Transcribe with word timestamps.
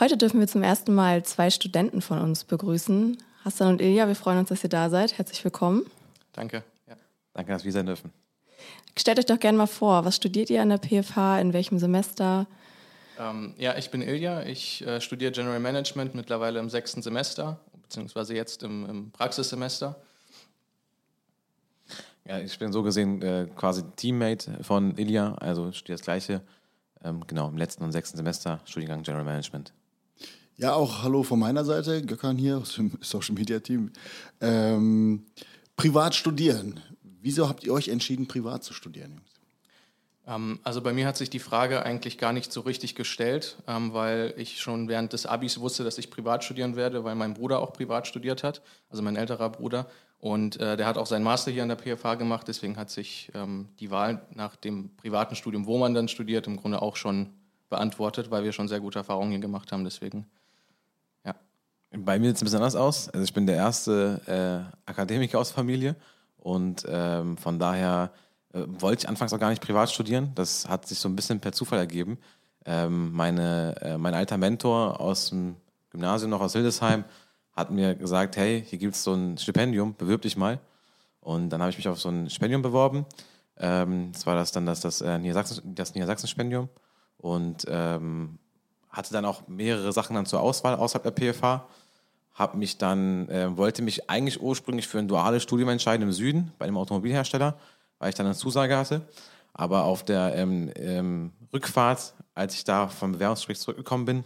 Heute 0.00 0.16
dürfen 0.16 0.40
wir 0.40 0.46
zum 0.46 0.62
ersten 0.62 0.94
Mal 0.94 1.24
zwei 1.24 1.50
Studenten 1.50 2.00
von 2.00 2.18
uns 2.20 2.44
begrüßen. 2.44 3.18
Hassan 3.44 3.68
und 3.68 3.82
Ilja, 3.82 4.08
wir 4.08 4.14
freuen 4.14 4.38
uns, 4.38 4.48
dass 4.48 4.64
ihr 4.64 4.70
da 4.70 4.88
seid. 4.88 5.18
Herzlich 5.18 5.44
willkommen. 5.44 5.84
Danke. 6.32 6.64
Ja. 6.88 6.96
Danke, 7.34 7.52
dass 7.52 7.64
wir 7.64 7.72
sein 7.72 7.84
dürfen. 7.84 8.10
Stellt 8.98 9.18
euch 9.18 9.26
doch 9.26 9.38
gerne 9.38 9.58
mal 9.58 9.66
vor, 9.66 10.06
was 10.06 10.16
studiert 10.16 10.48
ihr 10.48 10.62
an 10.62 10.70
der 10.70 10.78
PFH, 10.78 11.38
in 11.40 11.52
welchem 11.52 11.78
Semester? 11.78 12.46
Ähm, 13.18 13.52
ja, 13.58 13.76
ich 13.76 13.90
bin 13.90 14.00
Ilja, 14.00 14.42
ich 14.44 14.86
äh, 14.86 15.02
studiere 15.02 15.32
General 15.32 15.60
Management 15.60 16.14
mittlerweile 16.14 16.60
im 16.60 16.70
sechsten 16.70 17.02
Semester, 17.02 17.60
beziehungsweise 17.82 18.34
jetzt 18.34 18.62
im, 18.62 18.88
im 18.88 19.10
Praxissemester. 19.10 20.00
Ja, 22.26 22.38
ich 22.38 22.58
bin 22.58 22.72
so 22.72 22.82
gesehen 22.82 23.20
äh, 23.20 23.48
quasi 23.54 23.82
Teammate 23.96 24.64
von 24.64 24.96
Ilja, 24.96 25.34
also 25.34 25.72
studiere 25.72 25.98
das 25.98 26.04
Gleiche, 26.04 26.40
ähm, 27.04 27.22
genau, 27.26 27.48
im 27.48 27.58
letzten 27.58 27.84
und 27.84 27.92
sechsten 27.92 28.16
Semester, 28.16 28.60
Studiengang 28.64 29.02
General 29.02 29.24
Management. 29.24 29.74
Ja, 30.60 30.74
auch 30.74 31.02
hallo 31.02 31.22
von 31.22 31.38
meiner 31.38 31.64
Seite, 31.64 32.02
Gökhan 32.02 32.36
hier 32.36 32.58
aus 32.58 32.74
dem 32.74 32.92
Social 33.00 33.34
Media 33.34 33.60
Team. 33.60 33.92
Ähm, 34.42 35.24
privat 35.74 36.14
studieren. 36.14 36.80
Wieso 37.22 37.48
habt 37.48 37.64
ihr 37.64 37.72
euch 37.72 37.88
entschieden, 37.88 38.28
privat 38.28 38.62
zu 38.62 38.74
studieren, 38.74 39.12
Jungs? 39.12 39.40
Ähm, 40.26 40.60
also 40.62 40.82
bei 40.82 40.92
mir 40.92 41.06
hat 41.06 41.16
sich 41.16 41.30
die 41.30 41.38
Frage 41.38 41.82
eigentlich 41.82 42.18
gar 42.18 42.34
nicht 42.34 42.52
so 42.52 42.60
richtig 42.60 42.94
gestellt, 42.94 43.56
ähm, 43.66 43.94
weil 43.94 44.34
ich 44.36 44.60
schon 44.60 44.86
während 44.88 45.14
des 45.14 45.24
Abis 45.24 45.60
wusste, 45.60 45.82
dass 45.82 45.96
ich 45.96 46.10
privat 46.10 46.44
studieren 46.44 46.76
werde, 46.76 47.04
weil 47.04 47.14
mein 47.14 47.32
Bruder 47.32 47.60
auch 47.60 47.72
privat 47.72 48.06
studiert 48.06 48.42
hat, 48.42 48.60
also 48.90 49.02
mein 49.02 49.16
älterer 49.16 49.48
Bruder. 49.48 49.86
Und 50.18 50.60
äh, 50.60 50.76
der 50.76 50.86
hat 50.86 50.98
auch 50.98 51.06
seinen 51.06 51.24
Master 51.24 51.50
hier 51.50 51.62
an 51.62 51.70
der 51.70 51.78
PFH 51.78 52.16
gemacht, 52.16 52.46
deswegen 52.48 52.76
hat 52.76 52.90
sich 52.90 53.30
ähm, 53.32 53.70
die 53.80 53.90
Wahl 53.90 54.26
nach 54.34 54.56
dem 54.56 54.94
privaten 54.98 55.36
Studium, 55.36 55.64
wo 55.64 55.78
man 55.78 55.94
dann 55.94 56.08
studiert, 56.08 56.46
im 56.46 56.58
Grunde 56.58 56.82
auch 56.82 56.96
schon 56.96 57.30
beantwortet, 57.70 58.30
weil 58.30 58.44
wir 58.44 58.52
schon 58.52 58.68
sehr 58.68 58.80
gute 58.80 58.98
Erfahrungen 58.98 59.30
hier 59.30 59.40
gemacht 59.40 59.72
haben. 59.72 59.84
Deswegen. 59.84 60.26
Bei 61.92 62.18
mir 62.18 62.28
sieht 62.28 62.36
es 62.36 62.42
ein 62.42 62.44
bisschen 62.44 62.58
anders 62.58 62.76
aus. 62.76 63.08
Also 63.08 63.24
ich 63.24 63.34
bin 63.34 63.46
der 63.46 63.56
erste 63.56 64.70
äh, 64.86 64.90
Akademiker 64.90 65.38
aus 65.38 65.50
Familie 65.50 65.96
und 66.36 66.86
ähm, 66.88 67.36
von 67.36 67.58
daher 67.58 68.12
äh, 68.52 68.62
wollte 68.66 69.02
ich 69.02 69.08
anfangs 69.08 69.32
auch 69.32 69.40
gar 69.40 69.50
nicht 69.50 69.62
privat 69.62 69.90
studieren. 69.90 70.32
Das 70.34 70.68
hat 70.68 70.86
sich 70.86 70.98
so 70.98 71.08
ein 71.08 71.16
bisschen 71.16 71.40
per 71.40 71.52
Zufall 71.52 71.80
ergeben. 71.80 72.18
Ähm, 72.64 73.12
meine, 73.12 73.74
äh, 73.80 73.98
mein 73.98 74.14
alter 74.14 74.38
Mentor 74.38 75.00
aus 75.00 75.30
dem 75.30 75.56
Gymnasium 75.90 76.30
noch 76.30 76.40
aus 76.40 76.52
Hildesheim 76.52 77.04
hat 77.52 77.70
mir 77.70 77.94
gesagt, 77.94 78.36
hey, 78.36 78.64
hier 78.66 78.78
gibt 78.78 78.94
es 78.94 79.02
so 79.02 79.14
ein 79.14 79.36
Stipendium, 79.36 79.94
bewirb 79.94 80.22
dich 80.22 80.36
mal. 80.36 80.60
Und 81.20 81.50
dann 81.50 81.60
habe 81.60 81.70
ich 81.70 81.76
mich 81.76 81.88
auf 81.88 82.00
so 82.00 82.08
ein 82.08 82.30
Stipendium 82.30 82.62
beworben. 82.62 83.04
Ähm, 83.58 84.10
das 84.12 84.26
war 84.26 84.34
das 84.34 84.52
dann 84.52 84.64
das, 84.64 84.80
das, 84.80 85.00
äh, 85.00 85.18
Niedersachsen, 85.18 85.74
das 85.74 85.94
Niedersachsen-Stipendium. 85.94 86.68
Und 87.18 87.66
ähm, 87.68 88.38
hatte 88.90 89.12
dann 89.12 89.24
auch 89.24 89.46
mehrere 89.48 89.92
Sachen 89.92 90.14
dann 90.14 90.26
zur 90.26 90.40
Auswahl 90.40 90.74
außerhalb 90.74 91.14
der 91.14 91.32
PFH. 91.32 91.66
Hab 92.34 92.54
mich 92.54 92.78
dann, 92.78 93.28
äh, 93.28 93.56
wollte 93.56 93.82
mich 93.82 94.08
eigentlich 94.08 94.40
ursprünglich 94.40 94.88
für 94.88 94.98
ein 94.98 95.08
duales 95.08 95.42
Studium 95.42 95.68
entscheiden 95.68 96.06
im 96.06 96.12
Süden 96.12 96.52
bei 96.58 96.66
einem 96.66 96.76
Automobilhersteller, 96.76 97.58
weil 97.98 98.08
ich 98.08 98.14
dann 98.14 98.26
eine 98.26 98.34
Zusage 98.34 98.76
hatte. 98.76 99.02
Aber 99.52 99.84
auf 99.84 100.04
der 100.04 100.34
ähm, 100.36 100.70
ähm, 100.76 101.32
Rückfahrt, 101.52 102.14
als 102.34 102.54
ich 102.54 102.64
da 102.64 102.88
vom 102.88 103.12
Bewerbungsgespräch 103.12 103.58
zurückgekommen 103.58 104.04
bin, 104.04 104.24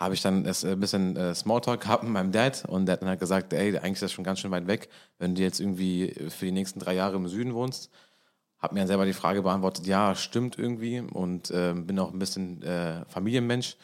habe 0.00 0.14
ich 0.14 0.22
dann 0.22 0.44
das, 0.44 0.64
ein 0.64 0.72
äh, 0.72 0.76
bisschen 0.76 1.16
äh, 1.16 1.34
Smalltalk 1.34 1.82
gehabt 1.82 2.02
mit 2.02 2.12
meinem 2.12 2.32
Dad 2.32 2.64
und 2.66 2.86
der 2.86 2.94
hat 2.94 3.02
dann 3.02 3.10
halt 3.10 3.20
gesagt, 3.20 3.52
ey, 3.52 3.76
eigentlich 3.76 3.92
ist 3.92 4.02
das 4.02 4.12
schon 4.12 4.24
ganz 4.24 4.40
schön 4.40 4.50
weit 4.50 4.66
weg, 4.66 4.88
wenn 5.18 5.34
du 5.34 5.42
jetzt 5.42 5.60
irgendwie 5.60 6.14
für 6.30 6.46
die 6.46 6.52
nächsten 6.52 6.80
drei 6.80 6.94
Jahre 6.94 7.16
im 7.16 7.28
Süden 7.28 7.54
wohnst. 7.54 7.90
Hab 8.60 8.72
mir 8.72 8.80
dann 8.80 8.88
selber 8.88 9.06
die 9.06 9.12
Frage 9.12 9.42
beantwortet, 9.42 9.86
ja, 9.86 10.14
stimmt 10.14 10.58
irgendwie 10.58 11.00
und 11.00 11.50
äh, 11.50 11.72
bin 11.74 11.98
auch 11.98 12.12
ein 12.12 12.18
bisschen 12.18 12.62
äh, 12.62 13.04
Familienmensch. 13.06 13.76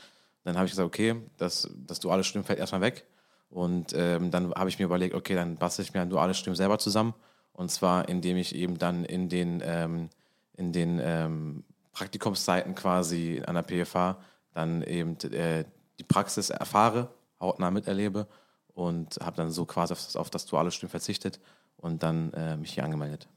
Dann 0.44 0.56
habe 0.56 0.66
ich 0.66 0.72
gesagt, 0.72 0.86
okay, 0.86 1.16
das, 1.38 1.70
das 1.86 1.98
duale 1.98 2.22
Studium 2.22 2.44
fällt 2.44 2.58
erstmal 2.58 2.82
weg. 2.82 3.06
Und 3.48 3.94
ähm, 3.96 4.30
dann 4.30 4.52
habe 4.54 4.68
ich 4.68 4.78
mir 4.78 4.84
überlegt, 4.84 5.14
okay, 5.14 5.34
dann 5.34 5.56
bastel 5.56 5.84
ich 5.84 5.94
mir 5.94 6.02
ein 6.02 6.10
duales 6.10 6.38
Studium 6.38 6.56
selber 6.56 6.78
zusammen. 6.78 7.14
Und 7.52 7.70
zwar, 7.70 8.08
indem 8.08 8.36
ich 8.36 8.54
eben 8.54 8.76
dann 8.78 9.04
in 9.04 9.28
den, 9.28 9.62
ähm, 9.64 10.10
in 10.56 10.72
den 10.72 11.00
ähm, 11.02 11.64
Praktikumszeiten 11.92 12.74
quasi 12.74 13.42
an 13.46 13.54
der 13.54 13.62
PFH 13.62 14.18
dann 14.52 14.82
eben 14.82 15.18
äh, 15.32 15.64
die 15.98 16.04
Praxis 16.04 16.50
erfahre, 16.50 17.08
hautnah 17.40 17.70
miterlebe 17.70 18.26
und 18.74 19.16
habe 19.22 19.36
dann 19.36 19.50
so 19.50 19.64
quasi 19.64 19.92
auf 19.92 20.04
das, 20.04 20.16
auf 20.16 20.30
das 20.30 20.44
duale 20.46 20.70
Studium 20.70 20.90
verzichtet 20.90 21.40
und 21.78 22.02
dann 22.02 22.32
äh, 22.34 22.56
mich 22.56 22.74
hier 22.74 22.84
angemeldet. 22.84 23.28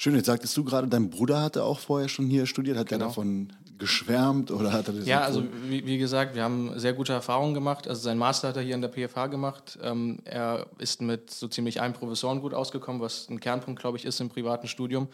Schön, 0.00 0.14
jetzt 0.14 0.24
sagtest 0.24 0.56
du 0.56 0.64
gerade, 0.64 0.88
dein 0.88 1.10
Bruder 1.10 1.42
hatte 1.42 1.62
auch 1.62 1.78
vorher 1.78 2.08
schon 2.08 2.26
hier 2.26 2.46
studiert. 2.46 2.78
Hat 2.78 2.88
genau. 2.88 3.04
er 3.04 3.08
davon 3.08 3.52
geschwärmt 3.76 4.50
oder 4.50 4.72
hat 4.72 4.88
er 4.88 4.94
das? 4.94 5.06
Ja, 5.06 5.20
also 5.20 5.44
wie, 5.68 5.84
wie, 5.84 5.98
gesagt, 5.98 6.34
wir 6.34 6.42
haben 6.42 6.72
sehr 6.78 6.94
gute 6.94 7.12
Erfahrungen 7.12 7.52
gemacht. 7.52 7.86
Also 7.86 8.00
sein 8.00 8.16
Master 8.16 8.48
hat 8.48 8.56
er 8.56 8.62
hier 8.62 8.74
in 8.74 8.80
der 8.80 8.88
PFH 8.88 9.26
gemacht. 9.26 9.78
Ähm, 9.82 10.20
er 10.24 10.68
ist 10.78 11.02
mit 11.02 11.30
so 11.30 11.48
ziemlich 11.48 11.82
allen 11.82 11.92
Professoren 11.92 12.40
gut 12.40 12.54
ausgekommen, 12.54 13.02
was 13.02 13.28
ein 13.28 13.40
Kernpunkt, 13.40 13.78
glaube 13.78 13.98
ich, 13.98 14.06
ist 14.06 14.18
im 14.22 14.30
privaten 14.30 14.68
Studium. 14.68 15.08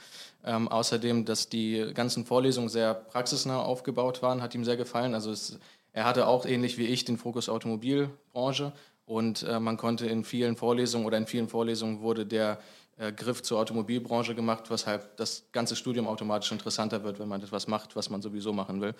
Ähm, 0.44 0.68
außerdem, 0.68 1.24
dass 1.24 1.48
die 1.48 1.90
ganzen 1.92 2.24
Vorlesungen 2.24 2.68
sehr 2.68 2.94
praxisnah 2.94 3.58
aufgebaut 3.58 4.22
waren, 4.22 4.40
hat 4.40 4.54
ihm 4.54 4.64
sehr 4.64 4.76
gefallen. 4.76 5.14
Also 5.14 5.32
es, 5.32 5.58
er 5.94 6.04
hatte 6.04 6.28
auch 6.28 6.46
ähnlich 6.46 6.78
wie 6.78 6.86
ich 6.86 7.04
den 7.04 7.18
Fokus 7.18 7.48
Automobilbranche 7.48 8.72
und 9.04 9.42
äh, 9.42 9.58
man 9.58 9.78
konnte 9.78 10.06
in 10.06 10.22
vielen 10.22 10.54
Vorlesungen 10.54 11.06
oder 11.06 11.18
in 11.18 11.26
vielen 11.26 11.48
Vorlesungen 11.48 12.02
wurde 12.02 12.24
der 12.24 12.60
äh, 12.98 13.12
Griff 13.12 13.42
zur 13.42 13.58
Automobilbranche 13.58 14.34
gemacht, 14.34 14.70
weshalb 14.70 15.16
das 15.16 15.46
ganze 15.52 15.76
Studium 15.76 16.06
automatisch 16.06 16.50
interessanter 16.52 17.04
wird, 17.04 17.18
wenn 17.18 17.28
man 17.28 17.42
etwas 17.42 17.66
macht, 17.66 17.96
was 17.96 18.10
man 18.10 18.22
sowieso 18.22 18.52
machen 18.52 18.80
will. 18.80 18.94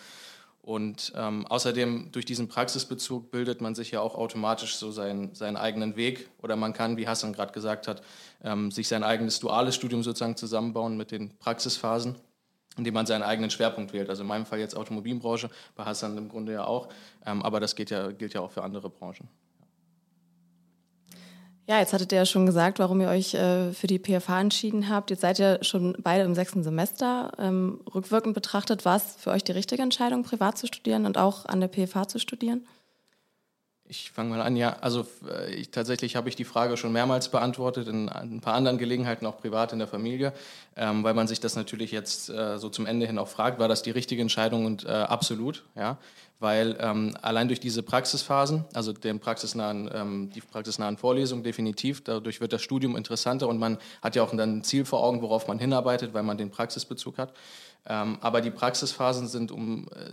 Und 0.66 1.12
ähm, 1.14 1.46
außerdem 1.46 2.10
durch 2.10 2.24
diesen 2.24 2.48
Praxisbezug 2.48 3.30
bildet 3.30 3.60
man 3.60 3.76
sich 3.76 3.92
ja 3.92 4.00
auch 4.00 4.16
automatisch 4.16 4.74
so 4.74 4.90
seinen, 4.90 5.32
seinen 5.32 5.56
eigenen 5.56 5.94
Weg 5.94 6.28
oder 6.42 6.56
man 6.56 6.72
kann, 6.72 6.96
wie 6.96 7.06
Hassan 7.06 7.32
gerade 7.32 7.52
gesagt 7.52 7.86
hat, 7.86 8.02
ähm, 8.42 8.72
sich 8.72 8.88
sein 8.88 9.04
eigenes 9.04 9.38
duales 9.38 9.76
Studium 9.76 10.02
sozusagen 10.02 10.36
zusammenbauen 10.36 10.96
mit 10.96 11.12
den 11.12 11.30
Praxisphasen, 11.38 12.16
indem 12.76 12.94
man 12.94 13.06
seinen 13.06 13.22
eigenen 13.22 13.50
Schwerpunkt 13.50 13.92
wählt. 13.92 14.10
Also 14.10 14.22
in 14.22 14.28
meinem 14.28 14.44
Fall 14.44 14.58
jetzt 14.58 14.76
Automobilbranche, 14.76 15.50
bei 15.76 15.84
Hassan 15.84 16.18
im 16.18 16.28
Grunde 16.28 16.54
ja 16.54 16.64
auch, 16.64 16.88
ähm, 17.24 17.42
aber 17.42 17.60
das 17.60 17.76
geht 17.76 17.90
ja, 17.90 18.10
gilt 18.10 18.34
ja 18.34 18.40
auch 18.40 18.50
für 18.50 18.64
andere 18.64 18.90
Branchen. 18.90 19.28
Ja, 21.68 21.80
jetzt 21.80 21.92
hattet 21.92 22.12
ihr 22.12 22.18
ja 22.18 22.26
schon 22.26 22.46
gesagt, 22.46 22.78
warum 22.78 23.00
ihr 23.00 23.08
euch 23.08 23.34
äh, 23.34 23.72
für 23.72 23.88
die 23.88 23.98
PFH 23.98 24.40
entschieden 24.40 24.88
habt. 24.88 25.10
Jetzt 25.10 25.22
seid 25.22 25.40
ihr 25.40 25.58
schon 25.62 25.96
beide 26.00 26.22
im 26.22 26.36
sechsten 26.36 26.62
Semester. 26.62 27.32
Ähm, 27.38 27.80
rückwirkend 27.92 28.34
betrachtet, 28.34 28.84
war 28.84 28.96
es 28.96 29.16
für 29.18 29.30
euch 29.30 29.42
die 29.42 29.52
richtige 29.52 29.82
Entscheidung, 29.82 30.22
privat 30.22 30.58
zu 30.58 30.68
studieren 30.68 31.06
und 31.06 31.18
auch 31.18 31.44
an 31.46 31.60
der 31.60 31.68
PFH 31.68 32.06
zu 32.06 32.18
studieren? 32.20 32.64
Ich 33.88 34.10
fange 34.10 34.30
mal 34.30 34.42
an, 34.42 34.56
ja. 34.56 34.76
Also 34.80 35.06
äh, 35.28 35.52
ich, 35.54 35.70
tatsächlich 35.70 36.14
habe 36.14 36.28
ich 36.28 36.36
die 36.36 36.44
Frage 36.44 36.76
schon 36.76 36.92
mehrmals 36.92 37.30
beantwortet, 37.30 37.88
in 37.88 38.08
ein 38.08 38.40
paar 38.40 38.54
anderen 38.54 38.78
Gelegenheiten, 38.78 39.26
auch 39.26 39.38
privat 39.38 39.72
in 39.72 39.80
der 39.80 39.88
Familie, 39.88 40.32
ähm, 40.76 41.02
weil 41.02 41.14
man 41.14 41.26
sich 41.26 41.40
das 41.40 41.56
natürlich 41.56 41.90
jetzt 41.90 42.28
äh, 42.28 42.58
so 42.58 42.68
zum 42.68 42.86
Ende 42.86 43.06
hin 43.06 43.18
auch 43.18 43.28
fragt, 43.28 43.58
war 43.58 43.68
das 43.68 43.82
die 43.82 43.90
richtige 43.90 44.22
Entscheidung 44.22 44.66
und 44.66 44.84
äh, 44.84 44.88
absolut, 44.88 45.64
ja. 45.74 45.98
Weil 46.38 46.76
ähm, 46.80 47.16
allein 47.22 47.48
durch 47.48 47.60
diese 47.60 47.82
Praxisphasen, 47.82 48.66
also 48.74 48.92
den 48.92 49.20
praxisnahen, 49.20 49.90
ähm, 49.92 50.30
die 50.34 50.42
praxisnahen 50.42 50.98
Vorlesungen 50.98 51.42
definitiv, 51.42 52.04
dadurch 52.04 52.40
wird 52.40 52.52
das 52.52 52.62
Studium 52.62 52.94
interessanter 52.94 53.48
und 53.48 53.58
man 53.58 53.78
hat 54.02 54.16
ja 54.16 54.22
auch 54.22 54.30
dann 54.30 54.58
ein 54.58 54.64
Ziel 54.64 54.84
vor 54.84 55.02
Augen, 55.02 55.22
worauf 55.22 55.48
man 55.48 55.58
hinarbeitet, 55.58 56.12
weil 56.12 56.22
man 56.22 56.36
den 56.36 56.50
Praxisbezug 56.50 57.16
hat. 57.16 57.32
Ähm, 57.86 58.18
aber 58.20 58.42
die 58.42 58.50
Praxisphasen 58.50 59.28
sind 59.28 59.50
um 59.50 59.88
äh, 59.94 60.10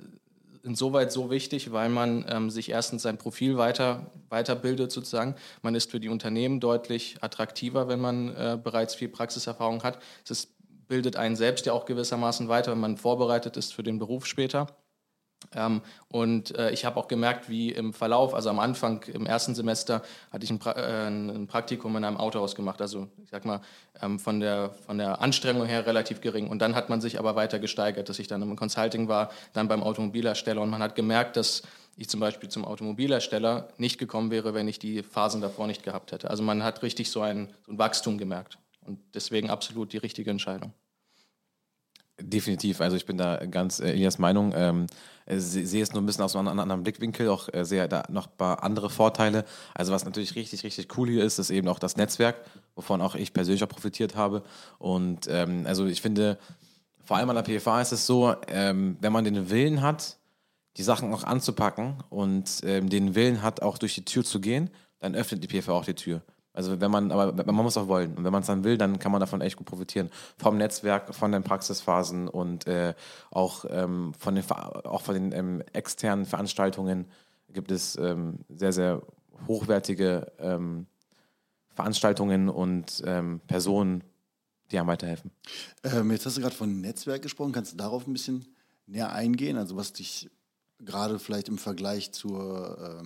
insoweit 0.64 1.12
so 1.12 1.30
wichtig, 1.30 1.72
weil 1.72 1.90
man 1.90 2.26
ähm, 2.30 2.50
sich 2.50 2.70
erstens 2.70 3.02
sein 3.02 3.18
Profil 3.18 3.58
weiter, 3.58 4.12
weiterbildet 4.30 4.92
sozusagen. 4.92 5.36
Man 5.62 5.76
ist 5.76 5.92
für 5.92 6.00
die 6.00 6.10
Unternehmen 6.10 6.60
deutlich 6.60 7.18
attraktiver, 7.22 7.88
wenn 7.90 8.00
man 8.00 8.30
äh, 8.30 8.58
bereits 8.62 8.96
viel 8.96 9.10
Praxiserfahrung 9.10 9.84
hat. 9.84 10.00
Es 10.28 10.48
bildet 10.88 11.18
einen 11.18 11.36
selbst 11.36 11.66
ja 11.66 11.74
auch 11.74 11.86
gewissermaßen 11.86 12.48
weiter, 12.48 12.72
wenn 12.72 12.80
man 12.80 12.98
vorbereitet 12.98 13.58
ist 13.58 13.74
für 13.74 13.84
den 13.84 14.00
Beruf 14.00 14.26
später. 14.26 14.68
Ähm, 15.56 15.82
und 16.10 16.56
äh, 16.58 16.72
ich 16.72 16.86
habe 16.86 16.98
auch 16.98 17.08
gemerkt, 17.08 17.50
wie 17.50 17.72
im 17.72 17.94
Verlauf, 17.94 18.34
also 18.34 18.50
am 18.50 18.60
Anfang 18.60 19.04
im 19.04 19.26
ersten 19.26 19.56
Semester, 19.56 20.02
hatte 20.32 20.44
ich 20.44 20.52
ein, 20.52 20.60
pra 20.60 20.72
äh, 20.74 21.08
ein 21.08 21.48
Praktikum 21.48 21.96
in 21.96 22.04
einem 22.04 22.18
Autohaus 22.18 22.56
gemacht. 22.56 22.82
Also 22.82 23.08
ich 23.24 23.30
sag 23.30 23.46
mal, 23.46 23.62
ähm, 24.02 24.20
von, 24.20 24.40
der, 24.40 24.72
von 24.86 24.98
der 24.98 25.22
Anstrengung 25.22 25.66
her 25.66 25.86
relativ 25.86 26.22
gering. 26.22 26.48
Und 26.48 26.60
dann 26.60 26.76
hat 26.76 26.90
man 26.90 27.02
sich 27.02 27.20
aber 27.20 27.36
weiter 27.36 27.60
gesteigert, 27.60 28.10
dass 28.10 28.20
ich 28.20 28.28
dann 28.28 28.42
im 28.42 28.56
Consulting 28.56 29.08
war, 29.08 29.30
dann 29.54 29.68
beim 29.68 29.84
Automobilhersteller. 29.84 30.62
Und 30.62 30.70
man 30.70 30.82
hat 30.82 30.96
gemerkt, 30.96 31.38
dass 31.38 31.64
ich 31.96 32.10
zum 32.10 32.20
Beispiel 32.20 32.50
zum 32.50 32.66
Automobilhersteller 32.66 33.68
nicht 33.78 33.98
gekommen 33.98 34.32
wäre, 34.32 34.54
wenn 34.54 34.68
ich 34.68 34.80
die 34.80 35.04
Phasen 35.04 35.42
davor 35.42 35.68
nicht 35.68 35.84
gehabt 35.84 36.12
hätte. 36.12 36.30
Also 36.30 36.44
man 36.44 36.64
hat 36.64 36.82
richtig 36.82 37.12
so 37.12 37.22
ein, 37.22 37.50
so 37.66 37.72
ein 37.72 37.78
Wachstum 37.78 38.18
gemerkt. 38.18 38.58
Und 38.82 39.00
deswegen 39.14 39.50
absolut 39.50 39.94
die 39.94 39.98
richtige 39.98 40.32
Entscheidung. 40.32 40.74
Definitiv, 42.22 42.80
also 42.80 42.96
ich 42.96 43.06
bin 43.08 43.18
da 43.18 43.44
ganz 43.46 43.80
äh, 43.80 43.90
Elias 43.90 44.20
Meinung. 44.20 44.54
Ähm, 44.56 44.86
äh, 45.26 45.40
sehe 45.40 45.82
es 45.82 45.94
nur 45.94 46.02
ein 46.02 46.06
bisschen 46.06 46.24
aus 46.24 46.36
einem 46.36 46.60
anderen 46.60 46.84
Blickwinkel, 46.84 47.30
auch 47.30 47.50
äh, 47.54 47.66
sehe 47.66 47.88
da 47.88 48.04
noch 48.10 48.28
ein 48.28 48.38
paar 48.38 48.64
andere 48.64 48.90
Vorteile. 48.90 49.46
Also 49.74 49.92
was 49.94 50.06
natürlich 50.06 50.36
richtig, 50.36 50.64
richtig 50.64 50.96
cool 50.98 51.10
hier 51.10 51.24
ist, 51.24 51.40
ist 51.40 51.50
eben 51.50 51.68
auch 51.68 51.80
das 51.80 51.98
Netzwerk, 51.98 52.36
wovon 52.76 53.02
auch 53.02 53.16
ich 53.16 53.34
persönlich 53.34 53.64
auch 53.64 53.70
profitiert 53.70 54.16
habe. 54.16 54.44
Und 54.78 55.28
ähm, 55.30 55.66
also 55.66 55.86
ich 55.86 56.02
finde, 56.02 56.38
vor 57.04 57.18
allem 57.18 57.30
an 57.30 57.36
der 57.36 57.60
PFA 57.60 57.82
ist 57.82 57.94
es 57.94 58.06
so, 58.06 58.36
ähm, 58.48 58.98
wenn 59.02 59.14
man 59.14 59.24
den 59.24 59.50
Willen 59.50 59.82
hat, 59.82 60.18
die 60.78 60.84
Sachen 60.84 61.14
auch 61.14 61.24
anzupacken 61.24 62.04
und 62.10 62.62
ähm, 62.64 62.90
den 62.90 63.16
Willen 63.16 63.42
hat, 63.42 63.62
auch 63.62 63.78
durch 63.78 63.96
die 63.96 64.06
Tür 64.06 64.24
zu 64.24 64.40
gehen, 64.40 64.70
dann 65.00 65.16
öffnet 65.16 65.44
die 65.44 65.48
PFA 65.48 65.74
auch 65.74 65.86
die 65.86 65.94
Tür. 65.94 66.22
Also 66.54 66.80
wenn 66.80 66.92
man, 66.92 67.12
aber 67.12 67.34
man 67.52 67.64
muss 67.66 67.78
auch 67.78 67.88
wollen. 67.88 68.16
Und 68.16 68.24
wenn 68.24 68.32
man 68.32 68.42
es 68.42 68.48
dann 68.48 68.64
will, 68.64 68.78
dann 68.78 69.00
kann 69.00 69.12
man 69.12 69.20
davon 69.20 69.42
echt 69.42 69.58
gut 69.58 69.66
profitieren. 69.66 70.10
Vom 70.38 70.58
Netzwerk, 70.58 71.14
von 71.16 71.32
den 71.32 71.44
Praxisphasen 71.44 72.28
und 72.28 72.68
äh, 72.68 72.94
auch, 73.32 73.66
ähm, 73.70 74.14
von 74.18 74.36
den, 74.36 74.50
auch 74.52 75.02
von 75.02 75.16
den 75.16 75.32
ähm, 75.32 75.64
externen 75.74 76.26
Veranstaltungen 76.26 77.08
gibt 77.52 77.72
es 77.72 77.96
ähm, 77.98 78.40
sehr, 78.50 78.72
sehr 78.72 79.02
hochwertige 79.48 80.32
ähm, 80.40 80.86
Veranstaltungen 81.74 82.50
und 82.50 83.02
ähm, 83.06 83.42
Personen, 83.48 84.04
die 84.72 84.78
einem 84.78 84.88
weiterhelfen. 84.88 85.32
Ähm, 85.84 86.12
jetzt 86.12 86.26
hast 86.28 86.38
du 86.38 86.42
gerade 86.42 86.56
von 86.56 86.82
Netzwerk 86.82 87.24
gesprochen. 87.24 87.52
Kannst 87.52 87.74
du 87.74 87.78
darauf 87.78 88.06
ein 88.06 88.14
bisschen 88.14 88.46
näher 88.86 89.12
eingehen? 89.12 89.58
Also 89.58 89.76
was 89.76 89.94
dich 89.94 90.30
gerade 90.80 91.18
vielleicht 91.18 91.48
im 91.48 91.58
Vergleich 91.58 92.12
zur 92.12 93.02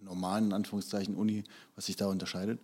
normalen, 0.00 0.46
in 0.46 0.52
Anführungszeichen, 0.52 1.14
Uni, 1.14 1.44
was 1.74 1.86
sich 1.86 1.96
da 1.96 2.06
unterscheidet? 2.06 2.60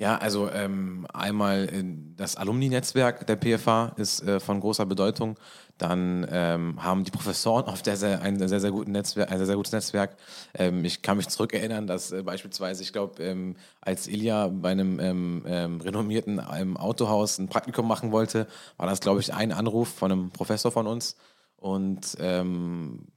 Ja, 0.00 0.16
also 0.16 0.48
ähm, 0.48 1.08
einmal 1.12 1.68
äh, 1.72 1.82
das 2.16 2.36
Alumni-Netzwerk 2.36 3.26
der 3.26 3.34
PFA 3.34 3.94
ist 3.96 4.22
äh, 4.22 4.38
von 4.38 4.60
großer 4.60 4.86
Bedeutung. 4.86 5.36
Dann 5.76 6.24
ähm, 6.30 6.80
haben 6.80 7.02
die 7.02 7.10
Professoren 7.10 7.64
oft 7.64 7.84
sehr, 7.84 7.96
sehr, 7.96 8.22
ein 8.22 8.38
sehr, 8.38 8.60
sehr, 8.60 8.70
guten 8.70 8.92
Netzwerk, 8.92 9.28
ein 9.32 9.38
sehr, 9.38 9.46
sehr 9.48 9.56
gutes 9.56 9.72
Netzwerk. 9.72 10.16
Ähm, 10.54 10.84
ich 10.84 11.02
kann 11.02 11.16
mich 11.16 11.26
zurückerinnern, 11.28 11.88
dass 11.88 12.12
äh, 12.12 12.22
beispielsweise, 12.22 12.84
ich 12.84 12.92
glaube, 12.92 13.20
ähm, 13.24 13.56
als 13.80 14.06
Ilja 14.06 14.46
bei 14.46 14.70
einem 14.70 15.00
ähm, 15.00 15.42
ähm, 15.48 15.80
renommierten 15.80 16.38
Autohaus 16.38 17.38
ein 17.38 17.48
Praktikum 17.48 17.88
machen 17.88 18.12
wollte, 18.12 18.46
war 18.76 18.86
das, 18.86 19.00
glaube 19.00 19.18
ich, 19.18 19.34
ein 19.34 19.50
Anruf 19.50 19.88
von 19.88 20.12
einem 20.12 20.30
Professor 20.30 20.70
von 20.70 20.86
uns. 20.86 21.16
Und 21.56 22.16
ähm, 22.20 23.08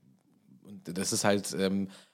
das 0.86 1.14
ist 1.14 1.26
halt 1.26 1.56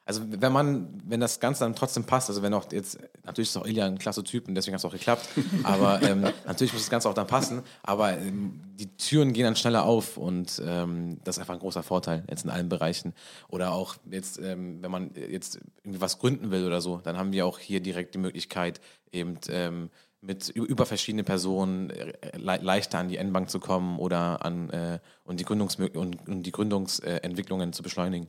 also 0.08 0.22
wenn 0.26 0.54
man, 0.54 0.88
wenn 1.06 1.20
das 1.20 1.42
Ganze 1.42 1.66
dann 1.66 1.76
trotzdem 1.76 2.06
passt, 2.06 2.30
also 2.30 2.42
wenn 2.42 2.54
auch 2.54 2.72
jetzt, 2.72 2.98
natürlich 3.26 3.50
ist 3.50 3.58
auch 3.58 3.66
Ilja 3.66 3.86
ein 3.86 4.00
klasse 4.00 4.24
Typ 4.24 4.48
und 4.48 4.56
deswegen 4.56 4.74
hat 4.74 4.80
es 4.80 4.86
auch 4.86 4.94
geklappt, 4.94 5.28
aber 5.64 6.02
ähm, 6.02 6.22
natürlich 6.46 6.72
muss 6.72 6.84
das 6.84 6.90
Ganze 6.90 7.10
auch 7.10 7.14
dann 7.14 7.28
passen, 7.28 7.62
aber 7.84 8.18
ähm, 8.18 8.62
die 8.76 8.88
Türen 8.96 9.34
gehen 9.34 9.44
dann 9.44 9.58
schneller 9.58 9.84
auf 9.84 10.16
und 10.16 10.62
ähm, 10.66 11.20
das 11.26 11.36
ist 11.36 11.40
einfach 11.42 11.56
ein 11.56 11.60
großer 11.60 11.84
Vorteil 11.84 12.24
jetzt 12.30 12.46
in 12.46 12.50
allen 12.50 12.70
Bereichen. 12.70 13.14
Oder 13.50 13.74
auch 13.74 13.96
jetzt, 14.10 14.40
ähm, 14.40 14.82
wenn 14.82 14.92
man 14.92 15.12
jetzt 15.14 15.60
irgendwie 15.84 16.00
was 16.00 16.20
gründen 16.20 16.52
will 16.52 16.66
oder 16.66 16.80
so, 16.80 17.02
dann 17.04 17.18
haben 17.18 17.34
wir 17.34 17.46
auch 17.46 17.60
hier 17.60 17.82
direkt 17.82 18.16
die 18.16 18.20
Möglichkeit, 18.20 18.80
eben 19.12 19.38
ähm, 19.50 19.90
mit 20.22 20.50
über 20.50 20.86
verschiedene 20.86 21.26
Personen 21.26 21.90
äh, 21.90 22.38
le 22.38 22.60
leichter 22.62 23.00
an 23.00 23.10
die 23.10 23.18
Endbank 23.18 23.50
zu 23.50 23.60
kommen 23.60 24.00
oder 24.00 24.46
an 24.46 24.70
äh, 24.70 25.00
und 25.26 25.42
die 25.42 25.44
Gründungs 25.44 25.76
und, 25.76 26.28
und 26.28 26.44
die 26.44 26.52
Gründungsentwicklungen 26.52 27.74
zu 27.74 27.84
beschleunigen. 27.84 28.28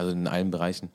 Also 0.00 0.12
in 0.12 0.26
allen 0.26 0.50
Bereichen. 0.50 0.90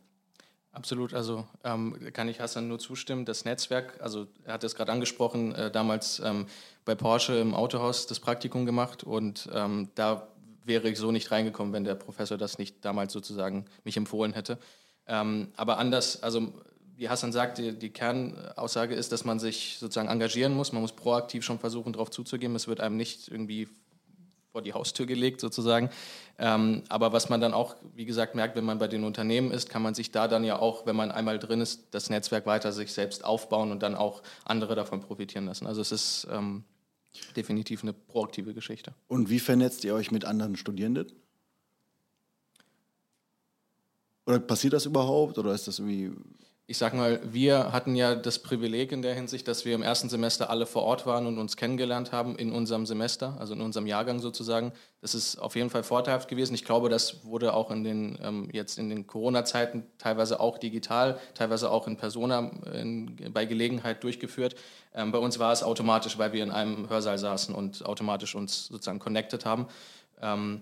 Absolut, 0.72 1.14
also 1.14 1.46
ähm, 1.64 1.96
kann 2.12 2.28
ich 2.28 2.40
Hassan 2.40 2.68
nur 2.68 2.80
zustimmen. 2.80 3.24
Das 3.24 3.46
Netzwerk, 3.46 4.02
also 4.02 4.26
er 4.44 4.54
hat 4.54 4.64
es 4.64 4.74
gerade 4.74 4.92
angesprochen, 4.92 5.54
äh, 5.54 5.70
damals 5.70 6.20
ähm, 6.26 6.48
bei 6.86 6.96
Porsche 6.96 7.38
im 7.38 7.54
Autohaus 7.54 8.08
das 8.08 8.20
Praktikum 8.20 8.66
gemacht 8.66 9.04
und 9.04 9.48
ähm, 9.54 9.90
da 9.94 10.28
wäre 10.64 10.90
ich 10.90 10.98
so 10.98 11.12
nicht 11.12 11.30
reingekommen, 11.30 11.72
wenn 11.72 11.84
der 11.84 11.94
Professor 11.94 12.36
das 12.36 12.58
nicht 12.58 12.84
damals 12.84 13.14
sozusagen 13.14 13.66
mich 13.84 13.96
empfohlen 13.96 14.34
hätte. 14.34 14.58
Ähm, 15.06 15.50
aber 15.56 15.78
anders, 15.78 16.24
also 16.24 16.52
wie 16.98 17.08
Hassan 17.08 17.32
sagt, 17.32 17.60
die, 17.60 17.78
die, 17.78 17.92
Kernaussage 17.92 18.96
ist, 18.96 19.12
dass 19.12 19.24
man 19.24 19.38
sich 19.38 19.78
sozusagen 19.80 20.10
engagieren 20.10 20.56
muss. 20.56 20.74
Man 20.74 20.82
muss 20.82 20.94
proaktiv 20.94 21.46
schon 21.46 21.60
versuchen, 21.60 21.94
darauf 21.94 22.10
zuzugeben. 22.10 22.56
Es 22.56 22.68
wird 22.68 22.80
einem 22.80 22.98
nicht 22.98 23.28
irgendwie 23.28 23.70
vor 24.56 24.62
die 24.62 24.72
Haustür 24.72 25.06
gelegt 25.06 25.42
sozusagen. 25.42 25.90
Ähm, 26.40 26.84
aber 26.88 27.12
was 27.12 27.28
man 27.28 27.42
dann 27.42 27.54
auch, 27.54 27.76
wie 27.94 28.06
gesagt, 28.06 28.36
merkt, 28.36 28.56
wenn 28.56 28.64
man 28.64 28.80
bei 28.80 28.88
den 28.88 29.04
Unternehmen 29.04 29.52
ist, 29.52 29.70
kann 29.70 29.82
man 29.82 29.94
sich 29.94 30.12
da 30.12 30.30
dann 30.30 30.46
ja 30.46 30.58
auch, 30.58 30.86
wenn 30.86 30.96
man 30.96 31.12
einmal 31.12 31.40
drin 31.40 31.60
ist, 31.60 31.88
das 31.92 32.10
Netzwerk 32.10 32.46
weiter 32.46 32.72
sich 32.72 32.94
selbst 32.94 33.26
aufbauen 33.26 33.74
und 33.74 33.84
dann 33.84 33.96
auch 33.96 34.24
andere 34.46 34.74
davon 34.74 35.02
profitieren 35.02 35.46
lassen. 35.46 35.68
Also 35.68 35.82
es 35.82 35.92
ist 35.92 36.28
ähm, 36.32 36.64
definitiv 37.36 37.84
eine 37.84 37.92
proaktive 37.92 38.54
Geschichte. 38.54 38.94
Und 39.10 39.30
wie 39.30 39.42
vernetzt 39.42 39.84
ihr 39.84 39.94
euch 39.94 40.10
mit 40.12 40.24
anderen 40.24 40.56
Studierenden? 40.56 41.12
Oder 44.26 44.40
passiert 44.40 44.72
das 44.72 44.86
überhaupt? 44.86 45.38
Oder 45.38 45.54
ist 45.54 45.68
das 45.68 45.80
irgendwie 45.80 46.14
ich 46.68 46.80
sag 46.80 46.96
mal, 46.96 47.20
wir 47.24 47.72
hatten 47.72 47.96
ja 47.96 48.16
das 48.16 48.40
Privileg 48.40 48.92
in 48.92 49.04
der 49.04 49.14
Hinsicht, 49.14 49.48
dass 49.48 49.66
wir 49.66 49.76
im 49.76 49.84
ersten 49.84 50.10
Semester 50.10 50.50
alle 50.50 50.66
vor 50.66 50.82
Ort 50.82 51.06
waren 51.06 51.28
und 51.28 51.38
uns 51.38 51.58
kennengelernt 51.58 52.12
haben 52.12 52.36
in 52.38 52.52
unserem 52.52 52.88
Semester, 52.88 53.36
also 53.40 53.54
in 53.54 53.62
unserem 53.62 53.86
Jahrgang 53.86 54.18
sozusagen. 54.20 54.72
Das 55.00 55.14
ist 55.14 55.38
auf 55.38 55.56
jeden 55.56 55.70
Fall 55.70 55.84
vorteilhaft 55.84 56.28
gewesen. 56.28 56.56
Ich 56.56 56.66
glaube, 56.66 56.90
das 56.90 57.24
wurde 57.24 57.54
auch 57.54 57.70
in 57.70 57.84
den 57.84 58.18
ähm, 58.20 58.50
jetzt 58.52 58.80
in 58.80 58.90
den 58.90 59.06
Corona-Zeiten 59.06 59.86
teilweise 60.00 60.40
auch 60.40 60.58
digital, 60.58 61.20
teilweise 61.36 61.70
auch 61.70 61.86
in 61.86 61.98
Persona 61.98 62.50
in, 62.74 63.16
bei 63.32 63.46
Gelegenheit 63.46 64.04
durchgeführt. 64.04 64.56
Ähm, 64.96 65.12
bei 65.12 65.20
uns 65.20 65.38
war 65.38 65.54
es 65.54 65.62
automatisch, 65.62 66.18
weil 66.18 66.34
wir 66.34 66.44
in 66.44 66.52
einem 66.52 66.90
Hörsaal 66.90 67.20
saßen 67.20 67.54
und 67.54 67.86
automatisch 67.86 68.34
uns 68.34 68.66
sozusagen 68.68 68.98
connected 68.98 69.46
haben. 69.46 69.68
Ähm, 70.20 70.62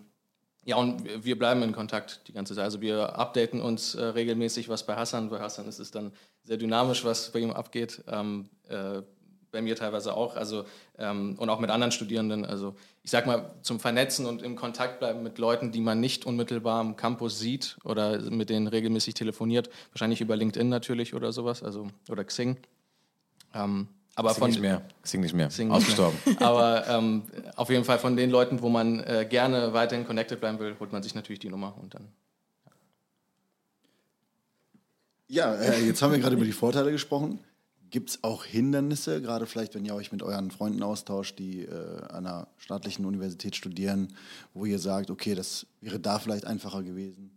ja, 0.65 0.77
und 0.77 1.25
wir 1.25 1.38
bleiben 1.38 1.62
in 1.62 1.74
Kontakt 1.74 2.21
die 2.27 2.33
ganze 2.33 2.56
Zeit. 2.56 2.63
Also 2.63 2.80
wir 2.80 3.18
updaten 3.18 3.62
uns 3.62 3.95
äh, 3.95 4.04
regelmäßig, 4.04 4.69
was 4.69 4.86
bei 4.86 4.95
Hassan. 4.95 5.30
Bei 5.30 5.39
Hassan 5.39 5.68
ist 5.68 5.80
es 5.80 5.92
dann 5.92 6.13
sehr 6.44 6.57
dynamisch, 6.57 7.04
was 7.04 7.31
bei 7.31 7.39
ihm 7.39 7.51
abgeht. 7.51 8.01
Ähm, 8.07 8.50
äh, 8.69 9.01
bei 9.51 9.62
mir 9.62 9.75
teilweise 9.75 10.15
auch. 10.15 10.36
Also 10.36 10.65
ähm, 10.98 11.36
und 11.38 11.50
auch 11.50 11.60
mit 11.60 11.69
anderen 11.69 11.92
Studierenden. 11.92 12.45
Also 12.45 12.75
ich 13.04 13.12
sag 13.12 13.25
mal 13.25 13.54
zum 13.62 13.80
Vernetzen 13.80 14.25
und 14.25 14.42
im 14.42 14.56
Kontakt 14.56 15.00
bleiben 15.00 15.21
mit 15.21 15.38
Leuten, 15.38 15.71
die 15.71 15.81
man 15.81 16.00
nicht 16.00 16.25
unmittelbar 16.25 16.80
am 16.80 16.95
Campus 16.95 17.39
sieht 17.39 17.77
oder 17.83 18.19
mit 18.31 18.50
denen 18.50 18.68
regelmäßig 18.68 19.13
telefoniert. 19.13 19.69
Wahrscheinlich 19.92 20.21
über 20.21 20.36
LinkedIn 20.36 20.69
natürlich 20.69 21.13
oder 21.13 21.31
sowas. 21.31 21.62
Also 21.62 21.88
oder 22.10 22.24
Xing. 22.24 22.57
Ähm, 23.54 23.88
aber 24.15 24.30
Xing 24.30 24.39
von 24.39 24.50
nicht 24.51 24.62
mehr. 24.62 24.81
Xing 25.01 25.21
nicht 25.21 25.33
mehr. 25.33 25.48
Xing 25.48 25.71
Ausgestorben. 25.71 26.18
Mehr. 26.25 26.42
Aber 26.42 26.88
ähm, 26.88 27.24
auf 27.56 27.69
jeden 27.69 27.83
Fall 27.83 28.00
von 28.00 28.15
den 28.15 28.30
Leuten, 28.30 28.62
wo 28.62 28.69
man 28.69 29.00
äh, 29.01 29.25
gerne 29.30 29.74
weiterhin 29.74 30.06
connected 30.06 30.39
bleiben 30.39 30.60
will, 30.60 30.75
holt 30.80 30.92
man 30.92 31.01
sich 31.01 31.15
natürlich 31.15 31.39
die 31.39 31.50
Nummer 31.50 31.75
und 31.80 31.95
dann. 31.95 32.07
Ja, 35.27 35.56
ja 35.56 35.71
äh, 35.71 35.86
jetzt 35.86 36.01
haben 36.01 36.12
wir 36.12 36.19
gerade 36.19 36.36
über 36.36 36.45
die 36.45 36.51
Vorteile 36.51 36.92
gesprochen. 36.92 37.39
Gibt 37.89 38.10
es 38.10 38.24
auch 38.24 38.45
Hindernisse, 38.45 39.21
gerade 39.21 39.45
vielleicht, 39.45 39.75
wenn 39.75 39.86
ihr 39.86 39.94
euch 39.94 40.12
mit 40.12 40.24
euren 40.24 40.51
Freunden 40.51 40.81
austauscht, 40.81 41.38
die 41.38 41.62
äh, 41.62 42.01
an 42.10 42.25
einer 42.25 42.48
staatlichen 42.57 43.06
Universität 43.06 43.56
studieren, 43.56 44.15
wo 44.54 44.65
ihr 44.65 44.80
sagt, 44.80 45.12
okay, 45.12 45.36
das 45.36 45.68
wäre 45.81 46.00
da 46.00 46.18
vielleicht 46.19 46.45
einfacher 46.45 46.83
gewesen? 46.83 47.31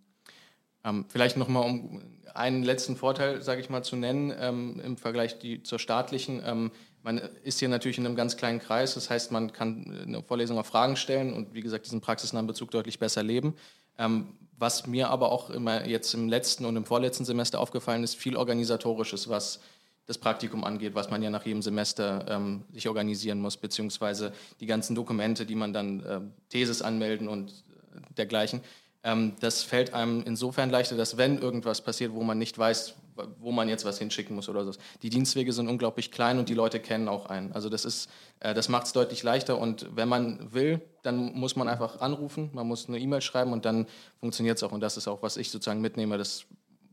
Ähm, 0.86 1.04
vielleicht 1.08 1.36
nochmal, 1.36 1.64
um 1.64 2.00
einen 2.32 2.62
letzten 2.62 2.96
Vorteil, 2.96 3.42
sage 3.42 3.60
ich 3.60 3.68
mal, 3.68 3.82
zu 3.82 3.96
nennen 3.96 4.32
ähm, 4.38 4.80
im 4.84 4.96
Vergleich 4.96 5.38
die, 5.38 5.62
zur 5.62 5.78
staatlichen. 5.78 6.42
Ähm, 6.46 6.70
man 7.02 7.18
ist 7.18 7.58
hier 7.58 7.68
natürlich 7.68 7.98
in 7.98 8.06
einem 8.06 8.16
ganz 8.16 8.36
kleinen 8.36 8.60
Kreis, 8.60 8.94
das 8.94 9.10
heißt, 9.10 9.32
man 9.32 9.52
kann 9.52 10.04
eine 10.06 10.22
Vorlesung 10.22 10.58
auf 10.58 10.66
Fragen 10.66 10.96
stellen 10.96 11.32
und 11.32 11.54
wie 11.54 11.60
gesagt, 11.60 11.86
diesen 11.86 12.00
praxisnahen 12.00 12.46
Bezug 12.46 12.70
deutlich 12.70 12.98
besser 12.98 13.22
leben. 13.22 13.54
Ähm, 13.98 14.34
was 14.58 14.86
mir 14.86 15.10
aber 15.10 15.32
auch 15.32 15.50
immer 15.50 15.86
jetzt 15.86 16.14
im 16.14 16.28
letzten 16.28 16.64
und 16.64 16.76
im 16.76 16.84
vorletzten 16.84 17.24
Semester 17.24 17.60
aufgefallen 17.60 18.02
ist, 18.02 18.16
viel 18.16 18.36
organisatorisches, 18.36 19.28
was 19.28 19.60
das 20.06 20.18
Praktikum 20.18 20.64
angeht, 20.64 20.94
was 20.94 21.10
man 21.10 21.22
ja 21.22 21.30
nach 21.30 21.44
jedem 21.44 21.62
Semester 21.62 22.24
ähm, 22.28 22.64
sich 22.72 22.88
organisieren 22.88 23.40
muss, 23.40 23.56
beziehungsweise 23.56 24.32
die 24.60 24.66
ganzen 24.66 24.94
Dokumente, 24.94 25.46
die 25.46 25.56
man 25.56 25.72
dann 25.72 26.00
äh, 26.04 26.20
Thesis 26.48 26.80
anmelden 26.80 27.28
und 27.28 27.50
äh, 27.50 28.14
dergleichen. 28.16 28.60
Ähm, 29.06 29.34
das 29.38 29.62
fällt 29.62 29.94
einem 29.94 30.24
insofern 30.26 30.68
leichter, 30.68 30.96
dass 30.96 31.16
wenn 31.16 31.38
irgendwas 31.38 31.80
passiert, 31.80 32.12
wo 32.12 32.24
man 32.24 32.38
nicht 32.38 32.58
weiß, 32.58 32.96
wo 33.38 33.52
man 33.52 33.68
jetzt 33.68 33.84
was 33.84 34.00
hinschicken 34.00 34.34
muss 34.34 34.48
oder 34.48 34.64
so. 34.64 34.72
Die 35.02 35.10
Dienstwege 35.10 35.52
sind 35.52 35.68
unglaublich 35.68 36.10
klein 36.10 36.40
und 36.40 36.48
die 36.48 36.54
Leute 36.54 36.80
kennen 36.80 37.06
auch 37.06 37.26
einen. 37.26 37.52
Also 37.52 37.68
das 37.68 37.84
ist, 37.84 38.10
äh, 38.40 38.52
das 38.52 38.68
macht 38.68 38.86
es 38.86 38.92
deutlich 38.92 39.22
leichter 39.22 39.58
und 39.58 39.86
wenn 39.94 40.08
man 40.08 40.52
will, 40.52 40.82
dann 41.04 41.32
muss 41.34 41.54
man 41.54 41.68
einfach 41.68 42.00
anrufen, 42.00 42.50
man 42.52 42.66
muss 42.66 42.88
eine 42.88 42.98
E-Mail 42.98 43.20
schreiben 43.20 43.52
und 43.52 43.64
dann 43.64 43.86
funktioniert 44.18 44.56
es 44.56 44.64
auch. 44.64 44.72
Und 44.72 44.80
das 44.80 44.96
ist 44.96 45.06
auch, 45.06 45.22
was 45.22 45.36
ich 45.36 45.52
sozusagen 45.52 45.80
mitnehme, 45.80 46.18
dass, 46.18 46.44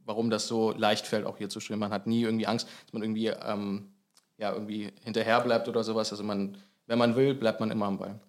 warum 0.05 0.29
das 0.29 0.47
so 0.47 0.71
leicht 0.71 1.07
fällt, 1.07 1.25
auch 1.25 1.39
hier 1.39 1.49
zu 1.49 1.59
studieren. 1.59 1.79
Man 1.79 1.91
hat 1.91 2.05
nie 2.05 2.21
irgendwie 2.21 2.45
Angst, 2.45 2.67
dass 2.85 2.93
man 2.93 3.01
irgendwie, 3.01 3.29
ähm, 3.29 3.91
ja, 4.37 4.53
irgendwie 4.53 4.91
hinterher 5.03 5.41
bleibt 5.41 5.67
oder 5.67 5.83
sowas. 5.83 6.11
Also 6.11 6.23
man, 6.23 6.57
wenn 6.85 6.99
man 6.99 7.15
will, 7.15 7.33
bleibt 7.33 7.59
man 7.59 7.71
immer 7.71 7.87
am 7.87 7.97
Ball. 7.97 8.19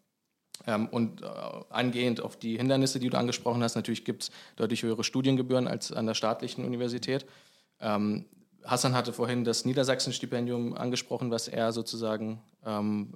Ähm, 0.66 0.88
und 0.88 1.22
äh, 1.22 1.26
angehend 1.70 2.20
auf 2.20 2.36
die 2.36 2.56
Hindernisse, 2.56 2.98
die 2.98 3.10
du 3.10 3.18
angesprochen 3.18 3.62
hast, 3.62 3.74
natürlich 3.74 4.04
gibt 4.04 4.24
es 4.24 4.30
deutlich 4.56 4.82
höhere 4.82 5.04
Studiengebühren 5.04 5.68
als 5.68 5.92
an 5.92 6.06
der 6.06 6.14
staatlichen 6.14 6.64
Universität. 6.64 7.26
Ähm, 7.80 8.26
Hassan 8.64 8.94
hatte 8.94 9.12
vorhin 9.12 9.44
das 9.44 9.64
Niedersachsen-Stipendium 9.64 10.74
angesprochen, 10.74 11.30
was 11.30 11.48
er 11.48 11.72
sozusagen 11.72 12.40
ähm, 12.64 13.12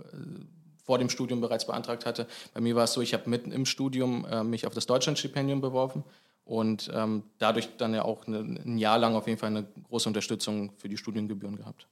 vor 0.85 0.99
dem 0.99 1.11
Studium 1.11 1.41
bereits 1.41 1.67
beantragt 1.67 2.07
hatte. 2.07 2.27
Bei 2.55 2.61
mir 2.61 2.77
war 2.77 2.85
es 2.85 2.93
so, 2.93 3.01
ich 3.01 3.15
habe 3.15 3.29
mitten 3.31 3.53
im 3.53 3.67
Studium 3.67 4.27
äh, 4.27 4.43
mich 4.45 4.67
auf 4.67 4.75
das 4.75 4.87
Deutschlandstipendium 4.87 5.61
beworben 5.61 6.05
und 6.45 6.91
ähm, 6.95 7.25
dadurch 7.39 7.77
dann 7.77 7.95
ja 7.95 8.05
auch 8.05 8.27
eine, 8.27 8.39
ein 8.39 8.79
Jahr 8.79 8.99
lang 8.99 9.15
auf 9.15 9.27
jeden 9.27 9.39
Fall 9.39 9.51
eine 9.51 9.67
große 9.89 10.09
Unterstützung 10.09 10.73
für 10.77 10.89
die 10.89 10.97
Studiengebühren 10.97 11.57
gehabt. 11.57 11.87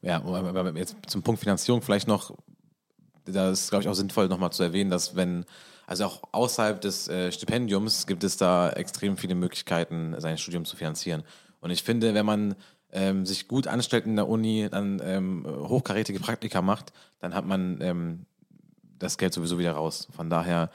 Ja, 0.00 0.22
jetzt 0.74 0.96
zum 1.06 1.22
Punkt 1.22 1.40
Finanzierung 1.40 1.82
vielleicht 1.82 2.06
noch 2.06 2.36
da 3.26 3.50
ist, 3.50 3.70
glaube 3.70 3.82
ich, 3.82 3.88
auch 3.88 3.94
sinnvoll 3.94 4.28
nochmal 4.28 4.52
zu 4.52 4.62
erwähnen, 4.62 4.90
dass 4.90 5.16
wenn 5.16 5.44
Also 5.86 6.04
auch 6.04 6.22
außerhalb 6.32 6.80
des 6.80 7.08
äh, 7.08 7.30
Stipendiums 7.30 8.06
gibt 8.06 8.24
es 8.24 8.36
da 8.36 8.70
extrem 8.70 9.16
viele 9.16 9.34
Möglichkeiten, 9.34 10.14
sein 10.18 10.36
Studium 10.36 10.64
zu 10.64 10.76
finanzieren. 10.76 11.22
Und 11.60 11.70
ich 11.70 11.82
finde, 11.82 12.12
wenn 12.14 12.26
man 12.26 12.56
ähm, 12.92 13.24
sich 13.24 13.46
gut 13.46 13.66
anstellt 13.66 14.06
in 14.06 14.16
der 14.16 14.28
Uni, 14.28 14.68
dann 14.70 15.00
ähm, 15.04 15.46
hochkarätige 15.46 16.18
Praktika 16.18 16.60
macht, 16.62 16.92
dann 17.20 17.34
hat 17.34 17.46
man 17.46 17.80
ähm, 17.80 18.26
das 18.98 19.16
Geld 19.18 19.32
sowieso 19.32 19.58
wieder 19.58 19.72
raus. 19.72 20.08
Von 20.14 20.30
daher 20.30 20.70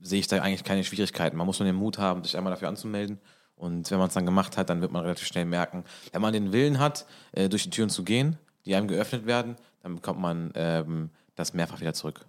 sehe 0.00 0.20
ich 0.20 0.26
da 0.26 0.40
eigentlich 0.40 0.64
keine 0.64 0.84
Schwierigkeiten. 0.84 1.36
Man 1.36 1.46
muss 1.46 1.58
nur 1.58 1.66
den 1.66 1.76
Mut 1.76 1.98
haben, 1.98 2.22
sich 2.22 2.36
einmal 2.36 2.52
dafür 2.52 2.68
anzumelden. 2.68 3.18
Und 3.56 3.90
wenn 3.90 3.98
man 3.98 4.08
es 4.08 4.14
dann 4.14 4.26
gemacht 4.26 4.56
hat, 4.56 4.70
dann 4.70 4.80
wird 4.80 4.92
man 4.92 5.02
relativ 5.02 5.26
schnell 5.26 5.44
merken, 5.44 5.84
wenn 6.12 6.20
man 6.20 6.32
den 6.32 6.52
Willen 6.52 6.78
hat, 6.78 7.06
äh, 7.32 7.48
durch 7.48 7.62
die 7.64 7.70
Türen 7.70 7.90
zu 7.90 8.02
gehen, 8.02 8.36
die 8.64 8.74
einem 8.74 8.88
geöffnet 8.88 9.26
werden, 9.26 9.56
dann 9.82 9.96
bekommt 9.96 10.20
man 10.20 10.52
ähm, 10.54 11.10
das 11.42 11.54
mehrfach 11.54 11.80
wieder 11.80 11.94
zurück. 11.94 12.26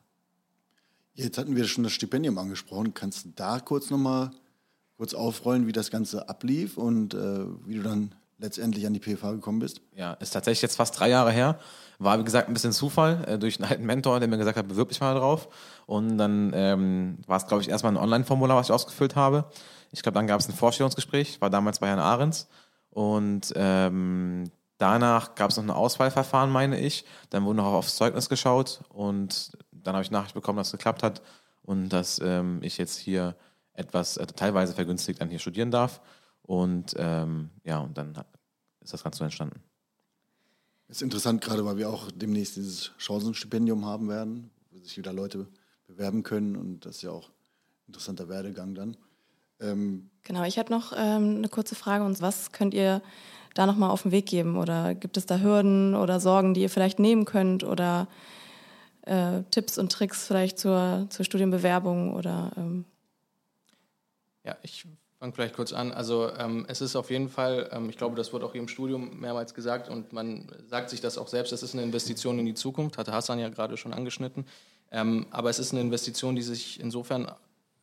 Jetzt 1.15 1.37
hatten 1.37 1.55
wir 1.55 1.65
schon 1.65 1.83
das 1.83 1.93
Stipendium 1.93 2.37
angesprochen. 2.37 2.93
Kannst 2.93 3.25
du 3.25 3.29
da 3.35 3.59
kurz 3.59 3.89
nochmal 3.89 4.31
kurz 4.97 5.13
aufrollen, 5.13 5.67
wie 5.67 5.71
das 5.71 5.91
Ganze 5.91 6.29
ablief 6.29 6.77
und 6.77 7.13
äh, 7.13 7.45
wie 7.65 7.75
du 7.75 7.83
dann 7.83 8.15
letztendlich 8.39 8.85
an 8.85 8.93
die 8.93 8.99
PFH 8.99 9.31
gekommen 9.31 9.59
bist? 9.59 9.81
Ja, 9.95 10.13
ist 10.13 10.31
tatsächlich 10.31 10.61
jetzt 10.61 10.75
fast 10.75 10.99
drei 10.99 11.09
Jahre 11.09 11.31
her. 11.31 11.59
War, 11.99 12.19
wie 12.19 12.23
gesagt, 12.23 12.47
ein 12.47 12.53
bisschen 12.53 12.73
Zufall 12.73 13.23
äh, 13.27 13.37
durch 13.37 13.59
einen 13.59 13.69
alten 13.69 13.85
Mentor, 13.85 14.19
der 14.19 14.27
mir 14.27 14.37
gesagt 14.37 14.57
hat, 14.57 14.67
bewirb 14.67 14.89
dich 14.89 14.99
mal 14.99 15.15
drauf. 15.15 15.47
Und 15.85 16.17
dann 16.17 16.51
ähm, 16.53 17.17
war 17.27 17.37
es, 17.37 17.47
glaube 17.47 17.61
ich, 17.61 17.69
erstmal 17.69 17.93
ein 17.93 17.97
Online-Formular, 17.97 18.57
was 18.57 18.67
ich 18.67 18.73
ausgefüllt 18.73 19.15
habe. 19.15 19.45
Ich 19.91 20.01
glaube, 20.01 20.15
dann 20.15 20.27
gab 20.27 20.39
es 20.39 20.49
ein 20.49 20.55
Vorstellungsgespräch, 20.55 21.39
war 21.41 21.49
damals 21.49 21.79
bei 21.79 21.87
Herrn 21.87 21.99
Ahrens. 21.99 22.47
Und 22.89 23.53
ähm, 23.55 24.51
danach 24.77 25.35
gab 25.35 25.51
es 25.51 25.57
noch 25.57 25.63
ein 25.63 25.69
Auswahlverfahren, 25.69 26.49
meine 26.49 26.79
ich. 26.79 27.05
Dann 27.29 27.45
wurde 27.45 27.57
noch 27.57 27.65
aufs 27.65 27.95
Zeugnis 27.95 28.29
geschaut 28.29 28.81
und 28.89 29.51
dann 29.71 29.95
habe 29.95 30.03
ich 30.03 30.11
Nachricht 30.11 30.33
bekommen, 30.33 30.57
dass 30.57 30.67
es 30.67 30.73
geklappt 30.73 31.03
hat 31.03 31.21
und 31.61 31.89
dass 31.89 32.19
ähm, 32.19 32.59
ich 32.61 32.77
jetzt 32.77 32.97
hier 32.97 33.35
etwas 33.73 34.17
äh, 34.17 34.25
teilweise 34.27 34.73
vergünstigt 34.73 35.21
dann 35.21 35.29
hier 35.29 35.39
studieren 35.39 35.71
darf. 35.71 36.01
Und 36.41 36.93
ähm, 36.97 37.49
ja, 37.63 37.79
und 37.79 37.97
dann 37.97 38.13
ist 38.81 38.93
das 38.93 39.03
Ganze 39.03 39.19
so 39.19 39.23
entstanden. 39.23 39.61
Das 40.87 40.97
ist 40.97 41.01
interessant, 41.01 41.41
gerade 41.41 41.65
weil 41.65 41.77
wir 41.77 41.89
auch 41.89 42.11
demnächst 42.11 42.57
dieses 42.57 42.91
Chancenstipendium 42.97 43.85
haben 43.85 44.09
werden, 44.09 44.51
wo 44.69 44.79
sich 44.79 44.97
wieder 44.97 45.13
Leute 45.13 45.47
bewerben 45.87 46.23
können 46.23 46.55
und 46.55 46.85
das 46.85 46.97
ist 46.97 47.01
ja 47.03 47.11
auch 47.11 47.29
ein 47.29 47.87
interessanter 47.87 48.27
Werdegang 48.29 48.75
dann. 48.75 48.97
Ähm 49.59 50.09
genau, 50.23 50.43
ich 50.43 50.57
hätte 50.57 50.71
noch 50.71 50.93
ähm, 50.95 51.37
eine 51.37 51.49
kurze 51.49 51.75
Frage 51.75 52.03
und 52.03 52.21
was 52.21 52.51
könnt 52.51 52.73
ihr 52.73 53.01
da 53.53 53.65
nochmal 53.65 53.89
auf 53.89 54.03
den 54.03 54.11
Weg 54.11 54.25
geben 54.25 54.57
oder 54.57 54.95
gibt 54.95 55.17
es 55.17 55.25
da 55.25 55.39
Hürden 55.39 55.95
oder 55.95 56.19
Sorgen, 56.19 56.53
die 56.53 56.61
ihr 56.61 56.69
vielleicht 56.69 56.99
nehmen 56.99 57.25
könnt 57.25 57.63
oder 57.63 58.07
äh, 59.05 59.43
Tipps 59.51 59.77
und 59.77 59.91
Tricks 59.91 60.25
vielleicht 60.25 60.59
zur, 60.59 61.07
zur 61.09 61.25
Studienbewerbung 61.25 62.13
oder 62.13 62.51
ähm 62.57 62.85
ja, 64.45 64.57
ich 64.61 64.85
fange 65.19 65.31
vielleicht 65.31 65.55
kurz 65.55 65.71
an. 65.71 65.93
Also 65.93 66.29
ähm, 66.37 66.65
es 66.67 66.81
ist 66.81 66.97
auf 66.97 67.09
jeden 67.09 67.29
Fall, 67.29 67.69
ähm, 67.71 67.89
ich 67.89 67.97
glaube, 67.97 68.15
das 68.15 68.33
wurde 68.33 68.45
auch 68.45 68.51
hier 68.51 68.61
im 68.61 68.67
Studium 68.67 69.19
mehrmals 69.19 69.53
gesagt 69.53 69.87
und 69.87 70.11
man 70.11 70.47
sagt 70.67 70.89
sich 70.89 70.99
das 70.99 71.17
auch 71.17 71.29
selbst, 71.29 71.53
das 71.53 71.63
ist 71.63 71.73
eine 71.73 71.83
Investition 71.83 72.39
in 72.39 72.45
die 72.45 72.53
Zukunft, 72.53 72.97
hatte 72.97 73.13
Hassan 73.13 73.39
ja 73.39 73.49
gerade 73.49 73.77
schon 73.77 73.93
angeschnitten. 73.93 74.45
Ähm, 74.91 75.25
aber 75.31 75.49
es 75.49 75.59
ist 75.59 75.71
eine 75.71 75.81
Investition, 75.81 76.35
die 76.35 76.41
sich 76.41 76.79
insofern 76.79 77.31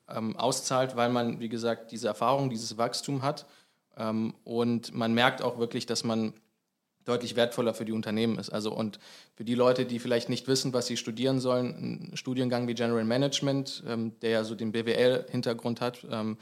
ähm, 0.09 0.37
auszahlt, 0.37 0.97
weil 0.97 1.09
man, 1.09 1.41
wie 1.41 1.49
gesagt, 1.49 1.93
diese 1.93 2.09
Erfahrung, 2.09 2.50
dieses 2.50 2.77
Wachstum 2.77 3.23
hat 3.23 3.47
und 4.45 4.95
man 4.95 5.13
merkt 5.13 5.43
auch 5.43 5.59
wirklich, 5.59 5.85
dass 5.85 6.05
man 6.05 6.33
deutlich 7.05 7.37
wertvoller 7.37 7.75
für 7.75 7.85
die 7.85 7.93
Unternehmen 7.93 8.39
ist. 8.39 8.51
Also 8.51 8.73
und 8.73 8.99
für 9.35 9.45
die 9.45 9.55
Leute, 9.55 9.85
die 9.85 9.99
vielleicht 9.99 10.29
nicht 10.29 10.49
wissen, 10.49 10.73
was 10.73 10.87
sie 10.87 10.97
studieren 10.97 11.41
sollen, 11.41 12.11
ein 12.13 12.17
Studiengang 12.17 12.69
wie 12.69 12.75
General 12.75 13.05
Management, 13.05 13.83
ähm, 13.87 14.13
der 14.21 14.31
ja 14.31 14.45
so 14.45 14.55
den 14.55 14.73
BWL-Hintergrund 14.73 15.81
hat, 15.81 16.07
ähm, 16.11 16.39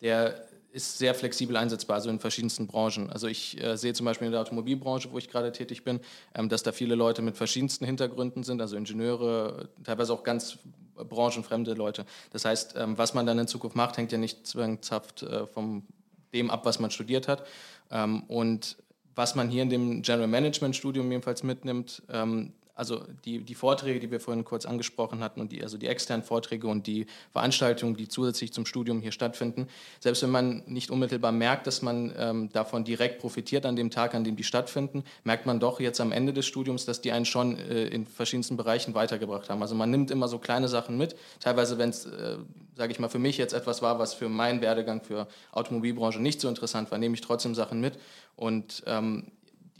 der 0.00 0.46
ist 0.70 0.98
sehr 0.98 1.14
flexibel 1.14 1.56
einsetzbar, 1.56 1.96
also 1.96 2.10
in 2.10 2.20
verschiedensten 2.20 2.66
Branchen. 2.66 3.10
Also 3.10 3.26
ich 3.26 3.62
äh, 3.62 3.76
sehe 3.76 3.94
zum 3.94 4.04
Beispiel 4.04 4.26
in 4.26 4.32
der 4.32 4.40
Automobilbranche, 4.40 5.10
wo 5.10 5.18
ich 5.18 5.28
gerade 5.28 5.50
tätig 5.50 5.82
bin, 5.82 6.00
ähm, 6.34 6.48
dass 6.48 6.62
da 6.62 6.72
viele 6.72 6.94
Leute 6.94 7.22
mit 7.22 7.36
verschiedensten 7.36 7.84
Hintergründen 7.84 8.42
sind, 8.42 8.60
also 8.60 8.76
Ingenieure, 8.76 9.68
teilweise 9.82 10.12
auch 10.12 10.24
ganz 10.24 10.58
branchenfremde 10.94 11.74
Leute. 11.74 12.04
Das 12.30 12.44
heißt, 12.44 12.74
ähm, 12.76 12.98
was 12.98 13.14
man 13.14 13.24
dann 13.24 13.38
in 13.38 13.46
Zukunft 13.46 13.76
macht, 13.76 13.96
hängt 13.96 14.12
ja 14.12 14.18
nicht 14.18 14.46
zwanghaft 14.46 15.22
äh, 15.22 15.46
vom 15.46 15.86
dem 16.32 16.50
ab, 16.50 16.64
was 16.64 16.78
man 16.78 16.90
studiert 16.90 17.28
hat. 17.28 17.46
Ähm, 17.90 18.22
und 18.24 18.76
was 19.14 19.34
man 19.34 19.48
hier 19.48 19.62
in 19.62 19.70
dem 19.70 20.02
General 20.02 20.28
Management 20.28 20.76
Studium 20.76 21.10
jedenfalls 21.10 21.42
mitnimmt, 21.42 22.02
ähm, 22.10 22.52
also 22.78 23.02
die, 23.24 23.40
die 23.42 23.56
Vorträge, 23.56 23.98
die 23.98 24.10
wir 24.10 24.20
vorhin 24.20 24.44
kurz 24.44 24.64
angesprochen 24.64 25.20
hatten, 25.20 25.40
und 25.40 25.50
die, 25.50 25.62
also 25.62 25.76
die 25.76 25.88
externen 25.88 26.24
Vorträge 26.24 26.68
und 26.68 26.86
die 26.86 27.06
Veranstaltungen, 27.32 27.96
die 27.96 28.06
zusätzlich 28.06 28.52
zum 28.52 28.66
Studium 28.66 29.00
hier 29.02 29.10
stattfinden, 29.10 29.66
selbst 29.98 30.22
wenn 30.22 30.30
man 30.30 30.62
nicht 30.66 30.90
unmittelbar 30.90 31.32
merkt, 31.32 31.66
dass 31.66 31.82
man 31.82 32.14
ähm, 32.16 32.50
davon 32.52 32.84
direkt 32.84 33.18
profitiert 33.20 33.66
an 33.66 33.74
dem 33.74 33.90
Tag, 33.90 34.14
an 34.14 34.22
dem 34.22 34.36
die 34.36 34.44
stattfinden, 34.44 35.02
merkt 35.24 35.44
man 35.44 35.58
doch 35.58 35.80
jetzt 35.80 36.00
am 36.00 36.12
Ende 36.12 36.32
des 36.32 36.46
Studiums, 36.46 36.84
dass 36.84 37.00
die 37.00 37.10
einen 37.10 37.24
schon 37.24 37.58
äh, 37.58 37.88
in 37.88 38.06
verschiedensten 38.06 38.56
Bereichen 38.56 38.94
weitergebracht 38.94 39.50
haben. 39.50 39.60
Also 39.60 39.74
man 39.74 39.90
nimmt 39.90 40.12
immer 40.12 40.28
so 40.28 40.38
kleine 40.38 40.68
Sachen 40.68 40.96
mit, 40.96 41.16
teilweise 41.40 41.78
wenn 41.78 41.90
es, 41.90 42.06
äh, 42.06 42.36
sage 42.76 42.92
ich 42.92 43.00
mal, 43.00 43.08
für 43.08 43.18
mich 43.18 43.38
jetzt 43.38 43.54
etwas 43.54 43.82
war, 43.82 43.98
was 43.98 44.14
für 44.14 44.28
meinen 44.28 44.60
Werdegang 44.60 45.02
für 45.02 45.26
Automobilbranche 45.50 46.20
nicht 46.20 46.40
so 46.40 46.48
interessant 46.48 46.92
war, 46.92 46.98
nehme 46.98 47.16
ich 47.16 47.22
trotzdem 47.22 47.56
Sachen 47.56 47.80
mit. 47.80 47.98
Und 48.36 48.84
ähm, 48.86 49.32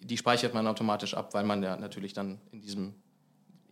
die 0.02 0.17
speichert 0.17 0.55
man 0.55 0.67
automatisch 0.67 1.14
ab, 1.14 1.35
weil 1.35 1.45
man 1.45 1.62
ja 1.62 1.76
natürlich 1.76 2.12
dann 2.12 2.40
in 2.52 2.61
diesem 2.61 2.95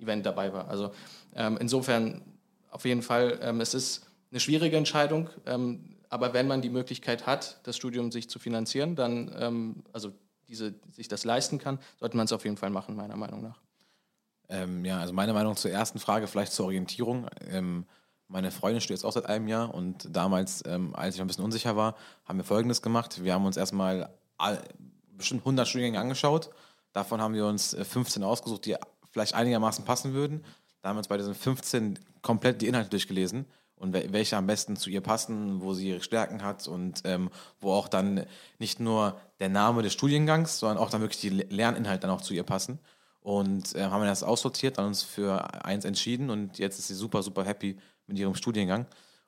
Event 0.01 0.27
dabei 0.27 0.53
war. 0.53 0.69
Also 0.69 0.93
ähm, 1.35 1.57
insofern 1.61 2.23
auf 2.71 2.85
jeden 2.85 3.03
Fall, 3.03 3.39
ähm, 3.43 3.61
es 3.61 3.75
ist 3.75 4.07
eine 4.31 4.41
schwierige 4.41 4.77
Entscheidung, 4.77 5.31
ähm, 5.47 5.97
aber 6.09 6.35
wenn 6.35 6.47
man 6.47 6.63
die 6.63 6.71
Möglichkeit 6.71 7.27
hat, 7.27 7.61
das 7.65 7.77
Studium 7.77 8.13
sich 8.13 8.29
zu 8.29 8.39
finanzieren, 8.39 8.97
dann, 8.97 9.35
ähm, 9.39 9.85
also 9.93 10.13
diese, 10.49 10.75
sich 10.93 11.09
das 11.09 11.25
leisten 11.25 11.59
kann, 11.59 11.79
sollte 11.99 12.17
man 12.17 12.27
es 12.27 12.33
auf 12.33 12.45
jeden 12.45 12.57
Fall 12.57 12.71
machen, 12.71 12.95
meiner 12.97 13.17
Meinung 13.17 13.43
nach. 13.43 13.61
Ähm, 14.49 14.85
ja, 14.85 15.01
also 15.01 15.13
meine 15.13 15.33
Meinung 15.33 15.57
zur 15.57 15.71
ersten 15.71 15.99
Frage, 15.99 16.29
vielleicht 16.29 16.53
zur 16.53 16.67
Orientierung. 16.67 17.27
Ähm, 17.49 17.87
meine 18.29 18.51
Freundin 18.51 18.81
studiert 18.81 19.01
jetzt 19.01 19.05
auch 19.05 19.13
seit 19.13 19.27
einem 19.27 19.49
Jahr 19.49 19.75
und 19.75 20.09
damals, 20.15 20.65
als 20.65 21.15
ich 21.15 21.21
ein 21.21 21.29
bisschen 21.29 21.45
unsicher 21.45 21.77
war, 21.77 21.95
haben 22.25 22.39
wir 22.39 22.45
Folgendes 22.45 22.83
gemacht. 22.83 23.23
Wir 23.23 23.33
haben 23.33 23.47
uns 23.47 23.57
erstmal 23.57 24.11
bestimmt 25.17 25.43
100 25.43 25.67
Studiengänge 25.67 26.01
angeschaut. 26.01 26.51
Davon 26.93 27.21
haben 27.21 27.35
wir 27.35 27.47
uns 27.47 27.77
15 27.79 28.23
äh, 28.23 28.25
ausgesucht, 28.25 28.67
die 28.67 28.77
vielleicht 29.11 29.35
einigermaßen 29.35 29.85
passen 29.85 30.15
würden. 30.15 30.45
Da 30.83 30.89
haben 30.89 30.97
wir 30.97 31.01
uns 31.01 31.09
bei 31.09 31.17
diesen 31.17 31.35
15 31.35 31.99
komplett 32.23 32.63
die 32.63 32.69
Inhalte 32.69 32.91
durchgelesen 32.91 33.47
und 33.77 33.93
welche 33.93 34.37
am 34.37 34.47
besten 34.47 34.77
zu 34.77 34.89
ihr 34.89 35.01
passen, 35.01 35.61
wo 35.61 35.75
sie 35.75 35.89
ihre 35.91 36.03
Stärken 36.03 36.43
hat 36.43 36.67
und 36.67 37.03
ähm, 37.05 37.31
wo 37.61 37.73
auch 37.73 37.89
dann 37.89 38.25
nicht 38.59 38.81
nur 38.81 39.21
der 39.39 39.51
Name 39.51 39.83
des 39.83 39.93
Studiengangs, 39.93 40.59
sondern 40.59 40.79
auch 40.79 40.91
dann 40.91 41.03
wirklich 41.03 41.21
die 41.21 41.29
Lerninhalte 41.29 42.07
dann 42.07 42.11
auch 42.11 42.23
zu 42.23 42.33
ihr 42.35 42.43
passen. 42.43 42.79
Und 43.21 43.75
äh, 43.75 43.85
haben 43.85 44.01
wir 44.01 44.09
das 44.09 44.23
aussortiert, 44.23 44.79
dann 44.79 44.87
uns 44.87 45.03
für 45.03 45.65
eins 45.65 45.85
entschieden 45.85 46.31
und 46.31 46.59
jetzt 46.59 46.79
ist 46.79 46.89
sie 46.89 46.95
super, 46.95 47.23
super 47.23 47.45
happy 47.45 47.77
mit 48.07 48.19
ihrem 48.19 48.35
Studiengang. 48.35 48.87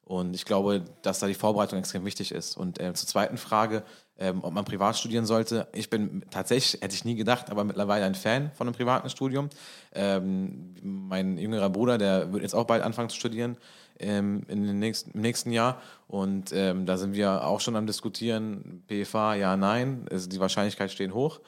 Und 0.08 0.34
ich 0.34 0.46
glaube, 0.46 0.86
dass 1.02 1.18
da 1.18 1.26
die 1.26 1.34
Vorbereitung 1.34 1.78
extrem 1.78 2.06
wichtig 2.06 2.32
ist. 2.32 2.56
Und 2.56 2.80
äh, 2.80 2.94
zur 2.94 3.06
zweiten 3.06 3.36
Frage, 3.36 3.82
ähm, 4.16 4.42
ob 4.42 4.54
man 4.54 4.64
privat 4.64 4.96
studieren 4.96 5.26
sollte. 5.26 5.68
Ich 5.74 5.90
bin 5.90 6.24
tatsächlich, 6.30 6.80
hätte 6.80 6.94
ich 6.94 7.04
nie 7.04 7.14
gedacht, 7.14 7.50
aber 7.50 7.62
mittlerweile 7.62 8.06
ein 8.06 8.14
Fan 8.14 8.50
von 8.54 8.66
einem 8.66 8.74
privaten 8.74 9.10
Studium. 9.10 9.50
Ähm, 9.92 10.74
mein 10.82 11.36
jüngerer 11.36 11.68
Bruder, 11.68 11.98
der 11.98 12.32
wird 12.32 12.42
jetzt 12.42 12.54
auch 12.54 12.64
bald 12.64 12.82
anfangen 12.82 13.10
zu 13.10 13.16
studieren 13.16 13.58
ähm, 13.98 14.44
in 14.48 14.64
den 14.64 14.78
nächsten, 14.78 15.10
im 15.10 15.20
nächsten 15.20 15.52
Jahr. 15.52 15.82
Und 16.06 16.52
ähm, 16.54 16.86
da 16.86 16.96
sind 16.96 17.14
wir 17.14 17.46
auch 17.46 17.60
schon 17.60 17.76
am 17.76 17.86
Diskutieren, 17.86 18.84
PFA, 18.88 19.34
ja, 19.34 19.58
nein. 19.58 20.06
Also 20.10 20.26
die 20.26 20.40
Wahrscheinlichkeit 20.40 20.90
stehen 20.90 21.12
hoch. 21.12 21.40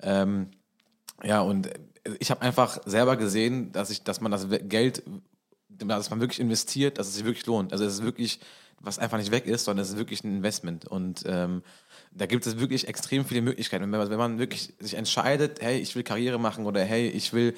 Ähm, 0.00 0.52
ja, 1.24 1.40
und 1.40 1.68
ich 2.20 2.30
habe 2.30 2.42
einfach 2.42 2.78
selber 2.86 3.16
gesehen, 3.16 3.72
dass 3.72 3.90
ich, 3.90 4.04
dass 4.04 4.20
man 4.20 4.30
das 4.30 4.46
Geld 4.68 5.02
dass 5.78 6.10
man 6.10 6.20
wirklich 6.20 6.40
investiert, 6.40 6.98
dass 6.98 7.08
es 7.08 7.14
sich 7.14 7.24
wirklich 7.24 7.46
lohnt. 7.46 7.72
Also 7.72 7.84
es 7.84 7.94
ist 7.94 8.04
wirklich, 8.04 8.40
was 8.80 8.98
einfach 8.98 9.18
nicht 9.18 9.30
weg 9.30 9.46
ist, 9.46 9.64
sondern 9.64 9.82
es 9.82 9.90
ist 9.90 9.96
wirklich 9.96 10.24
ein 10.24 10.36
Investment. 10.36 10.86
Und 10.86 11.24
ähm, 11.26 11.62
da 12.12 12.26
gibt 12.26 12.46
es 12.46 12.58
wirklich 12.58 12.88
extrem 12.88 13.24
viele 13.24 13.42
Möglichkeiten. 13.42 13.82
Wenn 13.82 13.90
man, 13.90 14.10
wenn 14.10 14.18
man 14.18 14.38
wirklich 14.38 14.74
sich 14.78 14.94
entscheidet, 14.94 15.60
hey, 15.60 15.78
ich 15.78 15.94
will 15.96 16.02
Karriere 16.02 16.38
machen 16.38 16.66
oder 16.66 16.82
hey, 16.82 17.08
ich 17.08 17.32
will 17.32 17.54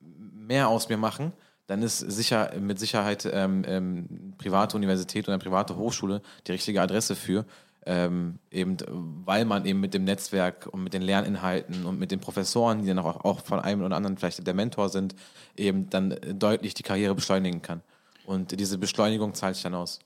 mehr 0.00 0.68
aus 0.68 0.88
mir 0.88 0.96
machen, 0.96 1.32
dann 1.66 1.82
ist 1.82 1.98
sicher 1.98 2.52
mit 2.58 2.80
Sicherheit 2.80 3.28
ähm, 3.32 3.62
ähm, 3.64 4.34
private 4.38 4.76
Universität 4.76 5.26
oder 5.26 5.34
eine 5.34 5.42
private 5.42 5.76
Hochschule 5.76 6.20
die 6.46 6.52
richtige 6.52 6.82
Adresse 6.82 7.14
für. 7.14 7.44
Ähm, 7.86 8.38
eben 8.50 8.76
weil 9.24 9.46
man 9.46 9.64
eben 9.64 9.80
mit 9.80 9.94
dem 9.94 10.04
Netzwerk 10.04 10.66
und 10.66 10.84
mit 10.84 10.92
den 10.92 11.00
Lerninhalten 11.00 11.86
und 11.86 11.98
mit 11.98 12.10
den 12.10 12.20
Professoren, 12.20 12.82
die 12.82 12.88
dann 12.88 12.98
auch, 12.98 13.24
auch 13.24 13.40
von 13.40 13.58
einem 13.58 13.82
oder 13.82 13.96
anderen 13.96 14.18
vielleicht 14.18 14.46
der 14.46 14.54
Mentor 14.54 14.90
sind, 14.90 15.14
eben 15.56 15.88
dann 15.88 16.14
deutlich 16.34 16.74
die 16.74 16.82
Karriere 16.82 17.14
beschleunigen 17.14 17.62
kann. 17.62 17.82
Und 18.26 18.58
diese 18.58 18.76
Beschleunigung 18.76 19.34
zahlt 19.34 19.54
sich 19.54 19.62
dann 19.62 19.74
aus. 19.74 19.98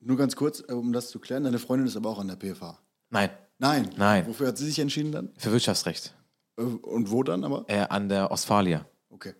Nur 0.00 0.16
ganz 0.16 0.34
kurz, 0.34 0.64
äh, 0.68 0.72
um 0.72 0.92
das 0.92 1.10
zu 1.10 1.20
klären, 1.20 1.44
deine 1.44 1.58
Freundin 1.58 1.86
ist 1.86 1.96
aber 1.96 2.10
auch 2.10 2.18
an 2.18 2.26
der 2.26 2.36
PFA. 2.36 2.78
Nein. 3.10 3.30
Nein. 3.58 3.90
Nein. 3.96 4.26
Wofür 4.26 4.48
hat 4.48 4.58
sie 4.58 4.66
sich 4.66 4.80
entschieden 4.80 5.12
dann? 5.12 5.30
Für 5.38 5.52
Wirtschaftsrecht. 5.52 6.14
Äh, 6.56 6.62
und 6.62 7.10
wo 7.12 7.22
dann 7.22 7.44
aber? 7.44 7.64
Äh, 7.68 7.86
an 7.88 8.08
der 8.08 8.32
Ostfalia. 8.32 8.84
Okay. 9.10 9.34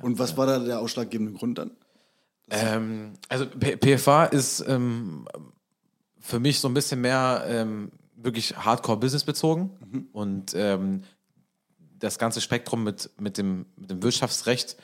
Und 0.00 0.18
was 0.18 0.36
war 0.36 0.46
da 0.46 0.58
der 0.60 0.80
ausschlaggebende 0.80 1.32
Grund 1.32 1.58
dann? 1.58 1.72
Ähm, 2.50 3.14
also 3.28 3.46
P 3.46 3.76
PFA 3.76 4.24
ist 4.26 4.64
ähm, 4.66 5.26
für 6.20 6.38
mich 6.38 6.60
so 6.60 6.68
ein 6.68 6.74
bisschen 6.74 7.00
mehr 7.00 7.44
ähm, 7.48 7.90
wirklich 8.14 8.56
Hardcore-Business 8.56 9.24
bezogen 9.24 9.70
mhm. 9.90 10.08
und 10.12 10.52
ähm, 10.54 11.02
das 11.98 12.18
ganze 12.18 12.40
Spektrum 12.40 12.84
mit, 12.84 13.10
mit, 13.18 13.38
dem, 13.38 13.66
mit 13.76 13.90
dem 13.90 14.02
Wirtschaftsrecht 14.02 14.76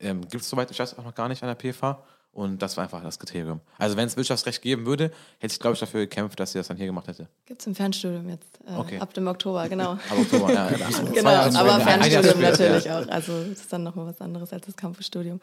ähm, 0.00 0.22
gibt 0.22 0.42
es 0.42 0.48
soweit, 0.48 0.70
ich 0.70 0.78
weiß 0.78 0.98
auch 0.98 1.04
noch 1.04 1.14
gar 1.14 1.28
nicht 1.28 1.42
an 1.42 1.54
der 1.54 1.72
PFA. 1.72 2.04
Und 2.32 2.62
das 2.62 2.78
war 2.78 2.84
einfach 2.84 3.02
das 3.02 3.18
Kriterium. 3.18 3.60
Also 3.76 3.96
wenn 3.98 4.06
es 4.06 4.16
Wirtschaftsrecht 4.16 4.62
geben 4.62 4.86
würde, 4.86 5.10
hätte 5.38 5.52
ich, 5.52 5.60
glaube 5.60 5.74
ich, 5.74 5.80
dafür 5.80 6.00
gekämpft, 6.00 6.40
dass 6.40 6.52
sie 6.52 6.58
das 6.58 6.68
dann 6.68 6.78
hier 6.78 6.86
gemacht 6.86 7.06
hätte. 7.06 7.28
Gibt 7.44 7.60
es 7.60 7.66
im 7.66 7.74
Fernstudium 7.74 8.26
jetzt, 8.30 8.58
äh, 8.66 8.74
okay. 8.74 8.98
ab 8.98 9.12
dem 9.12 9.26
Oktober, 9.26 9.68
genau. 9.68 9.92
ab 9.92 10.00
Oktober, 10.18 10.50
ja. 10.50 10.68
genau, 11.14 11.30
aber 11.30 11.80
Fernstudium 11.80 12.40
natürlich 12.40 12.84
ja. 12.84 13.00
auch. 13.00 13.08
Also 13.08 13.38
das 13.44 13.60
ist 13.60 13.72
dann 13.72 13.82
nochmal 13.82 14.06
was 14.06 14.20
anderes 14.22 14.50
als 14.50 14.64
das 14.64 14.76
Campusstudium. 14.76 15.40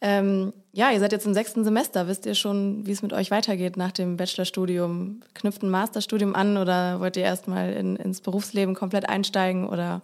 Ähm, 0.00 0.54
ja, 0.72 0.90
ihr 0.90 1.00
seid 1.00 1.12
jetzt 1.12 1.26
im 1.26 1.34
sechsten 1.34 1.62
Semester. 1.62 2.08
Wisst 2.08 2.24
ihr 2.24 2.34
schon, 2.34 2.86
wie 2.86 2.92
es 2.92 3.02
mit 3.02 3.12
euch 3.12 3.30
weitergeht 3.30 3.76
nach 3.76 3.92
dem 3.92 4.16
Bachelorstudium? 4.16 5.20
Knüpft 5.34 5.62
ein 5.62 5.70
Masterstudium 5.70 6.34
an 6.34 6.56
oder 6.56 7.00
wollt 7.00 7.18
ihr 7.18 7.24
erstmal 7.24 7.74
in, 7.74 7.96
ins 7.96 8.22
Berufsleben 8.22 8.74
komplett 8.74 9.08
einsteigen 9.08 9.68
oder 9.68 10.00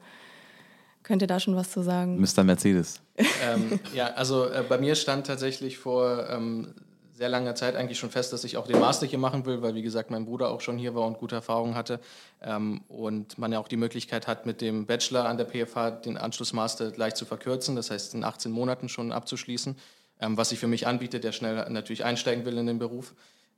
Könnt 1.10 1.22
ihr 1.22 1.26
da 1.26 1.40
schon 1.40 1.56
was 1.56 1.72
zu 1.72 1.82
sagen? 1.82 2.20
Mr. 2.20 2.44
Mercedes. 2.44 3.00
ähm, 3.16 3.80
ja, 3.92 4.12
also 4.14 4.44
äh, 4.44 4.62
bei 4.68 4.78
mir 4.78 4.94
stand 4.94 5.26
tatsächlich 5.26 5.76
vor 5.76 6.28
ähm, 6.30 6.72
sehr 7.10 7.28
langer 7.28 7.56
Zeit 7.56 7.74
eigentlich 7.74 7.98
schon 7.98 8.10
fest, 8.10 8.32
dass 8.32 8.44
ich 8.44 8.56
auch 8.56 8.68
den 8.68 8.78
Master 8.78 9.08
hier 9.08 9.18
machen 9.18 9.44
will, 9.44 9.60
weil 9.60 9.74
wie 9.74 9.82
gesagt 9.82 10.12
mein 10.12 10.24
Bruder 10.24 10.50
auch 10.50 10.60
schon 10.60 10.78
hier 10.78 10.94
war 10.94 11.04
und 11.08 11.18
gute 11.18 11.34
Erfahrungen 11.34 11.74
hatte 11.74 11.98
ähm, 12.42 12.82
und 12.86 13.38
man 13.38 13.50
ja 13.50 13.58
auch 13.58 13.66
die 13.66 13.76
Möglichkeit 13.76 14.28
hat, 14.28 14.46
mit 14.46 14.60
dem 14.60 14.86
Bachelor 14.86 15.24
an 15.24 15.36
der 15.36 15.46
PFH 15.46 15.90
den 15.90 16.16
Anschlussmaster 16.16 16.92
leicht 16.94 17.16
zu 17.16 17.24
verkürzen, 17.24 17.74
das 17.74 17.90
heißt 17.90 18.14
in 18.14 18.22
18 18.22 18.52
Monaten 18.52 18.88
schon 18.88 19.10
abzuschließen, 19.10 19.74
ähm, 20.20 20.36
was 20.36 20.50
sich 20.50 20.60
für 20.60 20.68
mich 20.68 20.86
anbietet, 20.86 21.24
der 21.24 21.32
schnell 21.32 21.68
natürlich 21.70 22.04
einsteigen 22.04 22.44
will 22.44 22.56
in 22.56 22.68
den 22.68 22.78
Beruf. 22.78 23.14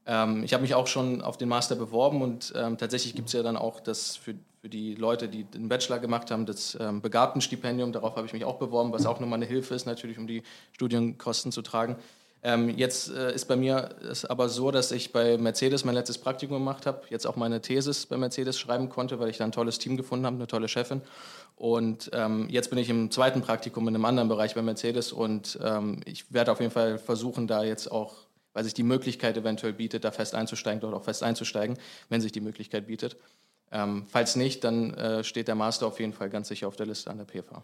Ähm, 0.07 0.43
ich 0.43 0.55
habe 0.55 0.63
mich 0.63 0.75
auch 0.75 0.87
schon 0.87 1.21
auf 1.21 1.37
den 1.37 1.51
Master 1.51 1.77
beworben 1.77 2.23
und 2.23 2.55
ähm, 2.57 2.79
tatsächlich 2.79 3.15
gibt 3.15 3.29
es 3.29 3.35
ja 3.35 3.43
dann 3.43 3.59
auch 3.59 3.79
das 3.79 4.17
für, 4.17 4.37
für 4.63 4.69
die 4.69 4.95
Leute, 4.95 5.29
die 5.29 5.43
den 5.43 5.69
Bachelor 5.69 5.99
gemacht 5.99 6.31
haben, 6.31 6.47
das 6.47 6.79
ähm, 6.81 7.03
Begabtenstipendium. 7.03 7.91
Darauf 7.91 8.15
habe 8.15 8.29
ich 8.29 8.33
mich 8.33 8.45
auch 8.45 8.61
beworben, 8.61 8.93
was 8.93 9.07
auch 9.07 9.19
nochmal 9.19 9.39
eine 9.39 9.47
Hilfe 9.47 9.75
ist, 9.75 9.87
natürlich, 9.87 10.19
um 10.19 10.29
die 10.29 10.45
Studienkosten 10.71 11.51
zu 11.51 11.63
tragen. 11.63 11.97
Ähm, 12.45 12.69
jetzt 12.71 13.11
äh, 13.11 13.35
ist 13.35 13.47
bei 13.47 13.57
mir 13.57 13.97
es 14.09 14.25
aber 14.25 14.49
so, 14.49 14.71
dass 14.71 14.93
ich 14.93 15.13
bei 15.13 15.37
Mercedes 15.37 15.85
mein 15.85 15.97
letztes 15.97 16.19
Praktikum 16.19 16.59
gemacht 16.59 16.87
habe, 16.87 17.03
jetzt 17.11 17.27
auch 17.27 17.35
meine 17.35 17.61
Thesis 17.61 18.07
bei 18.07 18.17
Mercedes 18.17 18.57
schreiben 18.57 18.89
konnte, 18.89 19.19
weil 19.19 19.31
ich 19.31 19.39
da 19.39 19.45
ein 19.45 19.53
tolles 19.53 19.81
Team 19.81 19.97
gefunden 19.97 20.27
habe, 20.27 20.37
eine 20.37 20.47
tolle 20.47 20.69
Chefin. 20.69 21.03
Und 21.57 22.11
ähm, 22.13 22.47
jetzt 22.49 22.71
bin 22.71 22.79
ich 22.79 22.89
im 22.89 23.11
zweiten 23.11 23.43
Praktikum 23.43 23.89
in 23.89 23.97
einem 23.97 24.05
anderen 24.05 24.29
Bereich 24.29 24.55
bei 24.55 24.63
Mercedes 24.63 25.13
und 25.13 25.59
ähm, 25.61 26.01
ich 26.05 26.33
werde 26.33 26.53
auf 26.53 26.61
jeden 26.61 26.73
Fall 26.73 26.99
versuchen, 26.99 27.49
da 27.49 27.65
jetzt 27.65 27.91
auch 27.91 28.15
weil 28.55 28.65
sich 28.65 28.75
die 28.75 28.83
Möglichkeit 28.83 29.39
eventuell 29.39 29.73
bietet, 29.73 30.05
da 30.05 30.11
fest 30.11 30.35
einzusteigen, 30.35 30.83
dort 30.83 30.93
auch 30.93 31.05
fest 31.05 31.23
einzusteigen, 31.23 31.79
wenn 32.11 32.21
sich 32.21 32.33
die 32.33 32.43
Möglichkeit 32.43 32.87
bietet. 32.87 33.17
Ähm, 33.73 34.05
falls 34.07 34.37
nicht, 34.37 34.63
dann 34.65 34.93
äh, 34.95 35.25
steht 35.25 35.49
der 35.49 35.55
Master 35.55 35.87
auf 35.87 35.99
jeden 35.99 36.13
Fall 36.13 36.29
ganz 36.29 36.49
sicher 36.49 36.69
auf 36.69 36.77
der 36.77 36.87
Liste 36.87 37.11
an 37.11 37.17
der 37.17 37.25
PFA. 37.25 37.63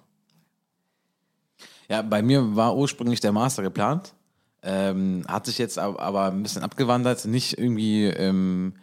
Ja, 1.89 2.03
bei 2.03 2.23
mir 2.23 2.57
war 2.57 2.77
ursprünglich 2.77 3.21
der 3.21 3.33
Master 3.33 3.63
geplant, 3.63 4.15
ähm, 4.63 5.25
hat 5.29 5.47
sich 5.47 5.59
jetzt 5.59 5.79
aber 5.79 6.25
ein 6.27 6.43
bisschen 6.43 6.63
abgewandert, 6.63 7.25
nicht 7.27 7.59
irgendwie, 7.59 8.05
ähm, 8.07 8.75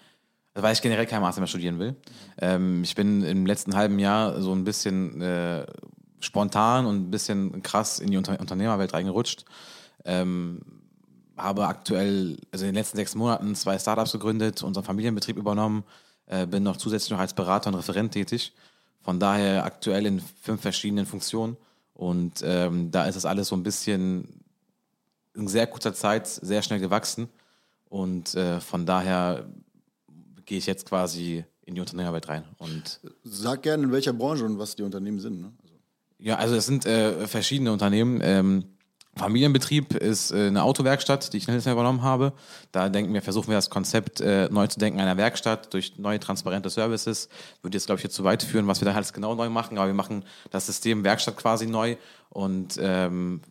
weil 0.54 0.74
ich 0.74 0.82
generell 0.82 1.06
kein 1.06 1.22
Master 1.22 1.42
mehr 1.42 1.48
studieren 1.48 1.80
will. 1.80 1.96
Ähm, 2.40 2.84
ich 2.84 2.96
bin 2.96 3.24
im 3.24 3.46
letzten 3.46 3.76
halben 3.76 4.00
Jahr 4.00 4.42
so 4.42 4.54
ein 4.54 4.64
bisschen 4.64 5.22
äh, 5.22 5.66
spontan 6.20 6.86
und 6.86 7.08
ein 7.08 7.12
bisschen 7.12 7.62
krass 7.64 8.00
in 8.00 8.12
die 8.12 8.18
Unter 8.18 8.40
Unternehmerwelt 8.40 8.94
reingerutscht. 8.94 9.46
Ähm, 10.06 10.62
habe 11.38 11.68
aktuell, 11.68 12.38
also 12.52 12.66
in 12.66 12.72
den 12.72 12.76
letzten 12.76 12.98
sechs 12.98 13.16
Monaten 13.16 13.56
zwei 13.56 13.78
Startups 13.78 14.14
gegründet, 14.14 14.64
unseren 14.64 14.86
Familienbetrieb 14.86 15.38
übernommen, 15.38 15.84
äh, 16.28 16.46
bin 16.46 16.64
noch 16.64 16.78
zusätzlich 16.78 17.12
noch 17.12 17.20
als 17.20 17.34
Berater 17.34 17.70
und 17.70 17.76
Referent 17.76 18.14
tätig. 18.14 18.54
Von 19.02 19.20
daher 19.20 19.66
aktuell 19.66 20.06
in 20.06 20.20
fünf 20.20 20.62
verschiedenen 20.62 21.06
Funktionen. 21.06 21.58
Und 21.94 22.42
ähm, 22.44 22.92
da 22.92 23.06
ist 23.06 23.16
das 23.16 23.26
alles 23.26 23.50
so 23.50 23.56
ein 23.56 23.64
bisschen 23.64 24.42
in 25.34 25.48
sehr 25.48 25.68
kurzer 25.68 25.94
Zeit 25.94 26.28
sehr 26.28 26.62
schnell 26.62 26.80
gewachsen. 26.80 27.30
Und 27.90 28.36
äh, 28.36 28.60
von 28.60 28.86
daher 28.86 29.46
gehe 30.46 30.58
ich 30.58 30.66
jetzt 30.66 30.88
quasi 30.88 31.46
in 31.66 31.76
die 31.76 31.82
Unternehmerwelt 31.82 32.28
rein. 32.28 32.44
Und 32.58 33.00
Sag 33.24 33.64
gerne, 33.64 33.84
in 33.84 33.92
welcher 33.92 34.14
Branche 34.14 34.46
und 34.46 34.60
was 34.60 34.76
die 34.76 34.84
Unternehmen 34.84 35.20
sind. 35.20 35.42
Ne? 35.42 35.52
Also. 35.62 35.76
Ja, 36.20 36.36
also 36.38 36.56
es 36.56 36.66
sind 36.66 36.86
äh, 36.86 37.28
verschiedene 37.28 37.72
Unternehmen. 37.72 38.20
Ähm, 38.24 38.75
Familienbetrieb 39.18 39.94
ist 39.96 40.32
äh, 40.32 40.48
eine 40.48 40.64
Autowerkstatt, 40.64 41.32
die 41.32 41.38
ich 41.38 41.44
schnell 41.44 41.60
übernommen 41.60 42.02
habe. 42.02 42.34
Da 42.72 42.90
denken 42.90 43.14
wir, 43.14 43.22
versuchen 43.22 43.48
wir 43.48 43.56
das 43.56 43.70
Konzept 43.70 44.20
äh, 44.20 44.50
neu 44.50 44.68
zu 44.68 44.78
denken 44.78 45.00
einer 45.00 45.16
Werkstatt 45.16 45.74
durch 45.74 45.98
neue 45.98 46.20
transparente 46.20 46.70
Services. 46.70 47.30
Würde 47.62 47.78
jetzt, 47.78 47.86
glaube 47.86 48.00
ich, 48.00 48.04
jetzt 48.04 48.16
zu 48.16 48.26
weit 48.26 48.44
führen, 48.44 48.68
was 48.68 48.82
wir 48.82 48.86
da 48.86 48.94
alles 48.94 49.14
genau 49.14 49.34
neu 49.34 49.50
machen, 49.50 49.78
aber 49.78 49.88
wir 49.88 49.94
machen 49.94 50.26
das 50.52 50.66
System 50.66 51.04
Werkstatt 51.06 51.38
quasi 51.38 51.66
neu 51.66 51.96
und 52.30 52.78
ähm, 52.82 53.42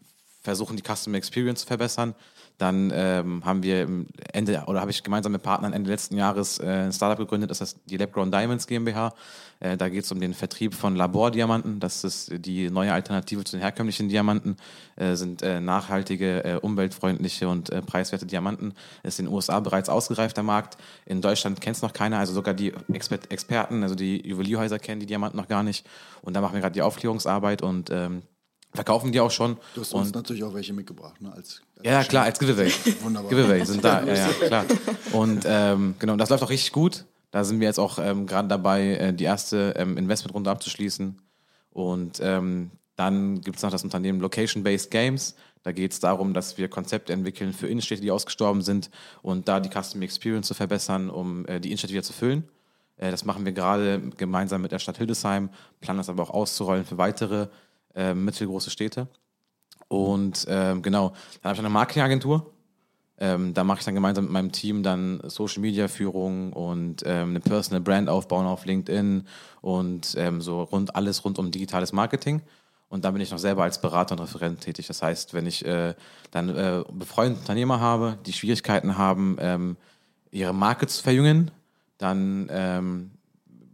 versuchen 0.43 0.77
die 0.77 0.83
Customer 0.83 1.17
Experience 1.17 1.63
zu 1.63 1.67
verbessern. 1.67 2.15
Dann 2.59 2.93
ähm, 2.95 3.45
haben 3.45 3.63
wir 3.65 3.89
Ende 4.33 4.63
oder 4.67 4.81
habe 4.81 4.91
ich 4.93 5.03
gemeinsam 5.03 5.33
mit 5.33 5.43
Partnern 5.43 5.73
Ende 5.73 5.91
letzten 5.91 6.17
Jahres 6.17 6.59
äh, 6.59 6.85
ein 6.87 6.93
Startup 6.93 7.19
gegründet, 7.19 7.51
das 7.51 7.61
ist 7.61 7.81
die 7.87 7.97
LabGrown 7.97 8.31
Diamonds 8.31 8.67
GmbH. 8.69 9.13
Äh, 9.59 9.77
da 9.77 9.89
geht 9.89 10.05
es 10.05 10.13
um 10.13 10.21
den 10.21 10.35
Vertrieb 10.35 10.75
von 10.75 10.95
Labordiamanten. 10.95 11.81
Das 11.81 12.05
ist 12.05 12.33
die 12.45 12.71
neue 12.71 12.93
Alternative 12.93 13.43
zu 13.43 13.57
den 13.57 13.61
herkömmlichen 13.61 14.09
Diamanten. 14.09 14.57
Äh, 14.95 15.17
sind 15.17 15.43
äh, 15.43 15.61
nachhaltige, 15.61 16.45
äh, 16.45 16.59
umweltfreundliche 16.61 17.49
und 17.49 17.71
äh, 17.71 17.83
preiswerte 17.83 18.27
Diamanten. 18.27 18.75
Ist 19.03 19.19
in 19.19 19.27
den 19.27 19.35
USA 19.35 19.59
bereits 19.59 19.89
ausgereifter 19.89 20.45
Markt. 20.45 20.77
In 21.07 21.21
Deutschland 21.21 21.61
kennt 21.61 21.77
es 21.77 21.83
noch 21.83 21.93
keiner, 21.93 22.19
also 22.19 22.33
sogar 22.33 22.55
die 22.55 22.73
Exper 22.93 23.19
Experten, 23.31 23.83
also 23.83 23.95
die 23.95 24.27
Juwelierhäuser 24.27 24.79
kennen 24.79 25.01
die 25.01 25.07
Diamanten 25.07 25.39
noch 25.39 25.49
gar 25.49 25.63
nicht. 25.63 25.87
Und 26.23 26.35
da 26.35 26.41
machen 26.41 26.55
wir 26.55 26.61
gerade 26.61 26.75
die 26.75 26.83
Aufklärungsarbeit 26.83 27.63
und 27.63 27.91
ähm, 27.91 28.23
verkaufen 28.75 29.13
die 29.13 29.21
auch 29.21 29.31
schon. 29.31 29.57
Du 29.75 29.81
hast 29.81 29.95
uns 29.95 30.13
natürlich 30.13 30.43
auch 30.45 30.55
welche 30.55 30.73
mitgebracht, 30.73 31.21
ne? 31.21 31.33
Als, 31.33 31.63
als 31.77 31.87
ja, 31.87 32.03
klar, 32.05 32.25
als 32.25 32.39
Giveaway. 32.39 32.71
Wunderbar. 33.03 33.31
Giveaway 33.31 33.65
sind 33.65 33.85
da, 33.85 34.05
ja, 34.05 34.15
ja, 34.15 34.29
klar. 34.47 34.65
Und 35.13 35.45
ähm, 35.47 35.95
genau, 35.99 36.17
das 36.17 36.31
läuft 36.31 36.43
auch 36.43 36.51
richtig 36.51 36.73
gut. 36.73 37.05
Da 37.31 37.45
sind 37.45 37.61
wir 37.61 37.67
jetzt 37.67 37.79
auch 37.79 37.99
ähm, 37.99 38.27
gerade 38.27 38.49
dabei, 38.49 38.97
äh, 38.97 39.13
die 39.13 39.25
erste 39.25 39.75
ähm, 39.77 39.97
Investmentrunde 39.97 40.51
abzuschließen. 40.51 41.21
Und 41.71 42.21
ähm, 42.23 42.71
dann 42.97 43.41
gibt 43.41 43.57
es 43.57 43.63
noch 43.63 43.71
das 43.71 43.83
Unternehmen 43.83 44.21
Location-Based 44.21 44.91
Games. 44.91 45.35
Da 45.63 45.73
geht 45.73 45.93
es 45.93 46.01
darum, 46.01 46.35
dass 46.35 46.59
wir 46.59 46.69
Konzepte 46.69 47.13
entwickeln 47.13 47.53
für 47.53 47.67
Innenstädte, 47.67 48.03
die 48.03 48.11
ausgestorben 48.11 48.63
sind 48.63 48.91
und 49.23 49.49
da 49.49 49.61
die 49.61 49.71
Customer 49.71 50.05
Experience 50.05 50.47
zu 50.47 50.55
verbessern, 50.55 51.11
um 51.11 51.47
äh, 51.47 51.59
die 51.59 51.71
Innenstädte 51.71 51.93
wieder 51.93 52.03
zu 52.03 52.13
füllen. 52.13 52.45
Äh, 52.97 53.11
das 53.11 53.25
machen 53.25 53.45
wir 53.45 53.53
gerade 53.53 54.01
gemeinsam 54.17 54.63
mit 54.63 54.73
der 54.73 54.79
Stadt 54.79 54.99
Hildesheim, 54.99 55.51
planen 55.81 55.99
das 55.99 56.09
aber 56.09 56.23
auch 56.23 56.31
auszurollen 56.31 56.85
für 56.85 56.99
weitere 56.99 57.49
äh, 57.95 58.15
mittelgroße 58.15 58.71
Städte. 58.71 59.09
Und 59.89 60.47
ähm, 60.49 60.83
genau, 60.83 61.11
dann 61.43 61.51
habe 61.51 61.55
ich 61.55 61.61
eine 61.61 61.71
Marketingagentur. 61.71 62.51
Ähm, 63.17 63.55
da 63.55 63.63
mache 63.63 63.79
ich 63.79 63.85
dann 63.85 63.95
gemeinsam 63.95 64.25
mit 64.25 64.33
meinem 64.33 64.51
Team 64.51 64.83
dann 64.83 65.21
Social 65.25 65.61
Media 65.61 65.87
Führung 65.87 66.53
und 66.53 67.03
ähm, 67.07 67.31
eine 67.31 67.41
Personal 67.41 67.81
Brand 67.81 68.09
aufbauen 68.09 68.47
auf 68.47 68.65
LinkedIn 68.67 69.29
und 69.61 70.15
ähm, 70.19 70.41
so 70.41 70.63
rund 70.63 70.97
alles 70.97 71.25
rund 71.25 71.39
um 71.39 71.53
digitales 71.53 71.93
Marketing. 71.93 72.43
Und 72.89 73.05
dann 73.05 73.15
bin 73.15 73.23
ich 73.23 73.31
noch 73.31 73.39
selber 73.39 73.63
als 73.63 73.81
Berater 73.81 74.15
und 74.15 74.21
Referent 74.21 74.61
tätig. 74.61 74.87
Das 74.87 75.03
heißt, 75.03 75.33
wenn 75.33 75.47
ich 75.47 75.65
äh, 75.65 75.95
dann 76.33 76.49
äh, 76.49 76.85
befreundete 76.93 77.41
Unternehmer 77.41 77.81
habe, 77.81 78.19
die 78.27 78.33
Schwierigkeiten 78.33 78.99
haben, 78.99 79.37
ähm, 79.41 79.77
ihre 80.31 80.53
Marke 80.53 80.87
zu 80.87 81.03
verjüngen, 81.03 81.51
dann, 81.99 82.49
ähm, 82.51 83.11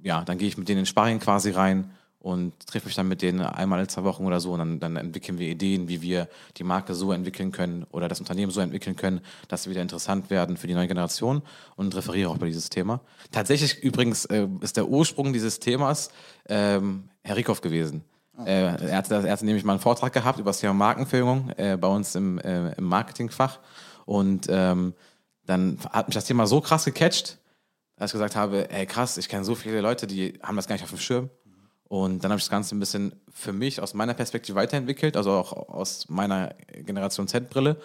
ja, 0.03 0.23
dann 0.25 0.39
gehe 0.39 0.49
ich 0.49 0.59
mit 0.59 0.69
denen 0.69 0.81
in 0.81 0.87
Sparring 0.87 1.19
quasi 1.19 1.51
rein 1.51 1.91
und 2.21 2.67
treffe 2.67 2.87
mich 2.87 2.95
dann 2.95 3.09
mit 3.09 3.23
denen 3.23 3.41
einmal 3.41 3.81
in 3.81 3.89
zwei 3.89 4.05
Wochen 4.05 4.27
oder 4.27 4.41
so 4.41 4.53
und 4.53 4.59
dann, 4.59 4.79
dann 4.79 4.97
entwickeln 4.97 5.39
wir 5.39 5.49
Ideen, 5.49 5.89
wie 5.89 6.03
wir 6.03 6.29
die 6.59 6.65
Marke 6.65 6.95
so 6.95 7.13
entwickeln 7.13 7.51
können 7.51 7.87
oder 7.91 8.09
das 8.09 8.21
Unternehmen 8.21 8.53
so 8.53 8.61
entwickeln 8.61 8.95
können, 8.95 9.21
dass 9.49 9.63
sie 9.63 9.71
wieder 9.71 9.81
interessant 9.81 10.29
werden 10.29 10.59
für 10.59 10.67
die 10.67 10.75
neue 10.75 10.87
Generation 10.87 11.43
und 11.77 11.97
referiere 11.97 12.29
auch 12.29 12.37
über 12.37 12.47
dieses 12.47 12.69
Thema. 12.69 13.01
Tatsächlich 13.33 13.83
übrigens 13.83 14.27
äh, 14.27 14.47
ist 14.61 14.77
der 14.77 14.89
Ursprung 14.89 15.33
dieses 15.33 15.61
Themas 15.61 16.11
ähm, 16.47 17.09
Herr 17.23 17.37
Rieckhoff 17.37 17.63
gewesen. 17.63 18.05
Oh. 18.37 18.45
Äh, 18.45 18.89
er, 18.91 18.97
hatte, 18.99 19.15
er 19.15 19.33
hatte 19.33 19.47
nämlich 19.47 19.65
mal 19.65 19.73
einen 19.73 19.81
Vortrag 19.81 20.13
gehabt 20.13 20.39
über 20.39 20.51
das 20.51 20.61
Thema 20.61 20.75
Markenführung 20.75 21.51
äh, 21.57 21.79
bei 21.81 21.89
uns 21.89 22.15
im, 22.15 22.39
äh, 22.39 22.73
im 22.73 22.85
Marketingfach 22.85 23.61
und 24.05 24.47
ähm, 24.51 24.93
dann 25.47 25.79
hat 25.91 26.09
mich 26.09 26.15
das 26.15 26.27
Thema 26.27 26.47
so 26.47 26.61
krass 26.61 26.85
gecatcht, 26.85 27.39
dass 27.97 28.11
ich 28.11 28.13
gesagt 28.13 28.37
habe, 28.37 28.71
ey 28.71 28.85
krass, 28.85 29.17
ich 29.17 29.29
kenne 29.29 29.45
so 29.45 29.55
viele 29.55 29.81
Leute, 29.81 30.07
die 30.07 30.39
haben 30.43 30.57
das 30.57 30.69
gar 30.69 30.75
nicht 30.75 30.85
auf 30.85 30.91
dem 30.91 30.99
Schirm 30.99 31.31
und 31.91 32.23
dann 32.23 32.31
habe 32.31 32.39
ich 32.39 32.45
das 32.45 32.51
Ganze 32.51 32.77
ein 32.77 32.79
bisschen 32.79 33.17
für 33.33 33.53
mich 33.53 33.81
aus 33.81 33.95
meiner 33.95 34.15
Perspektive 34.15 34.55
weiterentwickelt, 34.55 35.17
also 35.17 35.33
auch 35.33 35.53
aus 35.53 36.09
meiner 36.09 36.55
Generation 36.87 37.27
Z-Brille. 37.27 37.79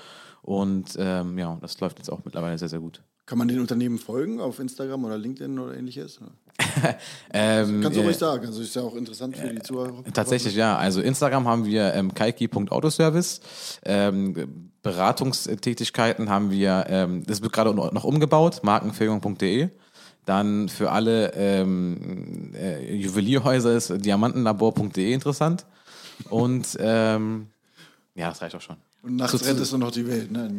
Und 0.43 0.95
ähm, 0.99 1.39
ja, 1.39 1.57
das 1.59 1.79
läuft 1.79 1.97
jetzt 1.97 2.11
auch 2.11 2.23
mittlerweile 2.23 2.55
sehr, 2.59 2.69
sehr 2.69 2.79
gut. 2.79 3.01
Kann 3.25 3.39
man 3.39 3.47
den 3.47 3.59
Unternehmen 3.59 3.97
folgen 3.97 4.39
auf 4.39 4.59
Instagram 4.59 5.05
oder 5.05 5.17
LinkedIn 5.17 5.57
oder 5.57 5.75
ähnliches? 5.75 6.19
ähm, 7.33 7.81
Kannst 7.81 7.97
du 7.97 8.01
äh, 8.01 8.05
ruhig 8.05 8.17
sagen. 8.17 8.45
Also 8.45 8.61
ist 8.61 8.75
ja 8.75 8.83
auch 8.83 8.93
interessant 8.93 9.37
für 9.37 9.49
die 9.49 9.63
Zuhörer. 9.63 10.03
Tatsächlich, 10.13 10.53
ja. 10.53 10.77
Also 10.77 11.01
Instagram 11.01 11.47
haben 11.47 11.65
wir 11.65 11.95
ähm, 11.95 12.13
kaiki.autoservice. 12.13 13.41
Ähm, 13.85 14.71
Beratungstätigkeiten 14.83 16.29
haben 16.29 16.51
wir, 16.51 16.85
ähm, 16.89 17.23
das 17.25 17.41
wird 17.41 17.53
gerade 17.53 17.73
noch 17.73 18.03
umgebaut, 18.03 18.59
markenführung.de. 18.61 19.69
Dann 20.25 20.69
für 20.69 20.91
alle 20.91 21.33
ähm, 21.33 22.51
äh, 22.55 22.95
Juwelierhäuser 22.95 23.73
ist 23.75 23.93
diamantenlabor.de 24.03 25.13
interessant. 25.13 25.65
Und 26.29 26.77
ähm, 26.79 27.47
ja, 28.15 28.29
das 28.29 28.41
reicht 28.41 28.55
auch 28.55 28.61
schon. 28.61 28.77
Und 29.03 29.17
nachts 29.17 29.37
Zu- 29.37 29.45
rettest 29.47 29.71
du 29.71 29.77
noch 29.77 29.91
die 29.91 30.07
Welt, 30.07 30.31
ne? 30.31 30.49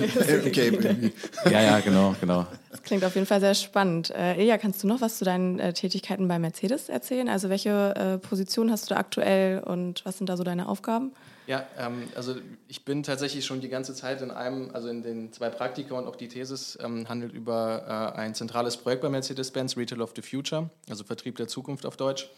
Ja, 1.50 1.62
ja, 1.62 1.78
genau, 1.80 2.16
genau. 2.20 2.46
Das 2.70 2.82
klingt 2.82 3.04
auf 3.04 3.14
jeden 3.14 3.26
Fall 3.28 3.38
sehr 3.38 3.54
spannend. 3.54 4.10
Äh, 4.10 4.40
Ilja, 4.40 4.58
kannst 4.58 4.82
du 4.82 4.88
noch 4.88 5.00
was 5.00 5.18
zu 5.18 5.24
deinen 5.24 5.60
äh, 5.60 5.72
Tätigkeiten 5.72 6.26
bei 6.26 6.40
Mercedes 6.40 6.88
erzählen? 6.88 7.28
Also 7.28 7.48
welche 7.48 7.94
äh, 7.94 8.18
Position 8.18 8.72
hast 8.72 8.90
du 8.90 8.94
da 8.94 9.00
aktuell 9.00 9.60
und 9.60 10.04
was 10.04 10.18
sind 10.18 10.28
da 10.28 10.36
so 10.36 10.42
deine 10.42 10.66
Aufgaben? 10.68 11.12
Ja, 11.46 11.66
ähm, 11.76 12.08
also 12.14 12.36
ich 12.68 12.84
bin 12.84 13.02
tatsächlich 13.02 13.44
schon 13.44 13.60
die 13.60 13.68
ganze 13.68 13.94
Zeit 13.94 14.22
in 14.22 14.30
einem, 14.30 14.70
also 14.72 14.88
in 14.88 15.02
den 15.02 15.32
zwei 15.32 15.50
Praktika 15.50 15.96
und 15.96 16.06
auch 16.06 16.16
die 16.16 16.28
Thesis 16.28 16.78
ähm, 16.80 17.08
handelt 17.08 17.32
über 17.32 18.14
äh, 18.16 18.18
ein 18.18 18.34
zentrales 18.34 18.76
Projekt 18.76 19.02
bei 19.02 19.08
Mercedes-Benz, 19.08 19.76
Retail 19.76 20.02
of 20.02 20.12
the 20.14 20.22
Future, 20.22 20.70
also 20.88 21.04
Vertrieb 21.04 21.36
der 21.36 21.48
Zukunft 21.48 21.84
auf 21.84 21.96
Deutsch. 21.96 22.30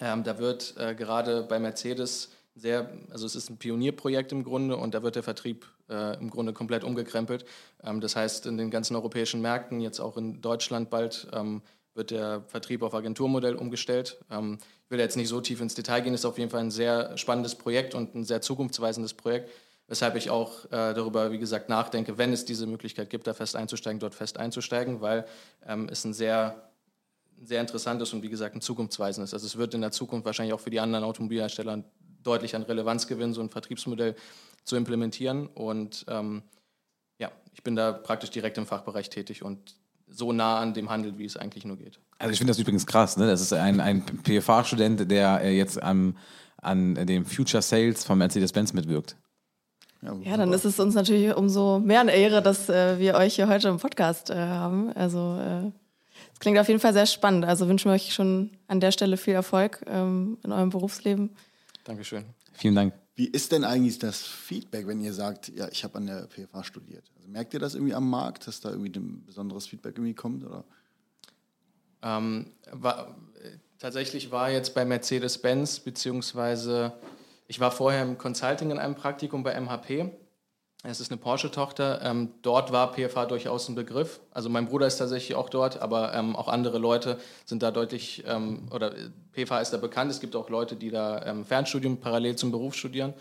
Ähm, 0.00 0.24
da 0.24 0.38
wird 0.38 0.74
äh, 0.76 0.94
gerade 0.94 1.42
bei 1.42 1.58
Mercedes 1.58 2.30
sehr, 2.54 2.90
also 3.10 3.24
es 3.24 3.34
ist 3.34 3.50
ein 3.50 3.56
Pionierprojekt 3.56 4.32
im 4.32 4.44
Grunde 4.44 4.76
und 4.76 4.94
da 4.94 5.02
wird 5.02 5.16
der 5.16 5.22
Vertrieb 5.22 5.66
äh, 5.88 6.18
im 6.18 6.30
Grunde 6.30 6.52
komplett 6.52 6.84
umgekrempelt. 6.84 7.46
Ähm, 7.82 8.00
das 8.00 8.14
heißt, 8.14 8.46
in 8.46 8.58
den 8.58 8.70
ganzen 8.70 8.94
europäischen 8.94 9.40
Märkten, 9.40 9.80
jetzt 9.80 10.00
auch 10.00 10.16
in 10.16 10.40
Deutschland 10.42 10.90
bald, 10.90 11.28
ähm, 11.32 11.62
wird 11.98 12.10
der 12.10 12.42
Vertrieb 12.46 12.82
auf 12.82 12.94
Agenturmodell 12.94 13.54
umgestellt. 13.54 14.18
Ähm, 14.30 14.58
ich 14.84 14.90
will 14.90 14.98
jetzt 14.98 15.16
nicht 15.16 15.28
so 15.28 15.42
tief 15.42 15.60
ins 15.60 15.74
Detail 15.74 16.00
gehen, 16.00 16.14
ist 16.14 16.24
auf 16.24 16.38
jeden 16.38 16.50
Fall 16.50 16.60
ein 16.60 16.70
sehr 16.70 17.18
spannendes 17.18 17.54
Projekt 17.54 17.94
und 17.94 18.14
ein 18.14 18.24
sehr 18.24 18.40
zukunftsweisendes 18.40 19.12
Projekt, 19.12 19.50
weshalb 19.86 20.16
ich 20.16 20.30
auch 20.30 20.64
äh, 20.66 20.94
darüber, 20.94 21.30
wie 21.30 21.38
gesagt, 21.38 21.68
nachdenke, 21.68 22.16
wenn 22.16 22.32
es 22.32 22.46
diese 22.46 22.66
Möglichkeit 22.66 23.10
gibt, 23.10 23.26
da 23.26 23.34
fest 23.34 23.56
einzusteigen, 23.56 24.00
dort 24.00 24.14
fest 24.14 24.38
einzusteigen, 24.38 25.02
weil 25.02 25.26
ähm, 25.66 25.88
es 25.90 26.04
ein 26.04 26.14
sehr 26.14 26.64
sehr 27.40 27.60
interessantes 27.60 28.12
und 28.12 28.22
wie 28.22 28.28
gesagt 28.28 28.56
ein 28.56 28.60
zukunftsweisendes. 28.60 29.32
Also 29.32 29.46
es 29.46 29.56
wird 29.56 29.74
in 29.74 29.80
der 29.80 29.92
Zukunft 29.92 30.26
wahrscheinlich 30.26 30.54
auch 30.54 30.60
für 30.60 30.70
die 30.70 30.80
anderen 30.80 31.04
Automobilhersteller 31.04 31.84
deutlich 32.22 32.56
an 32.56 32.62
Relevanz 32.62 33.06
gewinnen, 33.06 33.32
so 33.32 33.40
ein 33.40 33.50
Vertriebsmodell 33.50 34.16
zu 34.64 34.76
implementieren. 34.76 35.46
Und 35.46 36.04
ähm, 36.08 36.42
ja, 37.18 37.30
ich 37.52 37.62
bin 37.62 37.76
da 37.76 37.92
praktisch 37.92 38.30
direkt 38.30 38.58
im 38.58 38.66
Fachbereich 38.66 39.08
tätig 39.08 39.42
und 39.42 39.76
so 40.10 40.32
nah 40.32 40.58
an 40.58 40.74
dem 40.74 40.90
Handel, 40.90 41.18
wie 41.18 41.24
es 41.24 41.36
eigentlich 41.36 41.64
nur 41.64 41.76
geht. 41.76 41.98
Also 42.18 42.32
ich 42.32 42.38
finde 42.38 42.50
das 42.50 42.58
übrigens 42.58 42.86
krass, 42.86 43.16
ne? 43.16 43.26
Das 43.26 43.40
ist 43.40 43.52
ein, 43.52 43.80
ein 43.80 44.02
PFA-Student, 44.02 45.10
der 45.10 45.40
äh, 45.42 45.56
jetzt 45.56 45.80
am, 45.82 46.16
an 46.56 46.94
dem 46.94 47.24
Future 47.24 47.62
Sales 47.62 48.04
von 48.04 48.18
Mercedes-Benz 48.18 48.72
mitwirkt. 48.72 49.16
Ja, 50.22 50.36
dann 50.36 50.52
ist 50.52 50.64
es 50.64 50.78
uns 50.78 50.94
natürlich 50.94 51.34
umso 51.34 51.80
mehr 51.80 52.00
eine 52.00 52.12
Ehre, 52.12 52.40
dass 52.40 52.68
äh, 52.68 52.98
wir 53.00 53.14
euch 53.16 53.34
hier 53.34 53.48
heute 53.48 53.68
im 53.68 53.78
Podcast 53.78 54.30
äh, 54.30 54.36
haben. 54.36 54.92
Also 54.92 55.38
äh, 55.40 55.72
es 56.32 56.38
klingt 56.38 56.58
auf 56.58 56.68
jeden 56.68 56.78
Fall 56.78 56.92
sehr 56.92 57.06
spannend. 57.06 57.44
Also 57.44 57.68
wünschen 57.68 57.90
wir 57.90 57.94
euch 57.94 58.14
schon 58.14 58.50
an 58.68 58.78
der 58.78 58.92
Stelle 58.92 59.16
viel 59.16 59.34
Erfolg 59.34 59.84
ähm, 59.88 60.38
in 60.44 60.52
eurem 60.52 60.70
Berufsleben. 60.70 61.30
Dankeschön. 61.84 62.26
Vielen 62.52 62.76
Dank. 62.76 63.07
Wie 63.18 63.26
ist 63.26 63.50
denn 63.50 63.64
eigentlich 63.64 63.98
das 63.98 64.22
Feedback, 64.22 64.86
wenn 64.86 65.00
ihr 65.00 65.12
sagt, 65.12 65.48
ja, 65.48 65.66
ich 65.72 65.82
habe 65.82 65.98
an 65.98 66.06
der 66.06 66.28
PFA 66.28 66.62
studiert? 66.62 67.02
Also 67.16 67.28
merkt 67.28 67.52
ihr 67.52 67.58
das 67.58 67.74
irgendwie 67.74 67.94
am 67.94 68.08
Markt, 68.08 68.46
dass 68.46 68.60
da 68.60 68.70
irgendwie 68.70 68.96
ein 68.96 69.24
besonderes 69.26 69.66
Feedback 69.66 69.96
irgendwie 69.96 70.14
kommt? 70.14 70.44
Oder? 70.44 70.62
Ähm, 72.00 72.52
war, 72.70 73.16
tatsächlich 73.80 74.30
war 74.30 74.52
jetzt 74.52 74.72
bei 74.72 74.84
Mercedes-Benz, 74.84 75.80
beziehungsweise 75.80 76.92
ich 77.48 77.58
war 77.58 77.72
vorher 77.72 78.04
im 78.04 78.18
Consulting 78.18 78.70
in 78.70 78.78
einem 78.78 78.94
Praktikum 78.94 79.42
bei 79.42 79.60
MHP. 79.60 80.12
Es 80.84 81.00
ist 81.00 81.10
eine 81.10 81.18
Porsche-Tochter. 81.18 82.00
Ähm, 82.02 82.34
dort 82.42 82.70
war 82.70 82.92
PFA 82.92 83.26
durchaus 83.26 83.68
ein 83.68 83.74
Begriff. 83.74 84.20
Also 84.30 84.48
mein 84.48 84.66
Bruder 84.66 84.86
ist 84.86 84.96
tatsächlich 84.96 85.36
auch 85.36 85.48
dort, 85.48 85.82
aber 85.82 86.14
ähm, 86.14 86.36
auch 86.36 86.46
andere 86.46 86.78
Leute 86.78 87.18
sind 87.44 87.64
da 87.64 87.72
deutlich, 87.72 88.22
ähm, 88.26 88.68
oder 88.70 88.96
äh, 88.96 89.10
PFA 89.32 89.60
ist 89.60 89.72
da 89.72 89.78
bekannt. 89.78 90.10
Es 90.10 90.20
gibt 90.20 90.36
auch 90.36 90.50
Leute, 90.50 90.76
die 90.76 90.90
da 90.90 91.24
ähm, 91.26 91.44
Fernstudium 91.44 91.98
parallel 91.98 92.36
zum 92.36 92.52
Beruf 92.52 92.74
studieren. 92.74 93.14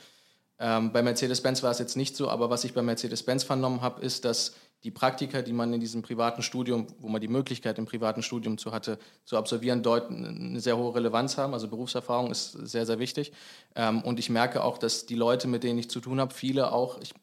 Ähm, 0.60 0.92
bei 0.92 1.02
Mercedes-Benz 1.02 1.64
war 1.64 1.72
es 1.72 1.80
jetzt 1.80 1.98
nicht 1.98 2.16
so, 2.16 2.30
aber 2.30 2.52
was 2.52 2.64
ich 2.64 2.74
bei 2.74 2.84
Mercedes-Benz 2.84 3.44
vernommen 3.44 3.82
habe, 3.82 4.02
ist, 4.02 4.26
dass 4.26 4.54
die 4.84 4.92
Praktika, 4.92 5.42
die 5.42 5.54
man 5.54 5.74
in 5.74 5.80
diesem 5.80 6.04
privaten 6.04 6.44
Studium, 6.44 6.88
wo 7.00 7.08
man 7.08 7.20
die 7.20 7.28
Möglichkeit 7.28 7.80
im 7.80 7.86
privaten 7.86 8.22
Studium 8.22 8.60
zu 8.60 8.72
hatte, 8.72 9.00
zu 9.26 9.36
absolvieren, 9.36 9.82
dort 9.82 10.12
eine 10.12 10.60
sehr 10.60 10.78
hohe 10.78 10.94
Relevanz 10.94 11.38
haben. 11.38 11.54
Also 11.54 11.68
Berufserfahrung 11.68 12.30
ist 12.30 12.52
sehr, 12.52 12.86
sehr 12.86 13.00
wichtig. 13.00 13.34
Ähm, 13.76 14.04
und 14.04 14.20
ich 14.20 14.30
merke 14.30 14.64
auch, 14.64 14.78
dass 14.78 15.08
die 15.08 15.16
Leute, 15.16 15.48
mit 15.48 15.64
denen 15.64 15.80
ich 15.80 15.90
zu 15.90 16.00
tun 16.00 16.20
habe, 16.20 16.34
viele 16.34 16.72
auch, 16.72 17.02
ich, 17.02 17.14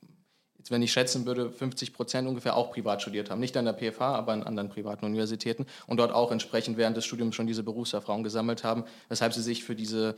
jetzt 0.64 0.70
wenn 0.70 0.80
ich 0.80 0.92
schätzen 0.92 1.26
würde, 1.26 1.50
50 1.50 1.92
Prozent 1.92 2.26
ungefähr 2.26 2.56
auch 2.56 2.72
privat 2.72 3.02
studiert 3.02 3.28
haben. 3.28 3.38
Nicht 3.38 3.54
an 3.58 3.66
der 3.66 3.74
PFH, 3.74 4.00
aber 4.00 4.32
an 4.32 4.42
anderen 4.42 4.70
privaten 4.70 5.04
Universitäten 5.04 5.66
und 5.86 5.98
dort 5.98 6.10
auch 6.10 6.32
entsprechend 6.32 6.78
während 6.78 6.96
des 6.96 7.04
Studiums 7.04 7.34
schon 7.34 7.46
diese 7.46 7.62
Berufserfahrung 7.62 8.22
gesammelt 8.22 8.64
haben, 8.64 8.84
weshalb 9.10 9.34
sie 9.34 9.42
sich 9.42 9.62
für, 9.62 9.74
diese, 9.74 10.16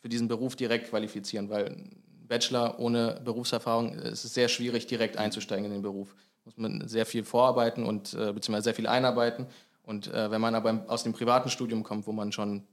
für 0.00 0.08
diesen 0.08 0.26
Beruf 0.26 0.56
direkt 0.56 0.90
qualifizieren, 0.90 1.50
weil 1.50 1.84
Bachelor 2.26 2.80
ohne 2.80 3.20
Berufserfahrung 3.24 3.94
es 3.94 4.24
ist 4.24 4.34
sehr 4.34 4.48
schwierig, 4.48 4.88
direkt 4.88 5.16
einzusteigen 5.18 5.64
in 5.66 5.70
den 5.70 5.82
Beruf. 5.82 6.16
Muss 6.44 6.56
man 6.56 6.88
sehr 6.88 7.06
viel 7.06 7.22
vorarbeiten 7.22 7.84
und 7.84 8.14
äh, 8.14 8.32
beziehungsweise 8.32 8.64
sehr 8.64 8.74
viel 8.74 8.88
einarbeiten. 8.88 9.46
Und 9.84 10.08
äh, 10.08 10.32
wenn 10.32 10.40
man 10.40 10.56
aber 10.56 10.84
aus 10.88 11.04
dem 11.04 11.12
privaten 11.12 11.48
Studium 11.48 11.84
kommt, 11.84 12.08
wo 12.08 12.12
man 12.12 12.32
schon 12.32 12.64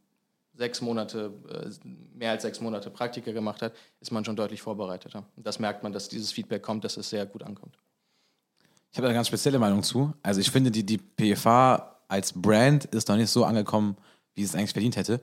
sechs 0.57 0.81
Monate, 0.81 1.31
äh, 1.49 1.69
mehr 2.17 2.31
als 2.31 2.41
sechs 2.41 2.59
Monate 2.59 2.89
Praktika 2.89 3.31
gemacht 3.31 3.61
hat, 3.61 3.73
ist 4.01 4.11
man 4.11 4.25
schon 4.25 4.35
deutlich 4.35 4.61
vorbereiteter. 4.61 5.23
Und 5.35 5.45
das 5.45 5.59
merkt 5.59 5.83
man, 5.83 5.93
dass 5.93 6.09
dieses 6.09 6.31
Feedback 6.31 6.63
kommt, 6.63 6.83
dass 6.83 6.97
es 6.97 7.09
sehr 7.09 7.25
gut 7.25 7.43
ankommt. 7.43 7.77
Ich 8.91 8.97
habe 8.97 9.07
eine 9.07 9.15
ganz 9.15 9.27
spezielle 9.27 9.59
Meinung 9.59 9.83
zu. 9.83 10.13
Also 10.23 10.41
ich 10.41 10.49
finde, 10.49 10.71
die, 10.71 10.85
die 10.85 10.97
PFA 10.97 11.97
als 12.07 12.33
Brand 12.33 12.85
ist 12.85 13.07
noch 13.09 13.17
nicht 13.17 13.29
so 13.29 13.45
angekommen, 13.45 13.97
wie 14.33 14.43
es 14.43 14.55
eigentlich 14.55 14.71
verdient 14.71 14.95
hätte. 14.95 15.21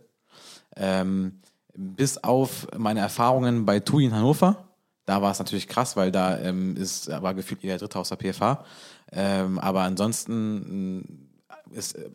Ähm, 0.76 1.40
bis 1.74 2.18
auf 2.18 2.68
meine 2.76 3.00
Erfahrungen 3.00 3.64
bei 3.64 3.80
TUI 3.80 4.04
in 4.04 4.14
Hannover, 4.14 4.68
da 5.06 5.20
war 5.20 5.32
es 5.32 5.38
natürlich 5.38 5.68
krass, 5.68 5.96
weil 5.96 6.12
da 6.12 6.38
ähm, 6.38 6.76
ist, 6.76 7.08
war 7.08 7.34
gefühlt 7.34 7.62
jeder 7.62 7.78
Dritte 7.78 7.98
aus 7.98 8.10
der 8.10 8.16
PFA. 8.16 8.64
Ähm, 9.12 9.58
aber 9.58 9.82
ansonsten 9.82 10.98
mh, 10.98 11.04
ist, 11.72 11.96
äh, 11.96 12.10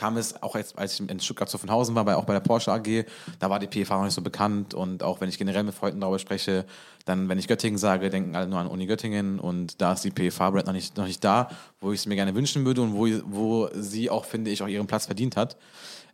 kam 0.00 0.16
es 0.16 0.42
auch 0.42 0.56
jetzt, 0.56 0.78
als 0.78 0.98
ich 0.98 1.10
in 1.10 1.20
Stuttgart 1.20 1.50
zu 1.50 1.58
Hausen 1.68 1.94
war, 1.94 2.06
bei, 2.06 2.16
auch 2.16 2.24
bei 2.24 2.32
der 2.32 2.40
Porsche 2.40 2.72
AG, 2.72 3.04
da 3.38 3.50
war 3.50 3.58
die 3.58 3.66
PFA 3.66 3.98
noch 3.98 4.04
nicht 4.04 4.14
so 4.14 4.22
bekannt. 4.22 4.72
Und 4.72 5.02
auch 5.02 5.20
wenn 5.20 5.28
ich 5.28 5.36
generell 5.36 5.62
mit 5.62 5.74
Freunden 5.74 6.00
darüber 6.00 6.18
spreche, 6.18 6.64
dann, 7.04 7.28
wenn 7.28 7.38
ich 7.38 7.48
Göttingen 7.48 7.76
sage, 7.76 8.08
denken 8.08 8.34
alle 8.34 8.48
nur 8.48 8.58
an 8.58 8.66
Uni 8.66 8.86
Göttingen. 8.86 9.38
Und 9.38 9.82
da 9.82 9.92
ist 9.92 10.02
die 10.02 10.10
PFA-Brand 10.10 10.66
noch 10.66 10.72
nicht, 10.72 10.96
noch 10.96 11.06
nicht 11.06 11.22
da, 11.22 11.50
wo 11.80 11.92
ich 11.92 12.00
es 12.00 12.06
mir 12.06 12.14
gerne 12.14 12.34
wünschen 12.34 12.64
würde 12.64 12.80
und 12.80 12.94
wo, 12.94 13.06
wo 13.26 13.68
sie 13.74 14.08
auch, 14.08 14.24
finde 14.24 14.50
ich, 14.50 14.62
auch 14.62 14.68
ihren 14.68 14.86
Platz 14.86 15.04
verdient 15.04 15.36
hat. 15.36 15.58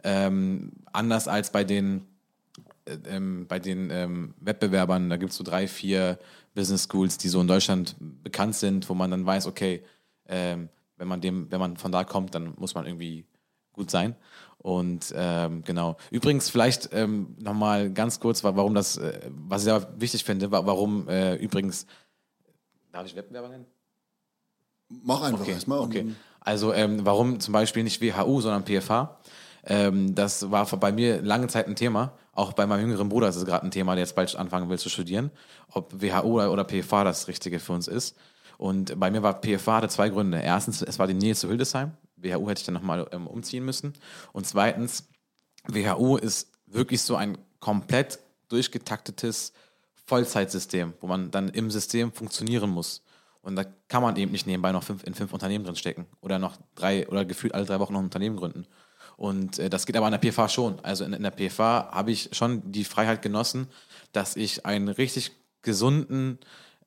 Ähm, 0.03 0.73
anders 0.93 1.29
als 1.29 1.53
bei 1.53 1.63
den 1.63 2.07
äh, 2.87 2.99
ähm, 3.09 3.47
bei 3.47 3.61
den 3.61 3.91
ähm, 3.91 4.35
Wettbewerbern, 4.41 5.11
da 5.11 5.17
gibt 5.17 5.31
es 5.31 5.37
so 5.37 5.45
drei, 5.45 5.69
vier 5.69 6.19
Business 6.57 6.89
Schools, 6.91 7.19
die 7.19 7.29
so 7.29 7.41
in 7.41 7.47
Deutschland 7.47 7.95
bekannt 8.01 8.57
sind, 8.57 8.89
wo 8.89 8.95
man 8.95 9.13
dann 9.13 9.25
weiß, 9.25 9.47
okay, 9.47 9.85
ähm, 10.29 10.71
wenn 10.97 11.07
man 11.07 11.21
dem, 11.21 11.51
wenn 11.53 11.61
man 11.61 11.77
von 11.77 11.93
da 11.93 12.03
kommt, 12.03 12.35
dann 12.35 12.55
muss 12.57 12.75
man 12.75 12.87
irgendwie 12.87 13.27
gut 13.77 13.91
sein. 13.91 14.17
Und 14.59 15.13
ähm, 15.15 15.63
genau. 15.65 15.97
Übrigens, 16.11 16.51
vielleicht 16.51 16.89
ähm, 16.93 17.37
nochmal 17.39 17.91
ganz 17.93 18.19
kurz, 18.19 18.43
wa- 18.43 18.57
warum 18.57 18.75
das, 18.75 18.97
äh, 18.97 19.21
was 19.47 19.63
ich 19.63 19.65
sehr 19.67 19.87
wichtig 20.01 20.25
finde, 20.25 20.51
wa- 20.51 20.67
warum 20.67 21.09
äh, 21.09 21.37
übrigens, 21.37 21.87
darf 22.91 23.07
ich 23.07 23.15
Wettbewerber 23.15 23.49
nennen? 23.49 23.67
Mach 24.89 25.23
einfach 25.23 25.41
Okay, 25.43 25.53
erstmal. 25.53 25.79
okay. 25.81 26.07
Also 26.41 26.73
ähm, 26.73 27.05
warum 27.05 27.39
zum 27.39 27.53
Beispiel 27.53 27.85
nicht 27.85 28.01
WHU, 28.01 28.41
sondern 28.41 28.65
PFH? 28.65 29.19
Ähm, 29.69 30.15
das 30.15 30.51
war 30.51 30.65
bei 30.79 30.91
mir 30.93 31.21
lange 31.23 31.49
Zeit 31.49 31.67
ein 31.69 31.77
Thema. 31.77 32.13
Auch 32.33 32.53
bei 32.53 32.67
meinem 32.67 32.83
jüngeren 32.83 33.09
Bruder 33.09 33.29
ist 33.29 33.37
es 33.37 33.45
gerade 33.45 33.65
ein 33.65 33.71
Thema, 33.71 33.95
der 33.95 34.05
jetzt 34.05 34.15
bald 34.15 34.35
anfangen 34.37 34.69
will 34.69 34.79
zu 34.79 34.89
studieren, 34.89 35.31
ob 35.73 36.01
WHU 36.01 36.37
oder, 36.37 36.53
oder 36.53 36.65
PFH 36.65 37.05
das 37.05 37.29
Richtige 37.29 37.59
für 37.61 37.73
uns 37.73 37.89
ist. 37.89 38.17
Und 38.59 38.99
bei 38.99 39.11
mir 39.11 39.23
war 39.23 39.41
PFH 39.41 39.77
hatte 39.77 39.89
zwei 39.89 40.09
Gründe. 40.09 40.39
Erstens, 40.41 40.83
es 40.83 40.99
war 40.99 41.07
die 41.07 41.15
Nähe 41.15 41.35
zu 41.35 41.49
Hildesheim. 41.49 41.93
WHU 42.17 42.49
hätte 42.49 42.61
ich 42.61 42.67
dann 42.67 42.75
nochmal 42.75 43.07
ähm, 43.13 43.27
umziehen 43.27 43.65
müssen. 43.65 43.95
Und 44.33 44.47
zweitens, 44.47 45.09
WHU 45.67 46.17
ist 46.17 46.53
wirklich 46.67 47.03
so 47.03 47.17
ein 47.17 47.39
komplett 47.61 48.19
durchgetaktetes 48.49 49.53
Vollzeitsystem, 50.07 50.95
wo 51.01 51.07
man 51.07 51.31
dann 51.31 51.49
im 51.49 51.71
System 51.71 52.13
funktionieren 52.13 52.71
muss. 52.71 53.03
Und 53.43 53.57
da 53.57 53.65
kann 53.89 54.03
man 54.03 54.17
eben 54.17 54.33
nicht 54.33 54.47
nebenbei 54.47 54.73
noch 54.73 54.83
fünf, 54.83 55.05
in 55.05 55.15
fünf 55.15 55.33
Unternehmen 55.33 55.65
drin 55.65 55.77
stecken 55.77 56.07
oder 56.21 56.39
noch 56.39 56.57
drei 56.75 57.09
oder 57.09 57.25
gefühlt 57.25 57.55
alle 57.55 57.65
drei 57.65 57.79
Wochen 57.79 57.93
noch 57.93 58.01
ein 58.01 58.07
Unternehmen 58.07 58.37
gründen. 58.37 58.67
Und 59.17 59.59
äh, 59.59 59.71
das 59.71 59.87
geht 59.87 59.97
aber 59.97 60.07
an 60.07 60.19
der 60.19 60.31
PFA 60.31 60.49
schon. 60.49 60.81
Also 60.81 61.05
in, 61.05 61.13
in 61.13 61.23
der 61.23 61.31
PFA 61.31 61.91
habe 61.93 62.11
ich 62.11 62.31
schon 62.33 62.71
die 62.71 62.85
Freiheit 62.85 63.23
genossen, 63.23 63.69
dass 64.13 64.37
ich 64.37 64.67
einen 64.67 64.89
richtig 64.89 65.33
gesunden 65.63 66.39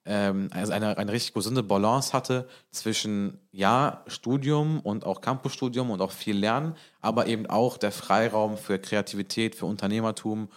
ähm, 0.09 0.49
also 0.51 0.73
eine, 0.73 0.97
eine 0.97 1.11
richtig 1.11 1.35
gesunde 1.35 1.61
Balance 1.61 2.13
hatte 2.13 2.49
zwischen 2.71 3.37
ja, 3.51 4.03
Studium 4.07 4.79
und 4.79 5.05
auch 5.05 5.21
Campusstudium 5.21 5.91
und 5.91 6.01
auch 6.01 6.11
viel 6.11 6.35
Lernen, 6.35 6.75
aber 6.99 7.27
eben 7.27 7.45
auch 7.45 7.77
der 7.77 7.91
Freiraum 7.91 8.57
für 8.57 8.79
Kreativität, 8.79 9.53
für 9.53 9.67
Unternehmertum, 9.67 10.49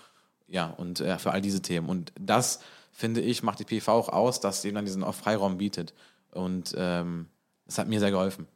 ja, 0.49 0.71
und 0.71 1.01
äh, 1.01 1.19
für 1.19 1.33
all 1.33 1.43
diese 1.43 1.61
Themen. 1.61 1.89
Und 1.89 2.13
das, 2.19 2.61
finde 2.93 3.21
ich, 3.21 3.43
macht 3.43 3.59
die 3.59 3.65
PV 3.65 3.89
auch 3.93 4.09
aus, 4.09 4.41
dass 4.41 4.63
sie 4.63 4.69
eben 4.69 4.77
dann 4.77 4.87
diesen 4.87 5.05
Freiraum 5.13 5.59
bietet. 5.59 5.93
Und 6.31 6.75
ähm, 6.77 7.27
das 7.67 7.77
hat 7.77 7.89
mir 7.89 8.01
sehr 8.01 8.11
geholfen. 8.11 8.47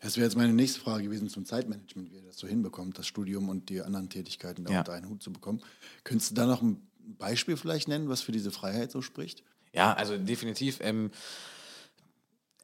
Das 0.00 0.16
wäre 0.16 0.24
jetzt 0.26 0.36
meine 0.36 0.54
nächste 0.54 0.80
Frage 0.80 1.04
gewesen 1.04 1.28
zum 1.28 1.44
Zeitmanagement, 1.44 2.10
wie 2.10 2.16
ihr 2.16 2.22
das 2.22 2.38
so 2.38 2.46
hinbekommt, 2.48 2.98
das 2.98 3.06
Studium 3.06 3.50
und 3.50 3.68
die 3.68 3.82
anderen 3.82 4.08
Tätigkeiten 4.08 4.64
da 4.64 4.72
Ja. 4.72 4.78
unter 4.78 4.94
einen 4.94 5.08
Hut 5.10 5.22
zu 5.22 5.30
bekommen. 5.30 5.60
Könntest 6.02 6.30
du 6.30 6.34
da 6.34 6.46
noch 6.46 6.62
ein 6.62 6.80
Beispiel 7.18 7.58
vielleicht 7.58 7.88
nennen, 7.88 8.08
was 8.08 8.22
für 8.22 8.32
diese 8.32 8.50
Freiheit 8.50 8.90
so 8.90 9.02
spricht? 9.02 9.42
Ja, 9.76 9.92
also 9.92 10.16
definitiv. 10.16 10.78
Ähm, 10.80 11.10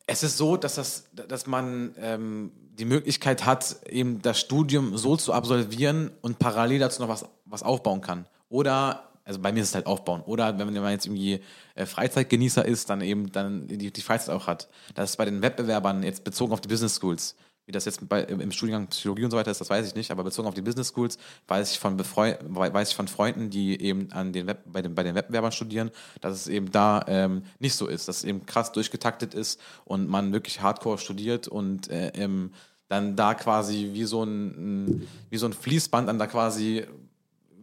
es 0.06 0.22
ist 0.22 0.38
so, 0.38 0.56
dass, 0.56 0.74
das, 0.76 1.04
dass 1.12 1.46
man 1.46 1.94
ähm, 1.98 2.52
die 2.78 2.86
Möglichkeit 2.86 3.44
hat, 3.44 3.76
eben 3.88 4.22
das 4.22 4.40
Studium 4.40 4.96
so 4.96 5.16
zu 5.16 5.32
absolvieren 5.32 6.10
und 6.22 6.38
parallel 6.38 6.80
dazu 6.80 7.02
noch 7.02 7.08
was, 7.08 7.26
was 7.44 7.62
aufbauen 7.62 8.00
kann. 8.00 8.26
Oder, 8.48 9.10
also 9.24 9.40
bei 9.40 9.52
mir 9.52 9.60
ist 9.62 9.68
es 9.68 9.74
halt 9.74 9.86
aufbauen. 9.86 10.22
Oder 10.22 10.58
wenn 10.58 10.72
man 10.72 10.90
jetzt 10.90 11.06
irgendwie 11.06 11.40
äh, 11.74 11.86
Freizeitgenießer 11.86 12.64
ist, 12.64 12.88
dann 12.88 13.02
eben 13.02 13.30
dann 13.30 13.68
die, 13.68 13.92
die 13.92 14.00
Freizeit 14.00 14.34
auch 14.34 14.46
hat. 14.46 14.68
Das 14.94 15.10
ist 15.10 15.16
bei 15.16 15.26
den 15.26 15.42
Wettbewerbern 15.42 16.02
jetzt 16.02 16.24
bezogen 16.24 16.52
auf 16.52 16.62
die 16.62 16.68
Business 16.68 16.96
Schools. 16.96 17.36
Wie 17.64 17.72
das 17.72 17.84
jetzt 17.84 18.08
bei, 18.08 18.22
im 18.22 18.50
Studiengang 18.50 18.88
Psychologie 18.88 19.24
und 19.24 19.30
so 19.30 19.36
weiter 19.36 19.50
ist, 19.50 19.60
das 19.60 19.70
weiß 19.70 19.86
ich 19.86 19.94
nicht, 19.94 20.10
aber 20.10 20.24
bezogen 20.24 20.48
auf 20.48 20.54
die 20.54 20.62
Business 20.62 20.88
Schools 20.88 21.16
weiß 21.46 21.72
ich 21.72 21.78
von, 21.78 21.96
Befreu 21.96 22.34
weiß 22.42 22.90
ich 22.90 22.96
von 22.96 23.06
Freunden, 23.06 23.50
die 23.50 23.80
eben 23.80 24.10
an 24.10 24.32
den 24.32 24.48
Web 24.48 24.64
bei, 24.66 24.82
den, 24.82 24.94
bei 24.94 25.04
den 25.04 25.14
Wettbewerbern 25.14 25.52
studieren, 25.52 25.90
dass 26.20 26.34
es 26.34 26.48
eben 26.48 26.72
da 26.72 27.04
ähm, 27.06 27.44
nicht 27.60 27.74
so 27.74 27.86
ist, 27.86 28.08
dass 28.08 28.18
es 28.18 28.24
eben 28.24 28.46
krass 28.46 28.72
durchgetaktet 28.72 29.32
ist 29.34 29.60
und 29.84 30.08
man 30.08 30.32
wirklich 30.32 30.60
hardcore 30.60 30.98
studiert 30.98 31.46
und 31.46 31.88
äh, 31.88 32.08
ähm, 32.14 32.50
dann 32.88 33.16
da 33.16 33.34
quasi 33.34 33.90
wie 33.92 34.04
so 34.04 34.24
ein, 34.24 35.08
wie 35.30 35.38
so 35.38 35.46
ein 35.46 35.52
Fließband 35.52 36.08
dann 36.08 36.18
da 36.18 36.26
quasi 36.26 36.84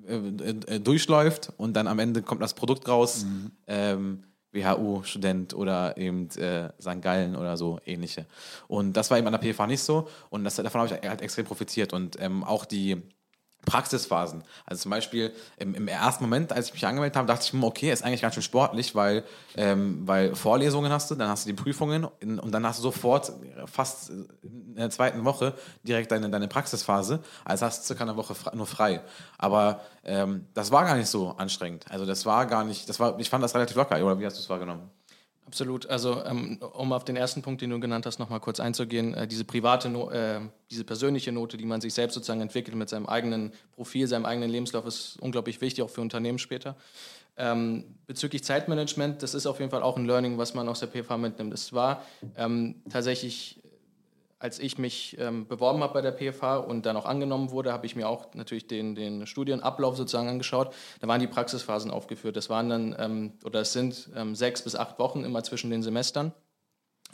äh, 0.07 0.15
äh, 0.65 0.79
durchläuft 0.79 1.53
und 1.57 1.73
dann 1.73 1.87
am 1.87 1.99
Ende 1.99 2.23
kommt 2.23 2.41
das 2.41 2.55
Produkt 2.55 2.87
raus, 2.87 3.25
ähm, 3.67 4.23
WHU-Student 4.51 5.53
oder 5.53 5.97
eben 5.97 6.29
äh, 6.37 6.69
St. 6.79 7.01
Gallen 7.01 7.35
oder 7.35 7.57
so 7.57 7.79
ähnliche. 7.85 8.25
Und 8.67 8.93
das 8.93 9.11
war 9.11 9.17
eben 9.17 9.27
an 9.27 9.39
der 9.39 9.53
PFA 9.53 9.67
nicht 9.67 9.81
so 9.81 10.07
und 10.29 10.43
das, 10.43 10.55
davon 10.55 10.81
habe 10.81 10.99
ich 11.01 11.09
halt 11.09 11.21
extrem 11.21 11.45
profitiert 11.45 11.93
und 11.93 12.19
ähm, 12.19 12.43
auch 12.43 12.65
die 12.65 13.01
Praxisphasen. 13.69 14.43
Also 14.65 14.83
zum 14.83 14.91
Beispiel 14.91 15.31
im, 15.57 15.75
im 15.75 15.87
ersten 15.87 16.23
Moment, 16.23 16.51
als 16.51 16.67
ich 16.67 16.73
mich 16.73 16.85
angemeldet 16.85 17.15
habe, 17.15 17.27
dachte 17.27 17.43
ich, 17.45 17.51
hm, 17.53 17.63
okay, 17.63 17.91
ist 17.91 18.03
eigentlich 18.03 18.21
ganz 18.21 18.33
schön 18.33 18.43
sportlich, 18.43 18.95
weil, 18.95 19.23
ähm, 19.55 20.01
weil 20.05 20.35
Vorlesungen 20.35 20.91
hast 20.91 21.11
du, 21.11 21.15
dann 21.15 21.29
hast 21.29 21.45
du 21.45 21.49
die 21.49 21.61
Prüfungen 21.61 22.05
und 22.05 22.51
dann 22.51 22.65
hast 22.65 22.79
du 22.79 22.83
sofort 22.83 23.31
fast 23.71 24.09
in 24.09 24.75
der 24.75 24.89
zweiten 24.89 25.23
Woche 25.23 25.53
direkt 25.83 26.11
deine, 26.11 26.29
deine 26.29 26.47
Praxisphase. 26.47 27.19
Also 27.45 27.65
hast 27.65 27.81
du 27.81 27.85
circa 27.85 28.03
eine 28.03 28.15
Woche 28.15 28.33
nur 28.53 28.67
frei. 28.67 29.01
Aber 29.37 29.81
ähm, 30.03 30.47
das 30.53 30.71
war 30.71 30.85
gar 30.85 30.95
nicht 30.95 31.09
so 31.09 31.31
anstrengend. 31.37 31.85
Also 31.89 32.05
das 32.05 32.25
war 32.25 32.45
gar 32.45 32.63
nicht, 32.63 32.89
das 32.89 32.99
war, 32.99 33.19
ich 33.19 33.29
fand 33.29 33.43
das 33.43 33.53
relativ 33.53 33.75
locker. 33.75 34.03
Oder 34.03 34.19
wie 34.19 34.25
hast 34.25 34.37
du 34.37 34.41
es 34.41 34.49
wahrgenommen? 34.49 34.89
Absolut. 35.49 35.87
Also 35.87 36.23
ähm, 36.25 36.59
um 36.73 36.93
auf 36.93 37.05
den 37.05 37.15
ersten 37.15 37.41
Punkt, 37.41 37.63
den 37.63 37.71
du 37.71 37.79
genannt 37.79 38.05
hast, 38.05 38.19
nochmal 38.19 38.39
kurz 38.39 38.59
einzugehen, 38.59 39.15
äh, 39.15 39.27
diese 39.27 39.45
private, 39.45 39.89
no 39.89 40.11
äh, 40.11 40.41
diese 40.69 40.83
persönliche 40.83 41.31
Note, 41.31 41.57
die 41.57 41.65
man 41.65 41.81
sich 41.81 41.95
selbst 41.95 42.13
sozusagen 42.13 42.39
entwickelt 42.39 42.77
mit 42.77 42.87
seinem 42.87 43.07
eigenen 43.07 43.51
Profil, 43.71 44.05
seinem 44.05 44.25
eigenen 44.25 44.51
Lebenslauf, 44.51 44.85
ist 44.85 45.17
unglaublich 45.19 45.59
wichtig, 45.59 45.83
auch 45.83 45.89
für 45.89 46.01
Unternehmen 46.01 46.37
später. 46.37 46.75
Ähm, 47.35 47.95
bezüglich 48.05 48.43
Zeitmanagement, 48.43 49.23
das 49.23 49.33
ist 49.33 49.47
auf 49.47 49.57
jeden 49.57 49.71
Fall 49.71 49.81
auch 49.81 49.97
ein 49.97 50.05
Learning, 50.05 50.37
was 50.37 50.53
man 50.53 50.69
aus 50.69 50.81
der 50.81 50.87
PFA 50.87 51.17
mitnimmt. 51.17 51.51
Es 51.51 51.73
war 51.73 52.05
ähm, 52.37 52.75
tatsächlich, 52.91 53.59
als 54.39 54.57
ich 54.59 54.77
mich 54.77 55.17
ähm, 55.19 55.47
beworben 55.47 55.83
habe 55.83 55.93
bei 55.93 56.01
der 56.01 56.13
PFA 56.13 56.57
und 56.57 56.85
dann 56.85 56.95
auch 56.95 57.05
angenommen 57.05 57.51
wurde, 57.51 57.73
habe 57.73 57.85
ich 57.85 57.95
mir 57.97 58.07
auch 58.07 58.33
natürlich 58.33 58.67
den, 58.67 58.95
den 58.95 59.27
Studienablauf 59.27 59.97
sozusagen 59.97 60.29
angeschaut. 60.29 60.73
Da 61.01 61.07
waren 61.09 61.19
die 61.19 61.27
Praxisphasen 61.27 61.91
aufgeführt. 61.91 62.37
Das 62.37 62.49
waren 62.49 62.69
dann, 62.69 62.95
ähm, 62.97 63.33
oder 63.43 63.59
es 63.61 63.73
sind 63.73 64.09
ähm, 64.15 64.35
sechs 64.35 64.61
bis 64.61 64.75
acht 64.75 64.97
Wochen 64.97 65.25
immer 65.25 65.43
zwischen 65.43 65.69
den 65.69 65.83
Semestern, 65.83 66.31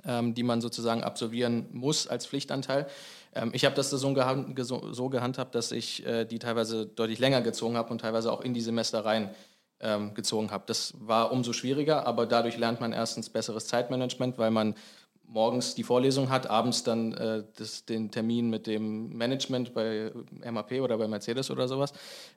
ähm, 0.05 0.35
die 0.35 0.43
man 0.43 0.61
sozusagen 0.61 1.03
absolvieren 1.03 1.65
muss 1.71 2.07
als 2.07 2.27
Pflichtanteil. 2.27 2.85
Ähm, 3.33 3.49
ich 3.53 3.65
habe 3.65 3.75
das 3.75 3.89
so, 3.89 4.13
gehan 4.13 4.53
geso- 4.53 4.93
so 4.93 5.09
gehandhabt, 5.09 5.55
dass 5.55 5.71
ich 5.71 6.05
äh, 6.05 6.25
die 6.25 6.37
teilweise 6.37 6.85
deutlich 6.85 7.17
länger 7.17 7.41
gezogen 7.41 7.75
habe 7.75 7.89
und 7.89 8.01
teilweise 8.01 8.31
auch 8.31 8.41
in 8.41 8.53
die 8.53 8.61
Semester 8.61 9.03
rein 9.03 9.33
ähm, 9.79 10.13
gezogen 10.13 10.51
habe. 10.51 10.63
Das 10.67 10.93
war 10.99 11.31
umso 11.31 11.53
schwieriger, 11.53 12.05
aber 12.05 12.27
dadurch 12.27 12.57
lernt 12.57 12.79
man 12.81 12.93
erstens 12.93 13.29
besseres 13.29 13.67
Zeitmanagement, 13.67 14.37
weil 14.37 14.51
man 14.51 14.75
morgens 15.27 15.75
die 15.75 15.83
Vorlesung 15.83 16.29
hat, 16.29 16.47
abends 16.47 16.83
dann 16.83 17.13
äh, 17.13 17.43
das, 17.57 17.85
den 17.85 18.11
Termin 18.11 18.49
mit 18.49 18.67
dem 18.67 19.09
Management 19.09 19.73
bei 19.73 20.11
MAP 20.49 20.73
oder 20.81 20.97
bei 20.97 21.07
Mercedes 21.07 21.51
oder 21.51 21.67
sowas, 21.67 21.93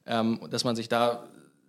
ähm, 0.06 0.40
dass 0.50 0.64
man 0.64 0.76
sich 0.76 0.88
da 0.88 1.24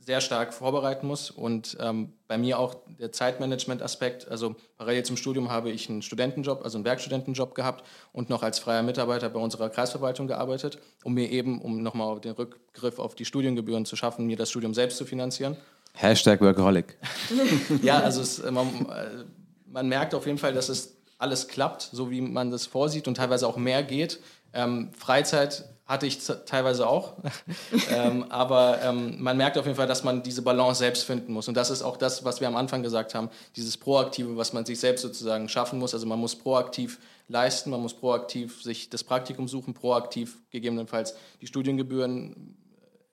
sehr 0.09 0.21
stark 0.21 0.53
vorbereiten 0.53 1.05
muss 1.05 1.29
und 1.29 1.77
ähm, 1.79 2.13
bei 2.27 2.37
mir 2.37 2.57
auch 2.57 2.75
der 2.87 3.11
Zeitmanagement-Aspekt, 3.11 4.27
also 4.27 4.55
parallel 4.77 5.03
zum 5.03 5.17
Studium 5.17 5.51
habe 5.51 5.69
ich 5.69 5.87
einen 5.87 6.01
Studentenjob, 6.01 6.63
also 6.63 6.79
einen 6.79 6.85
Werkstudentenjob 6.85 7.53
gehabt 7.53 7.85
und 8.11 8.29
noch 8.29 8.41
als 8.41 8.57
freier 8.57 8.81
Mitarbeiter 8.81 9.29
bei 9.29 9.39
unserer 9.39 9.69
Kreisverwaltung 9.69 10.25
gearbeitet, 10.25 10.79
um 11.03 11.13
mir 11.13 11.29
eben, 11.29 11.61
um 11.61 11.83
nochmal 11.83 12.19
den 12.21 12.31
Rückgriff 12.31 12.97
auf 12.97 13.13
die 13.13 13.25
Studiengebühren 13.25 13.85
zu 13.85 13.95
schaffen, 13.95 14.25
mir 14.25 14.35
das 14.35 14.49
Studium 14.49 14.73
selbst 14.73 14.97
zu 14.97 15.05
finanzieren. 15.05 15.57
Hashtag 15.93 16.41
Workaholic. 16.41 16.97
Ja, 17.83 17.99
also 17.99 18.21
es, 18.21 18.41
man, 18.49 18.67
äh, 18.67 19.25
man 19.67 19.87
merkt 19.87 20.15
auf 20.15 20.25
jeden 20.25 20.37
Fall, 20.37 20.53
dass 20.53 20.69
es 20.69 20.98
alles 21.19 21.47
klappt, 21.47 21.89
so 21.91 22.09
wie 22.09 22.21
man 22.21 22.49
das 22.49 22.65
vorsieht 22.65 23.07
und 23.07 23.15
teilweise 23.15 23.47
auch 23.47 23.57
mehr 23.57 23.83
geht. 23.83 24.19
Ähm, 24.53 24.89
Freizeit 24.97 25.65
hatte 25.85 26.05
ich 26.05 26.19
teilweise 26.45 26.87
auch, 26.87 27.13
ähm, 27.91 28.25
aber 28.29 28.81
ähm, 28.83 29.21
man 29.21 29.37
merkt 29.37 29.57
auf 29.57 29.65
jeden 29.65 29.75
Fall, 29.75 29.87
dass 29.87 30.03
man 30.03 30.23
diese 30.23 30.41
Balance 30.41 30.79
selbst 30.79 31.03
finden 31.03 31.33
muss. 31.33 31.47
Und 31.47 31.55
das 31.55 31.69
ist 31.69 31.81
auch 31.81 31.97
das, 31.97 32.23
was 32.23 32.39
wir 32.41 32.47
am 32.47 32.55
Anfang 32.55 32.83
gesagt 32.83 33.15
haben, 33.15 33.29
dieses 33.55 33.75
Proaktive, 33.75 34.37
was 34.37 34.53
man 34.53 34.65
sich 34.65 34.79
selbst 34.79 35.01
sozusagen 35.01 35.49
schaffen 35.49 35.77
muss. 35.77 35.93
Also 35.93 36.07
man 36.07 36.19
muss 36.19 36.35
proaktiv 36.35 36.99
leisten, 37.27 37.69
man 37.69 37.81
muss 37.81 37.93
proaktiv 37.93 38.63
sich 38.63 38.89
das 38.89 39.03
Praktikum 39.03 39.47
suchen, 39.47 39.73
proaktiv 39.73 40.37
gegebenenfalls 40.51 41.15
die 41.41 41.47
Studiengebühren 41.47 42.55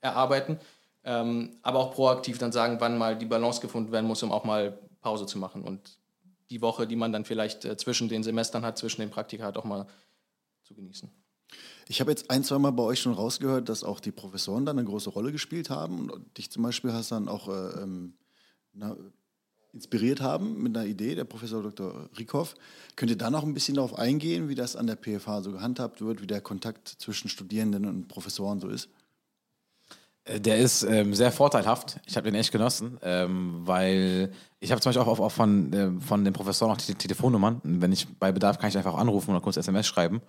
erarbeiten, 0.01 0.61
ähm, 1.05 1.57
aber 1.63 1.81
auch 1.81 1.93
proaktiv 1.93 2.39
dann 2.39 2.53
sagen, 2.53 2.77
wann 2.79 2.99
mal 2.99 3.17
die 3.17 3.27
Balance 3.27 3.61
gefunden 3.61 3.91
werden 3.91 4.07
muss, 4.07 4.23
um 4.23 4.33
auch 4.33 4.45
mal 4.45 4.79
Pause 5.01 5.27
zu 5.27 5.39
machen 5.39 5.63
und 5.63 5.99
die 6.51 6.61
Woche, 6.61 6.87
die 6.87 6.97
man 6.97 7.13
dann 7.13 7.25
vielleicht 7.25 7.65
äh, 7.65 7.77
zwischen 7.77 8.09
den 8.09 8.23
Semestern 8.23 8.65
hat, 8.65 8.79
zwischen 8.79 9.01
den 9.01 9.11
Praktika 9.11 9.45
hat, 9.45 9.57
auch 9.57 9.65
mal 9.65 9.87
zu 10.63 10.75
genießen. 10.75 11.11
Ich 11.89 12.01
habe 12.01 12.11
jetzt 12.11 12.31
ein, 12.31 12.43
zwei 12.43 12.59
Mal 12.59 12.73
bei 12.73 12.83
euch 12.83 13.01
schon 13.01 13.13
rausgehört, 13.13 13.69
dass 13.69 13.85
auch 13.85 14.01
die 14.01 14.11
Professoren 14.11 14.67
dann 14.67 14.79
eine 14.79 14.89
große 14.89 15.11
Rolle 15.11 15.33
gespielt 15.33 15.71
haben 15.71 16.11
und 16.11 16.37
dich 16.39 16.51
zum 16.51 16.63
Beispiel 16.63 16.93
hast 16.93 17.13
dann 17.13 17.29
auch 17.29 17.49
äh, 17.49 17.83
ähm, 17.83 18.15
na, 18.73 18.97
inspiriert 19.73 20.21
haben 20.21 20.63
mit 20.63 20.77
einer 20.77 20.87
Idee, 20.87 21.15
der 21.15 21.25
Professor 21.25 21.63
Dr. 21.63 22.09
Rieckhoff. 22.19 22.55
Könnt 22.97 23.11
ihr 23.11 23.19
da 23.19 23.31
noch 23.31 23.45
ein 23.45 23.55
bisschen 23.55 23.75
darauf 23.77 23.97
eingehen, 23.97 24.49
wie 24.49 24.55
das 24.55 24.75
an 24.75 24.87
der 24.87 24.97
PFH 24.97 25.43
so 25.43 25.53
gehandhabt 25.53 26.01
wird, 26.01 26.23
wie 26.23 26.27
der 26.27 26.41
Kontakt 26.41 26.89
zwischen 26.89 27.29
Studierenden 27.29 27.85
und 27.85 28.09
Professoren 28.09 28.59
so 28.59 28.69
ist? 28.69 28.89
Äh, 30.27 30.41
Der 30.41 30.59
ist 30.59 30.83
ähm, 30.83 31.15
sehr 31.15 31.33
vorteilhaft. 31.33 31.99
Ich 32.07 32.17
habe 32.17 32.31
den 32.31 32.39
echt 32.39 32.53
genossen, 32.53 32.99
ähm, 33.03 33.63
weil 33.65 34.33
ich 34.61 34.71
habe 34.73 34.81
zum 34.81 34.91
Beispiel 34.93 35.03
auch, 35.11 35.19
auch 35.21 35.33
von, 35.33 35.73
äh, 35.73 35.91
von 36.01 36.25
den 36.25 36.33
Professoren 36.33 36.73
auch 36.73 36.77
die 36.77 36.95
Telefonnummern. 36.95 37.61
Wenn 37.65 37.93
ich 37.93 38.07
bei 38.19 38.33
Bedarf 38.33 38.59
kann 38.59 38.69
ich 38.69 38.77
einfach 38.77 38.95
anrufen 38.97 39.31
oder 39.31 39.41
kurz 39.41 39.57
SMS 39.57 39.87
schreiben. 39.87 40.21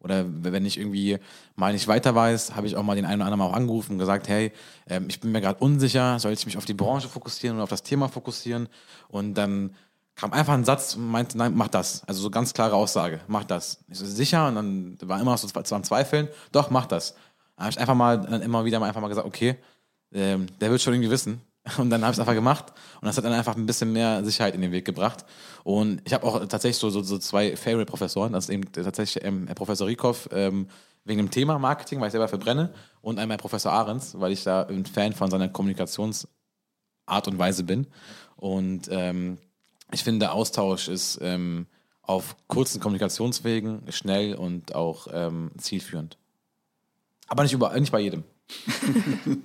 Oder 0.00 0.24
wenn 0.28 0.66
ich 0.66 0.78
irgendwie 0.78 1.18
mal 1.56 1.72
nicht 1.72 1.88
weiter 1.88 2.14
weiß, 2.14 2.54
habe 2.54 2.66
ich 2.66 2.76
auch 2.76 2.82
mal 2.82 2.94
den 2.96 3.06
einen 3.06 3.22
oder 3.22 3.32
anderen 3.32 3.50
auch 3.50 3.56
angerufen 3.56 3.92
und 3.92 3.98
gesagt, 3.98 4.28
hey, 4.28 4.52
ähm, 4.88 5.06
ich 5.08 5.20
bin 5.20 5.32
mir 5.32 5.40
gerade 5.40 5.58
unsicher, 5.58 6.18
soll 6.20 6.32
ich 6.32 6.44
mich 6.46 6.58
auf 6.58 6.66
die 6.66 6.74
Branche 6.74 7.08
fokussieren 7.08 7.56
oder 7.56 7.64
auf 7.64 7.70
das 7.70 7.82
Thema 7.82 8.08
fokussieren? 8.08 8.68
Und 9.08 9.34
dann 9.34 9.74
kam 10.14 10.32
einfach 10.32 10.52
ein 10.52 10.64
Satz 10.64 10.96
und 10.96 11.10
meinte, 11.10 11.36
nein, 11.38 11.54
mach 11.56 11.68
das. 11.68 12.02
Also 12.06 12.20
so 12.20 12.30
ganz 12.30 12.52
klare 12.52 12.74
Aussage, 12.76 13.20
mach 13.26 13.44
das. 13.44 13.78
Ich 13.88 13.98
so, 13.98 14.04
sicher? 14.06 14.46
Und 14.48 14.54
dann 14.54 14.98
war 15.02 15.18
immer 15.20 15.32
noch 15.32 15.38
so 15.38 15.48
zwei- 15.48 15.64
am 15.74 15.82
Zweifeln, 15.82 16.28
doch, 16.52 16.70
mach 16.70 16.86
das. 16.86 17.14
Habe 17.56 17.70
ich 17.70 17.78
einfach 17.78 17.94
mal, 17.94 18.24
immer 18.42 18.64
wieder 18.64 18.80
mal 18.80 18.86
einfach 18.88 19.00
mal 19.00 19.08
gesagt, 19.08 19.26
okay, 19.26 19.56
ähm, 20.12 20.46
der 20.60 20.70
wird 20.70 20.80
schon 20.80 20.94
irgendwie 20.94 21.10
wissen. 21.10 21.40
Und 21.78 21.90
dann 21.90 22.02
habe 22.02 22.12
ich 22.12 22.16
es 22.16 22.20
einfach 22.20 22.34
gemacht 22.34 22.66
und 23.00 23.06
das 23.06 23.16
hat 23.16 23.24
dann 23.24 23.32
einfach 23.32 23.56
ein 23.56 23.66
bisschen 23.66 23.92
mehr 23.92 24.24
Sicherheit 24.24 24.54
in 24.54 24.60
den 24.60 24.70
Weg 24.70 24.84
gebracht. 24.84 25.24
Und 25.64 26.00
ich 26.04 26.12
habe 26.12 26.24
auch 26.24 26.38
tatsächlich 26.46 26.76
so, 26.76 26.90
so, 26.90 27.02
so 27.02 27.18
zwei 27.18 27.56
Favorite-Professoren, 27.56 28.32
das 28.32 28.44
ist 28.44 28.50
eben 28.50 28.70
tatsächlich 28.70 29.24
ähm, 29.24 29.46
Herr 29.46 29.56
Professor 29.56 29.88
Rieckhoff 29.88 30.28
ähm, 30.30 30.68
wegen 31.04 31.18
dem 31.18 31.30
Thema 31.30 31.58
Marketing, 31.58 32.00
weil 32.00 32.06
ich 32.06 32.12
selber 32.12 32.28
verbrenne, 32.28 32.72
und 33.00 33.18
einmal 33.18 33.36
Herr 33.36 33.42
Professor 33.42 33.72
Ahrens, 33.72 34.18
weil 34.20 34.32
ich 34.32 34.44
da 34.44 34.62
ein 34.62 34.86
Fan 34.86 35.12
von 35.12 35.30
seiner 35.30 35.48
Kommunikationsart 35.48 36.28
und 37.08 37.38
Weise 37.38 37.64
bin. 37.64 37.88
Und 38.36 38.88
ähm, 38.90 39.38
ich 39.92 40.04
finde, 40.04 40.32
Austausch 40.32 40.88
ist 40.88 41.18
ähm, 41.20 41.66
auf 42.02 42.36
kurzen 42.46 42.80
Kommunikationswegen 42.80 43.90
schnell 43.90 44.34
und 44.34 44.74
auch 44.74 45.08
ähm, 45.12 45.50
zielführend. 45.58 46.16
Aber 47.28 47.42
nicht, 47.42 47.52
über, 47.52 47.78
nicht 47.78 47.92
bei 47.92 48.00
jedem. 48.00 48.24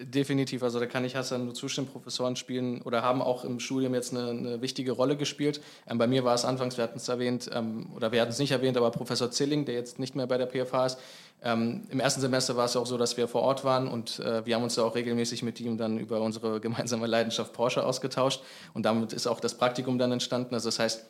Definitiv, 0.00 0.62
also 0.62 0.78
da 0.78 0.86
kann 0.86 1.04
ich 1.04 1.16
Hassan 1.16 1.44
nur 1.44 1.54
zustimmen. 1.54 1.88
Professoren 1.88 2.36
spielen 2.36 2.82
oder 2.82 3.02
haben 3.02 3.20
auch 3.20 3.44
im 3.44 3.58
Studium 3.58 3.94
jetzt 3.94 4.14
eine, 4.14 4.30
eine 4.30 4.62
wichtige 4.62 4.92
Rolle 4.92 5.16
gespielt. 5.16 5.60
Ähm, 5.88 5.98
bei 5.98 6.06
mir 6.06 6.22
war 6.24 6.36
es 6.36 6.44
anfangs, 6.44 6.76
wir 6.76 6.84
hatten 6.84 6.98
es 6.98 7.08
erwähnt, 7.08 7.50
ähm, 7.52 7.92
oder 7.96 8.12
wir 8.12 8.20
hatten 8.20 8.30
es 8.30 8.38
nicht 8.38 8.52
erwähnt, 8.52 8.76
aber 8.76 8.92
Professor 8.92 9.30
Zilling, 9.32 9.64
der 9.64 9.74
jetzt 9.74 9.98
nicht 9.98 10.14
mehr 10.14 10.28
bei 10.28 10.38
der 10.38 10.46
PFH 10.46 10.86
ist. 10.86 10.98
Ähm, 11.42 11.82
Im 11.90 11.98
ersten 11.98 12.20
Semester 12.20 12.56
war 12.56 12.66
es 12.66 12.76
auch 12.76 12.86
so, 12.86 12.96
dass 12.96 13.16
wir 13.16 13.26
vor 13.26 13.42
Ort 13.42 13.64
waren 13.64 13.88
und 13.88 14.20
äh, 14.20 14.46
wir 14.46 14.54
haben 14.54 14.62
uns 14.62 14.76
da 14.76 14.84
auch 14.84 14.94
regelmäßig 14.94 15.42
mit 15.42 15.60
ihm 15.60 15.76
dann 15.76 15.98
über 15.98 16.20
unsere 16.20 16.60
gemeinsame 16.60 17.08
Leidenschaft 17.08 17.52
Porsche 17.52 17.84
ausgetauscht. 17.84 18.40
Und 18.74 18.84
damit 18.84 19.12
ist 19.12 19.26
auch 19.26 19.40
das 19.40 19.56
Praktikum 19.56 19.98
dann 19.98 20.12
entstanden. 20.12 20.54
Also 20.54 20.68
das 20.68 20.78
heißt, 20.78 21.06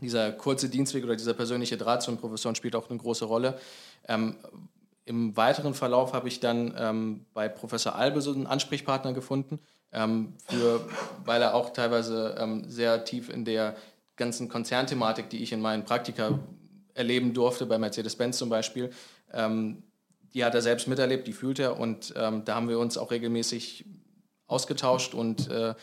dieser 0.00 0.32
kurze 0.32 0.68
Dienstweg 0.68 1.04
oder 1.04 1.16
dieser 1.16 1.34
persönliche 1.34 1.76
Draht 1.76 2.02
zu 2.02 2.10
den 2.10 2.18
Professoren 2.18 2.54
spielt 2.54 2.76
auch 2.76 2.88
eine 2.88 2.98
große 2.98 3.24
Rolle. 3.24 3.58
Ähm, 4.06 4.36
im 5.08 5.36
weiteren 5.36 5.74
Verlauf 5.74 6.12
habe 6.12 6.28
ich 6.28 6.38
dann 6.38 6.74
ähm, 6.76 7.26
bei 7.32 7.48
Professor 7.48 7.94
Albe 7.94 8.20
so 8.20 8.32
einen 8.32 8.46
Ansprechpartner 8.46 9.14
gefunden, 9.14 9.58
ähm, 9.90 10.34
für, 10.46 10.86
weil 11.24 11.40
er 11.40 11.54
auch 11.54 11.70
teilweise 11.70 12.36
ähm, 12.38 12.68
sehr 12.68 13.04
tief 13.04 13.30
in 13.30 13.44
der 13.46 13.74
ganzen 14.16 14.48
Konzernthematik, 14.48 15.30
die 15.30 15.42
ich 15.42 15.52
in 15.52 15.60
meinen 15.60 15.84
Praktika 15.84 16.38
erleben 16.92 17.32
durfte, 17.32 17.64
bei 17.64 17.78
Mercedes-Benz 17.78 18.36
zum 18.36 18.50
Beispiel, 18.50 18.90
ähm, 19.32 19.82
die 20.34 20.44
hat 20.44 20.54
er 20.54 20.60
selbst 20.60 20.88
miterlebt, 20.88 21.26
die 21.26 21.32
fühlt 21.32 21.58
er 21.58 21.80
und 21.80 22.12
ähm, 22.16 22.44
da 22.44 22.56
haben 22.56 22.68
wir 22.68 22.78
uns 22.78 22.98
auch 22.98 23.10
regelmäßig 23.10 23.86
ausgetauscht 24.46 25.14
und 25.14 25.50
äh, 25.50 25.74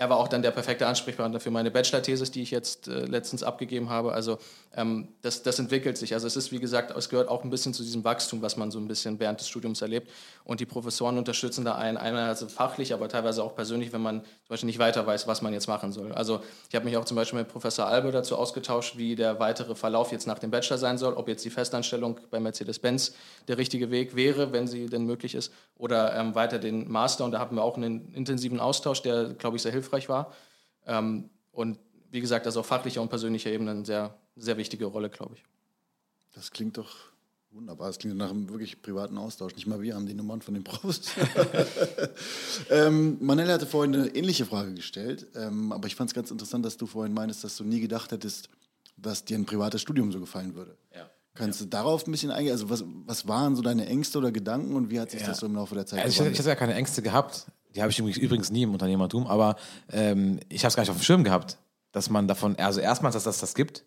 er 0.00 0.08
war 0.08 0.16
auch 0.16 0.28
dann 0.28 0.40
der 0.40 0.50
perfekte 0.50 0.86
Ansprechpartner 0.86 1.40
für 1.40 1.50
meine 1.50 1.70
Bachelor-Thesis, 1.70 2.30
die 2.30 2.40
ich 2.40 2.50
jetzt 2.50 2.88
äh, 2.88 3.04
letztens 3.04 3.42
abgegeben 3.42 3.90
habe. 3.90 4.14
Also 4.14 4.38
ähm, 4.74 5.08
das, 5.20 5.42
das 5.42 5.58
entwickelt 5.58 5.98
sich. 5.98 6.14
Also 6.14 6.26
es 6.26 6.36
ist, 6.36 6.52
wie 6.52 6.58
gesagt, 6.58 6.96
es 6.96 7.10
gehört 7.10 7.28
auch 7.28 7.44
ein 7.44 7.50
bisschen 7.50 7.74
zu 7.74 7.82
diesem 7.82 8.02
Wachstum, 8.02 8.40
was 8.40 8.56
man 8.56 8.70
so 8.70 8.78
ein 8.78 8.88
bisschen 8.88 9.20
während 9.20 9.40
des 9.40 9.48
Studiums 9.48 9.82
erlebt. 9.82 10.10
Und 10.44 10.60
die 10.60 10.64
Professoren 10.64 11.18
unterstützen 11.18 11.66
da 11.66 11.74
einen, 11.74 11.98
einerseits 11.98 12.50
fachlich, 12.50 12.94
aber 12.94 13.10
teilweise 13.10 13.44
auch 13.44 13.54
persönlich, 13.54 13.92
wenn 13.92 14.00
man 14.00 14.22
zum 14.22 14.48
Beispiel 14.48 14.68
nicht 14.68 14.78
weiter 14.78 15.06
weiß, 15.06 15.26
was 15.26 15.42
man 15.42 15.52
jetzt 15.52 15.68
machen 15.68 15.92
soll. 15.92 16.12
Also 16.12 16.40
ich 16.70 16.74
habe 16.74 16.86
mich 16.86 16.96
auch 16.96 17.04
zum 17.04 17.16
Beispiel 17.18 17.38
mit 17.38 17.48
Professor 17.48 17.86
Albe 17.86 18.10
dazu 18.10 18.38
ausgetauscht, 18.38 18.96
wie 18.96 19.16
der 19.16 19.38
weitere 19.38 19.74
Verlauf 19.74 20.12
jetzt 20.12 20.26
nach 20.26 20.38
dem 20.38 20.50
Bachelor 20.50 20.78
sein 20.78 20.96
soll, 20.96 21.12
ob 21.12 21.28
jetzt 21.28 21.44
die 21.44 21.50
Festanstellung 21.50 22.18
bei 22.30 22.40
Mercedes-Benz 22.40 23.12
der 23.48 23.58
richtige 23.58 23.90
Weg 23.90 24.16
wäre, 24.16 24.50
wenn 24.54 24.66
sie 24.66 24.86
denn 24.86 25.04
möglich 25.04 25.34
ist, 25.34 25.52
oder 25.76 26.16
ähm, 26.16 26.34
weiter 26.34 26.58
den 26.58 26.90
Master. 26.90 27.26
Und 27.26 27.32
da 27.32 27.38
hatten 27.38 27.54
wir 27.54 27.62
auch 27.62 27.76
einen 27.76 28.14
intensiven 28.14 28.60
Austausch, 28.60 29.02
der, 29.02 29.34
glaube 29.34 29.56
ich, 29.56 29.62
sehr 29.62 29.72
hilfreich 29.72 29.89
hilfreich 29.90 30.08
war. 30.08 30.32
Ähm, 30.86 31.30
und 31.52 31.78
wie 32.10 32.20
gesagt, 32.20 32.46
das 32.46 32.56
auf 32.56 32.66
fachlicher 32.66 33.02
und 33.02 33.08
persönlicher 33.08 33.50
Ebene 33.50 33.72
eine 33.72 33.84
sehr, 33.84 34.16
sehr 34.36 34.56
wichtige 34.56 34.86
Rolle, 34.86 35.10
glaube 35.10 35.34
ich. 35.36 35.44
Das 36.34 36.50
klingt 36.50 36.78
doch 36.78 36.96
wunderbar. 37.50 37.88
Das 37.88 37.98
klingt 37.98 38.16
nach 38.16 38.30
einem 38.30 38.48
wirklich 38.48 38.80
privaten 38.82 39.18
Austausch. 39.18 39.54
Nicht 39.56 39.66
mal 39.66 39.80
wir 39.80 39.94
haben 39.94 40.06
die 40.06 40.14
Nummern 40.14 40.40
von 40.40 40.54
den 40.54 40.64
Profs. 40.64 41.12
ähm, 42.70 43.18
Manella 43.20 43.54
hatte 43.54 43.66
vorhin 43.66 43.94
eine 43.94 44.08
ähnliche 44.08 44.46
Frage 44.46 44.74
gestellt, 44.74 45.26
ähm, 45.34 45.72
aber 45.72 45.88
ich 45.88 45.96
fand 45.96 46.10
es 46.10 46.14
ganz 46.14 46.30
interessant, 46.30 46.64
dass 46.64 46.76
du 46.76 46.86
vorhin 46.86 47.12
meinst, 47.12 47.42
dass 47.42 47.56
du 47.56 47.64
nie 47.64 47.80
gedacht 47.80 48.12
hättest, 48.12 48.48
dass 48.96 49.24
dir 49.24 49.36
ein 49.36 49.46
privates 49.46 49.80
Studium 49.80 50.12
so 50.12 50.20
gefallen 50.20 50.54
würde. 50.54 50.76
Ja. 50.94 51.10
Kannst 51.34 51.60
ja. 51.60 51.66
du 51.66 51.70
darauf 51.70 52.06
ein 52.06 52.10
bisschen 52.10 52.30
eingehen? 52.30 52.52
Also 52.52 52.70
was, 52.70 52.84
was 53.06 53.26
waren 53.26 53.56
so 53.56 53.62
deine 53.62 53.86
Ängste 53.86 54.18
oder 54.18 54.30
Gedanken 54.30 54.74
und 54.74 54.90
wie 54.90 55.00
hat 55.00 55.10
sich 55.10 55.22
ja. 55.22 55.28
das 55.28 55.38
so 55.38 55.46
im 55.46 55.54
Laufe 55.54 55.74
der 55.74 55.86
Zeit 55.86 56.04
also 56.04 56.24
ich, 56.24 56.30
ich 56.32 56.38
hatte 56.38 56.48
ja 56.48 56.54
keine 56.54 56.74
Ängste 56.74 57.02
gehabt. 57.02 57.46
Die 57.74 57.82
habe 57.82 57.90
ich 57.90 57.98
übrigens 57.98 58.50
nie 58.50 58.62
im 58.62 58.72
Unternehmertum, 58.72 59.26
aber 59.26 59.56
ähm, 59.92 60.40
ich 60.48 60.62
habe 60.62 60.68
es 60.68 60.76
gar 60.76 60.82
nicht 60.82 60.90
auf 60.90 60.96
dem 60.96 61.04
Schirm 61.04 61.24
gehabt, 61.24 61.58
dass 61.92 62.10
man 62.10 62.26
davon, 62.26 62.56
also 62.56 62.80
erstmals, 62.80 63.14
dass 63.14 63.24
das 63.24 63.38
das 63.38 63.54
gibt 63.54 63.84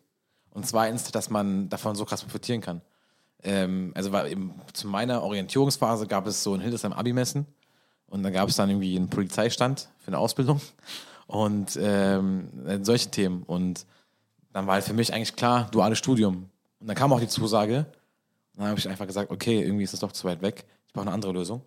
und 0.52 0.66
zweitens, 0.66 1.12
dass 1.12 1.30
man 1.30 1.70
davon 1.70 1.96
so 1.96 2.06
krass 2.06 2.22
profitieren 2.22 2.62
kann. 2.62 2.82
Ähm, 3.44 3.92
also 3.96 4.12
war 4.12 4.28
eben 4.28 4.54
zu 4.72 4.88
meiner 4.88 5.22
Orientierungsphase 5.24 6.08
gab 6.08 6.28
es 6.28 6.44
so 6.44 6.54
ein 6.54 6.62
Hildesheim 6.62 6.94
Abi-Messen 6.94 7.46
und 8.08 8.24
da 8.24 8.30
gab 8.30 8.48
es 8.48 8.56
dann 8.56 8.70
irgendwie 8.70 8.96
einen 8.96 9.10
Polizeistand 9.10 9.90
für 10.00 10.08
eine 10.08 10.18
Ausbildung 10.18 10.62
und 11.28 11.78
ähm, 11.82 12.84
solche 12.84 13.10
Themen 13.10 13.44
und 13.44 13.86
dann 14.54 14.68
war 14.68 14.76
halt 14.76 14.86
für 14.86 14.94
mich 14.94 15.14
eigentlich 15.14 15.36
klar, 15.36 15.68
duales 15.72 15.98
Studium. 15.98 16.50
Und 16.80 16.88
dann 16.88 16.96
kam 16.96 17.12
auch 17.12 17.20
die 17.20 17.28
Zusage 17.28 17.88
und 18.54 18.60
dann 18.62 18.68
habe 18.68 18.80
ich 18.80 18.88
einfach 18.88 19.08
gesagt, 19.08 19.32
okay, 19.32 19.62
irgendwie 19.62 19.84
ist 19.84 19.94
das 19.94 20.00
doch 20.00 20.12
zu 20.12 20.28
weit 20.28 20.42
weg, 20.42 20.66
ich 20.86 20.94
brauche 20.94 21.06
eine 21.06 21.14
andere 21.14 21.34
Lösung. 21.34 21.64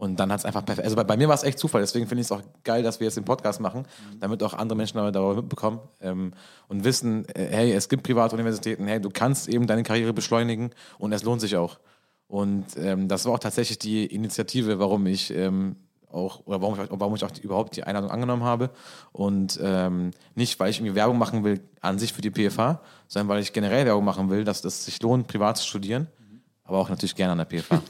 Und 0.00 0.18
dann 0.18 0.32
hat 0.32 0.38
es 0.38 0.46
einfach 0.46 0.64
perfekt. 0.64 0.86
Also 0.86 0.96
bei, 0.96 1.04
bei 1.04 1.18
mir 1.18 1.28
war 1.28 1.34
es 1.34 1.42
echt 1.42 1.58
Zufall. 1.58 1.82
Deswegen 1.82 2.06
finde 2.06 2.22
ich 2.22 2.26
es 2.26 2.32
auch 2.32 2.40
geil, 2.64 2.82
dass 2.82 3.00
wir 3.00 3.04
jetzt 3.04 3.18
den 3.18 3.26
Podcast 3.26 3.60
machen, 3.60 3.84
damit 4.18 4.42
auch 4.42 4.54
andere 4.54 4.74
Menschen 4.74 4.96
darüber 4.96 5.34
mitbekommen 5.42 5.78
ähm, 6.00 6.32
und 6.68 6.84
wissen, 6.84 7.28
äh, 7.34 7.48
hey, 7.50 7.72
es 7.72 7.90
gibt 7.90 8.04
Privatuniversitäten, 8.04 8.86
hey, 8.86 8.98
du 8.98 9.10
kannst 9.10 9.46
eben 9.46 9.66
deine 9.66 9.82
Karriere 9.82 10.14
beschleunigen 10.14 10.70
und 10.98 11.12
es 11.12 11.22
lohnt 11.22 11.42
sich 11.42 11.54
auch. 11.56 11.80
Und 12.28 12.64
ähm, 12.78 13.08
das 13.08 13.26
war 13.26 13.34
auch 13.34 13.38
tatsächlich 13.38 13.78
die 13.78 14.06
Initiative, 14.06 14.78
warum 14.78 15.06
ich 15.06 15.34
ähm, 15.34 15.76
auch, 16.10 16.46
oder 16.46 16.62
warum 16.62 16.80
ich, 16.80 16.88
warum 16.90 17.14
ich 17.14 17.22
auch 17.22 17.30
die, 17.30 17.42
überhaupt 17.42 17.76
die 17.76 17.84
Einladung 17.84 18.10
angenommen 18.10 18.44
habe. 18.44 18.70
Und 19.12 19.60
ähm, 19.62 20.12
nicht, 20.34 20.58
weil 20.58 20.70
ich 20.70 20.78
irgendwie 20.78 20.94
Werbung 20.94 21.18
machen 21.18 21.44
will 21.44 21.60
an 21.82 21.98
sich 21.98 22.14
für 22.14 22.22
die 22.22 22.30
PFA, 22.30 22.80
sondern 23.06 23.28
weil 23.28 23.42
ich 23.42 23.52
generell 23.52 23.84
Werbung 23.84 24.06
machen 24.06 24.30
will, 24.30 24.44
dass 24.44 24.64
es 24.64 24.86
sich 24.86 25.02
lohnt, 25.02 25.26
privat 25.26 25.58
zu 25.58 25.66
studieren, 25.66 26.06
aber 26.70 26.78
auch 26.78 26.88
natürlich 26.88 27.16
gerne 27.16 27.32
an 27.32 27.38
der 27.38 27.60
PFA. 27.60 27.82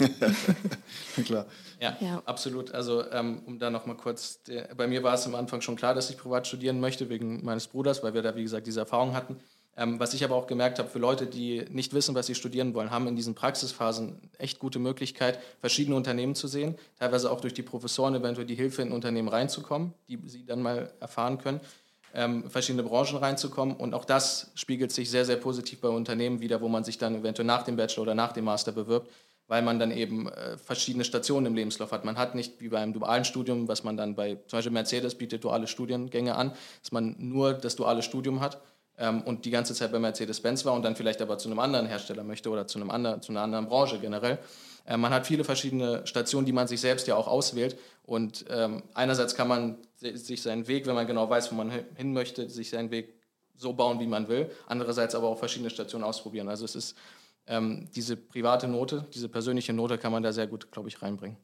Klar. 1.24 1.46
Ja, 1.80 1.96
ja, 2.00 2.22
absolut. 2.24 2.72
Also 2.72 3.10
ähm, 3.10 3.42
um 3.46 3.58
da 3.58 3.70
nochmal 3.70 3.96
kurz, 3.96 4.42
der, 4.44 4.74
bei 4.74 4.86
mir 4.86 5.02
war 5.02 5.14
es 5.14 5.26
am 5.26 5.34
Anfang 5.34 5.60
schon 5.60 5.76
klar, 5.76 5.94
dass 5.94 6.08
ich 6.08 6.16
privat 6.16 6.46
studieren 6.46 6.80
möchte, 6.80 7.10
wegen 7.10 7.44
meines 7.44 7.66
Bruders, 7.66 8.02
weil 8.02 8.14
wir 8.14 8.22
da, 8.22 8.34
wie 8.36 8.42
gesagt, 8.42 8.66
diese 8.66 8.80
Erfahrung 8.80 9.14
hatten. 9.14 9.36
Ähm, 9.76 10.00
was 10.00 10.14
ich 10.14 10.24
aber 10.24 10.34
auch 10.34 10.46
gemerkt 10.46 10.78
habe, 10.78 10.88
für 10.88 10.98
Leute, 10.98 11.26
die 11.26 11.64
nicht 11.70 11.92
wissen, 11.92 12.14
was 12.14 12.26
sie 12.26 12.34
studieren 12.34 12.72
wollen, 12.72 12.90
haben 12.90 13.06
in 13.06 13.16
diesen 13.16 13.34
Praxisphasen 13.34 14.30
echt 14.38 14.58
gute 14.58 14.78
Möglichkeit, 14.78 15.38
verschiedene 15.60 15.94
Unternehmen 15.94 16.34
zu 16.34 16.48
sehen, 16.48 16.76
teilweise 16.98 17.30
auch 17.30 17.42
durch 17.42 17.54
die 17.54 17.62
Professoren 17.62 18.14
eventuell 18.14 18.46
die 18.46 18.54
Hilfe 18.54 18.80
in 18.80 18.92
Unternehmen 18.92 19.28
reinzukommen, 19.28 19.92
die 20.08 20.18
sie 20.24 20.46
dann 20.46 20.62
mal 20.62 20.90
erfahren 21.00 21.36
können, 21.36 21.60
ähm, 22.14 22.50
verschiedene 22.50 22.82
Branchen 22.82 23.16
reinzukommen. 23.16 23.76
Und 23.76 23.94
auch 23.94 24.04
das 24.04 24.50
spiegelt 24.54 24.92
sich 24.92 25.10
sehr, 25.10 25.24
sehr 25.24 25.36
positiv 25.36 25.80
bei 25.80 25.88
Unternehmen 25.88 26.40
wieder, 26.40 26.60
wo 26.60 26.68
man 26.68 26.84
sich 26.84 26.98
dann 26.98 27.14
eventuell 27.14 27.46
nach 27.46 27.62
dem 27.62 27.76
Bachelor 27.76 28.02
oder 28.02 28.14
nach 28.14 28.32
dem 28.32 28.44
Master 28.44 28.72
bewirbt 28.72 29.08
weil 29.50 29.62
man 29.62 29.80
dann 29.80 29.90
eben 29.90 30.28
äh, 30.28 30.56
verschiedene 30.58 31.02
Stationen 31.04 31.46
im 31.46 31.56
Lebenslauf 31.56 31.90
hat. 31.90 32.04
Man 32.04 32.16
hat 32.16 32.36
nicht 32.36 32.60
wie 32.60 32.68
beim 32.68 32.92
dualen 32.92 33.24
Studium, 33.24 33.66
was 33.66 33.82
man 33.82 33.96
dann 33.96 34.14
bei 34.14 34.36
zum 34.46 34.58
Beispiel 34.58 34.70
Mercedes 34.70 35.16
bietet 35.16 35.42
duale 35.42 35.66
Studiengänge 35.66 36.36
an, 36.36 36.52
dass 36.80 36.92
man 36.92 37.16
nur 37.18 37.54
das 37.54 37.74
duale 37.74 38.02
Studium 38.02 38.40
hat 38.40 38.60
ähm, 38.96 39.22
und 39.22 39.44
die 39.46 39.50
ganze 39.50 39.74
Zeit 39.74 39.90
bei 39.90 39.98
Mercedes-Benz 39.98 40.64
war 40.64 40.74
und 40.74 40.84
dann 40.84 40.94
vielleicht 40.94 41.20
aber 41.20 41.36
zu 41.36 41.48
einem 41.48 41.58
anderen 41.58 41.86
Hersteller 41.86 42.22
möchte 42.22 42.48
oder 42.48 42.68
zu, 42.68 42.78
einem 42.78 42.90
anderen, 42.90 43.22
zu 43.22 43.32
einer 43.32 43.40
anderen 43.40 43.66
Branche 43.66 43.98
generell. 43.98 44.38
Äh, 44.84 44.96
man 44.96 45.12
hat 45.12 45.26
viele 45.26 45.44
verschiedene 45.44 46.06
Stationen, 46.06 46.46
die 46.46 46.52
man 46.52 46.68
sich 46.68 46.80
selbst 46.80 47.06
ja 47.06 47.16
auch 47.16 47.28
auswählt 47.28 47.76
und 48.10 48.44
ähm, 48.50 48.82
einerseits 48.94 49.36
kann 49.36 49.46
man 49.46 49.78
sich 49.96 50.42
seinen 50.42 50.66
Weg, 50.66 50.86
wenn 50.86 50.94
man 50.94 51.06
genau 51.06 51.30
weiß, 51.30 51.52
wo 51.52 51.54
man 51.54 51.70
hin 51.94 52.12
möchte, 52.12 52.48
sich 52.50 52.70
seinen 52.70 52.90
Weg 52.90 53.14
so 53.54 53.72
bauen, 53.72 54.00
wie 54.00 54.06
man 54.06 54.28
will. 54.28 54.50
Andererseits 54.66 55.14
aber 55.14 55.28
auch 55.28 55.38
verschiedene 55.38 55.70
Stationen 55.70 56.04
ausprobieren. 56.04 56.48
Also 56.48 56.64
es 56.64 56.74
ist 56.74 56.96
ähm, 57.46 57.88
diese 57.94 58.16
private 58.16 58.66
Note, 58.66 59.06
diese 59.14 59.28
persönliche 59.28 59.72
Note 59.72 59.98
kann 59.98 60.10
man 60.10 60.22
da 60.22 60.32
sehr 60.32 60.46
gut, 60.46 60.72
glaube 60.72 60.88
ich, 60.88 61.02
reinbringen. 61.02 61.36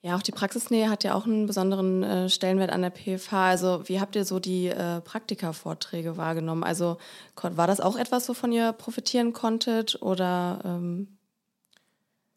Ja, 0.00 0.16
auch 0.16 0.22
die 0.22 0.32
Praxisnähe 0.32 0.88
hat 0.88 1.04
ja 1.04 1.14
auch 1.14 1.26
einen 1.26 1.46
besonderen 1.46 2.02
äh, 2.02 2.28
Stellenwert 2.28 2.70
an 2.70 2.82
der 2.82 2.90
PFH. 2.90 3.50
Also 3.50 3.88
wie 3.88 4.00
habt 4.00 4.16
ihr 4.16 4.24
so 4.24 4.40
die 4.40 4.68
äh, 4.68 5.00
Praktika-Vorträge 5.00 6.16
wahrgenommen? 6.16 6.64
Also 6.64 6.96
war 7.40 7.66
das 7.66 7.80
auch 7.80 7.96
etwas, 7.96 8.28
wovon 8.28 8.50
ihr 8.50 8.72
profitieren 8.72 9.32
konntet 9.32 10.00
oder? 10.00 10.60
Ähm 10.64 11.18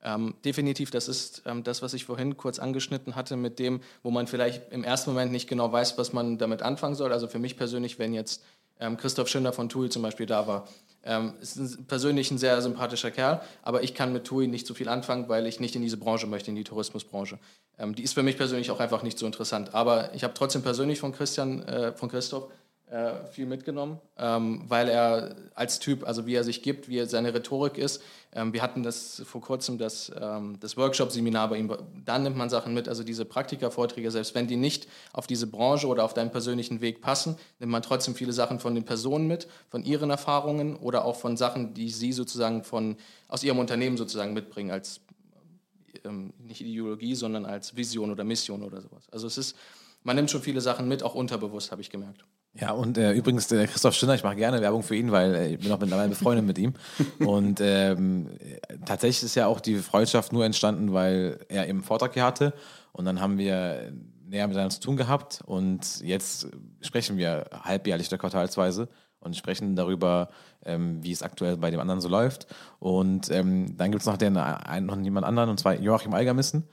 ähm, 0.06 0.36
definitiv, 0.46 0.92
das 0.92 1.08
ist 1.08 1.42
ähm, 1.48 1.64
das, 1.64 1.82
was 1.82 1.96
ich 1.96 2.06
vorhin 2.06 2.38
kurz 2.38 2.60
angeschnitten 2.60 3.16
hatte, 3.16 3.36
mit 3.36 3.58
dem, 3.58 3.82
wo 4.04 4.12
man 4.12 4.28
vielleicht 4.28 4.72
im 4.72 4.84
ersten 4.84 5.10
Moment 5.10 5.32
nicht 5.32 5.50
genau 5.50 5.72
weiß, 5.72 5.98
was 5.98 6.14
man 6.14 6.38
damit 6.38 6.62
anfangen 6.62 6.94
soll. 6.94 7.12
Also 7.12 7.28
für 7.28 7.40
mich 7.40 7.58
persönlich, 7.58 7.98
wenn 7.98 8.14
jetzt 8.14 8.44
ähm, 8.80 8.98
Christoph 8.98 9.28
Schinder 9.28 9.52
von 9.52 9.68
TUI 9.68 9.90
zum 9.90 10.04
Beispiel 10.04 10.28
da 10.28 10.46
war, 10.46 10.68
ähm, 11.04 11.34
ist 11.42 11.56
ein, 11.56 11.86
persönlich 11.88 12.30
ein 12.30 12.38
sehr 12.38 12.62
sympathischer 12.62 13.10
Kerl, 13.10 13.42
aber 13.64 13.82
ich 13.82 13.96
kann 13.96 14.14
mit 14.14 14.26
TUI 14.26 14.48
nicht 14.48 14.68
so 14.68 14.76
viel 14.76 14.90
anfangen, 14.90 15.28
weil 15.28 15.48
ich 15.48 15.60
nicht 15.60 15.76
in 15.76 15.82
diese 15.82 15.98
Branche 15.98 16.28
möchte, 16.28 16.52
in 16.52 16.56
die 16.56 16.64
Tourismusbranche. 16.64 17.40
Ähm, 17.80 17.96
die 17.96 18.04
ist 18.04 18.14
für 18.14 18.24
mich 18.24 18.38
persönlich 18.38 18.70
auch 18.70 18.80
einfach 18.80 19.02
nicht 19.02 19.18
so 19.18 19.26
interessant. 19.26 19.74
Aber 19.74 20.14
ich 20.14 20.24
habe 20.24 20.36
trotzdem 20.36 20.62
persönlich 20.62 21.00
von 21.00 21.14
Christian, 21.14 21.64
äh, 21.64 21.94
von 21.94 22.10
Christoph, 22.10 22.52
äh, 22.88 23.26
viel 23.32 23.48
mitgenommen, 23.48 24.00
ähm, 24.18 24.64
weil 24.68 24.90
er 24.90 25.36
als 25.56 25.80
Typ, 25.80 26.08
also 26.08 26.28
wie 26.28 26.36
er 26.36 26.44
sich 26.44 26.62
gibt, 26.62 26.88
wie 26.88 27.00
er 27.00 27.08
seine 27.08 27.34
Rhetorik 27.34 27.80
ist. 27.80 28.04
Ähm, 28.32 28.54
wir 28.54 28.62
hatten 28.62 28.84
das 28.84 29.24
vor 29.26 29.42
kurzem, 29.42 29.78
das, 29.78 30.12
ähm, 30.22 30.58
das 30.60 30.78
Workshop-Seminar 30.78 31.50
bei 31.50 31.58
ihm. 31.58 31.76
Da 32.06 32.20
nimmt 32.20 32.38
man 32.38 32.50
Sachen 32.50 32.76
mit, 32.76 32.88
also 32.88 33.04
diese 33.04 33.26
Praktika-Vorträge, 33.26 34.12
selbst 34.12 34.36
wenn 34.36 34.46
die 34.46 34.56
nicht 34.56 34.88
auf 35.14 35.26
diese 35.26 35.48
Branche 35.48 35.88
oder 35.88 36.04
auf 36.04 36.14
deinen 36.14 36.30
persönlichen 36.32 36.80
Weg 36.80 37.02
passen, 37.02 37.38
nimmt 37.60 37.72
man 37.72 37.82
trotzdem 37.82 38.14
viele 38.14 38.34
Sachen 38.34 38.60
von 38.60 38.76
den 38.76 38.86
Personen 38.86 39.26
mit, 39.28 39.48
von 39.70 39.84
ihren 39.84 40.12
Erfahrungen 40.12 40.76
oder 40.76 41.06
auch 41.06 41.16
von 41.16 41.38
Sachen, 41.38 41.74
die 41.74 41.90
sie 41.90 42.14
sozusagen 42.14 42.64
von, 42.64 42.98
aus 43.28 43.44
ihrem 43.44 43.58
Unternehmen 43.58 43.98
sozusagen 43.98 44.34
mitbringen, 44.34 44.70
als 44.70 45.02
ähm, 46.04 46.34
nicht 46.38 46.62
Ideologie, 46.62 47.16
sondern 47.16 47.46
als 47.46 47.76
Vision 47.76 48.12
oder 48.12 48.24
Mission 48.24 48.62
oder 48.62 48.82
sowas. 48.82 49.08
Also 49.12 49.26
es 49.26 49.40
ist, 49.40 49.56
man 50.04 50.16
nimmt 50.16 50.30
schon 50.30 50.44
viele 50.44 50.62
Sachen 50.62 50.88
mit, 50.88 51.02
auch 51.02 51.16
unterbewusst, 51.16 51.72
habe 51.72 51.82
ich 51.82 51.90
gemerkt. 51.90 52.26
Ja, 52.58 52.72
und 52.72 52.98
äh, 52.98 53.12
übrigens, 53.12 53.48
der 53.48 53.68
Christoph 53.68 53.96
Stinner, 53.96 54.16
ich 54.16 54.24
mache 54.24 54.38
gerne 54.38 54.62
Werbung 54.62 54.82
für 54.82 54.96
ihn, 54.96 55.12
weil 55.12 55.36
äh, 55.36 55.54
ich 55.54 55.60
bin 55.60 55.72
auch 55.74 55.80
mittlerweile 55.80 56.10
befreundet 56.10 56.46
mit 56.46 56.58
ihm. 56.58 56.74
Und 57.20 57.60
ähm, 57.62 58.30
tatsächlich 58.86 59.24
ist 59.24 59.36
ja 59.36 59.48
auch 59.48 59.60
die 59.60 59.76
Freundschaft 59.76 60.32
nur 60.32 60.46
entstanden, 60.46 60.94
weil 60.94 61.40
er 61.50 61.68
eben 61.68 61.84
Vortrag 61.84 62.14
hier 62.14 62.24
hatte. 62.24 62.54
Und 62.94 63.04
dann 63.04 63.20
haben 63.20 63.38
wir 63.38 63.92
näher 64.26 64.48
miteinander 64.48 64.74
zu 64.74 64.80
tun 64.80 64.96
gehabt. 64.96 65.42
Und 65.46 66.00
jetzt 66.02 66.48
sprechen 66.80 67.18
wir 67.18 67.46
halbjährlich 67.52 68.08
oder 68.08 68.20
quartalsweise 68.20 68.88
und 69.20 69.36
sprechen 69.36 69.76
darüber, 69.76 70.30
ähm, 70.64 71.04
wie 71.04 71.12
es 71.12 71.24
aktuell 71.24 71.58
bei 71.58 71.72
dem 71.72 71.82
anderen 71.82 72.00
so 72.00 72.08
läuft. 72.08 72.48
Und 72.80 73.30
ähm, 73.32 73.76
dann 73.76 73.92
gibt 73.92 74.02
es 74.02 74.08
noch, 74.08 74.18
den, 74.18 74.38
einen, 74.38 74.86
noch 74.86 74.98
jemand 74.98 75.26
anderen, 75.26 75.50
und 75.50 75.60
zwar 75.60 75.78
Joachim 75.78 76.14
Eigermissen. 76.14 76.64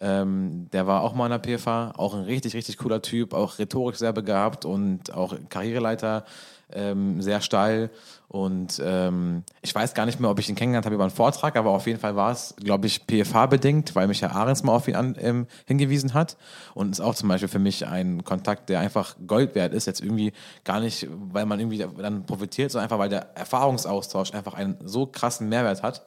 Ähm, 0.00 0.68
der 0.72 0.86
war 0.86 1.02
auch 1.02 1.14
mal 1.14 1.32
in 1.32 1.40
der 1.40 1.56
PFA, 1.56 1.92
auch 1.96 2.14
ein 2.14 2.24
richtig, 2.24 2.54
richtig 2.54 2.76
cooler 2.76 3.00
Typ, 3.00 3.32
auch 3.32 3.58
rhetorisch 3.58 3.96
sehr 3.96 4.12
begabt 4.12 4.64
und 4.64 5.12
auch 5.14 5.34
Karriereleiter 5.48 6.24
ähm, 6.72 7.22
sehr 7.22 7.40
steil. 7.40 7.90
Und 8.28 8.82
ähm, 8.84 9.44
ich 9.62 9.74
weiß 9.74 9.94
gar 9.94 10.04
nicht 10.04 10.18
mehr, 10.18 10.30
ob 10.30 10.38
ich 10.38 10.48
ihn 10.48 10.56
kennengelernt 10.56 10.84
habe 10.84 10.96
über 10.96 11.04
einen 11.04 11.12
Vortrag, 11.12 11.56
aber 11.56 11.70
auf 11.70 11.86
jeden 11.86 12.00
Fall 12.00 12.16
war 12.16 12.32
es, 12.32 12.54
glaube 12.58 12.86
ich, 12.86 13.06
PFA-bedingt, 13.06 13.94
weil 13.94 14.08
mich 14.08 14.22
Herr 14.22 14.34
Ahrens 14.34 14.64
mal 14.64 14.72
auf 14.72 14.88
ihn 14.88 14.96
an, 14.96 15.16
ähm, 15.20 15.46
hingewiesen 15.66 16.12
hat. 16.12 16.36
Und 16.74 16.90
ist 16.90 17.00
auch 17.00 17.14
zum 17.14 17.28
Beispiel 17.28 17.48
für 17.48 17.60
mich 17.60 17.86
ein 17.86 18.24
Kontakt, 18.24 18.68
der 18.68 18.80
einfach 18.80 19.16
Gold 19.26 19.54
wert 19.54 19.72
ist. 19.72 19.86
Jetzt 19.86 20.00
irgendwie 20.02 20.32
gar 20.64 20.80
nicht, 20.80 21.06
weil 21.10 21.46
man 21.46 21.60
irgendwie 21.60 21.78
dann 21.78 22.26
profitiert, 22.26 22.72
sondern 22.72 22.84
einfach, 22.84 22.98
weil 22.98 23.10
der 23.10 23.36
Erfahrungsaustausch 23.36 24.34
einfach 24.34 24.54
einen 24.54 24.76
so 24.84 25.06
krassen 25.06 25.48
Mehrwert 25.48 25.82
hat. 25.82 26.04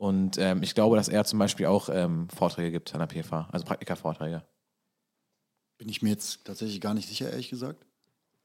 Und 0.00 0.38
ähm, 0.38 0.62
ich 0.62 0.74
glaube, 0.74 0.96
dass 0.96 1.08
er 1.08 1.26
zum 1.26 1.38
Beispiel 1.38 1.66
auch 1.66 1.90
ähm, 1.92 2.26
Vorträge 2.34 2.70
gibt 2.70 2.94
an 2.94 3.06
der 3.06 3.22
PFA, 3.22 3.50
also 3.52 3.66
Praktika-Vorträge. 3.66 4.42
Bin 5.76 5.90
ich 5.90 6.00
mir 6.00 6.08
jetzt 6.08 6.46
tatsächlich 6.46 6.80
gar 6.80 6.94
nicht 6.94 7.06
sicher, 7.06 7.28
ehrlich 7.28 7.50
gesagt. 7.50 7.84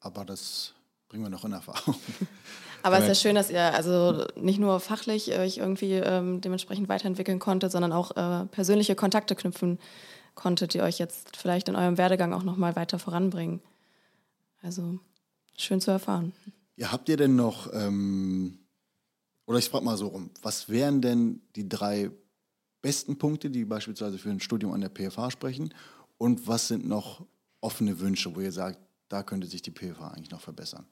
Aber 0.01 0.25
das 0.25 0.73
bringen 1.07 1.23
wir 1.23 1.29
noch 1.29 1.45
in 1.45 1.53
Erfahrung. 1.53 1.95
Aber 2.83 2.97
es 2.97 3.03
ist 3.03 3.07
ja 3.07 3.29
schön, 3.29 3.35
dass 3.35 3.49
ihr 3.49 3.73
also 3.73 4.25
nicht 4.35 4.59
nur 4.59 4.81
fachlich 4.81 5.31
euch 5.31 5.59
irgendwie 5.59 5.93
ähm, 5.93 6.41
dementsprechend 6.41 6.89
weiterentwickeln 6.89 7.39
konntet, 7.39 7.71
sondern 7.71 7.93
auch 7.93 8.17
äh, 8.17 8.47
persönliche 8.47 8.95
Kontakte 8.95 9.33
knüpfen 9.33 9.79
konntet, 10.33 10.73
die 10.73 10.81
euch 10.81 10.99
jetzt 10.99 11.37
vielleicht 11.37 11.69
in 11.69 11.77
eurem 11.77 11.97
Werdegang 11.97 12.33
auch 12.33 12.43
nochmal 12.43 12.75
weiter 12.75 12.99
voranbringen. 12.99 13.61
Also 14.61 14.99
schön 15.55 15.79
zu 15.79 15.89
erfahren. 15.89 16.33
Ja, 16.75 16.91
habt 16.91 17.07
ihr 17.07 17.15
denn 17.15 17.37
noch 17.37 17.71
ähm, 17.71 18.59
oder 19.45 19.59
ich 19.59 19.69
frage 19.69 19.85
mal 19.85 19.97
so 19.97 20.07
rum, 20.07 20.31
was 20.41 20.69
wären 20.69 21.01
denn 21.01 21.41
die 21.55 21.67
drei 21.67 22.11
besten 22.81 23.17
Punkte, 23.17 23.49
die 23.49 23.65
beispielsweise 23.65 24.17
für 24.17 24.29
ein 24.29 24.39
Studium 24.39 24.73
an 24.73 24.81
der 24.81 24.89
PFH 24.89 25.31
sprechen? 25.31 25.73
Und 26.17 26.47
was 26.47 26.67
sind 26.67 26.87
noch 26.87 27.25
offene 27.61 27.99
Wünsche, 27.99 28.35
wo 28.35 28.41
ihr 28.41 28.51
sagt, 28.51 28.79
da 29.09 29.23
könnte 29.23 29.47
sich 29.47 29.61
die 29.61 29.71
PFH 29.71 30.09
eigentlich 30.09 30.31
noch 30.31 30.41
verbessern? 30.41 30.85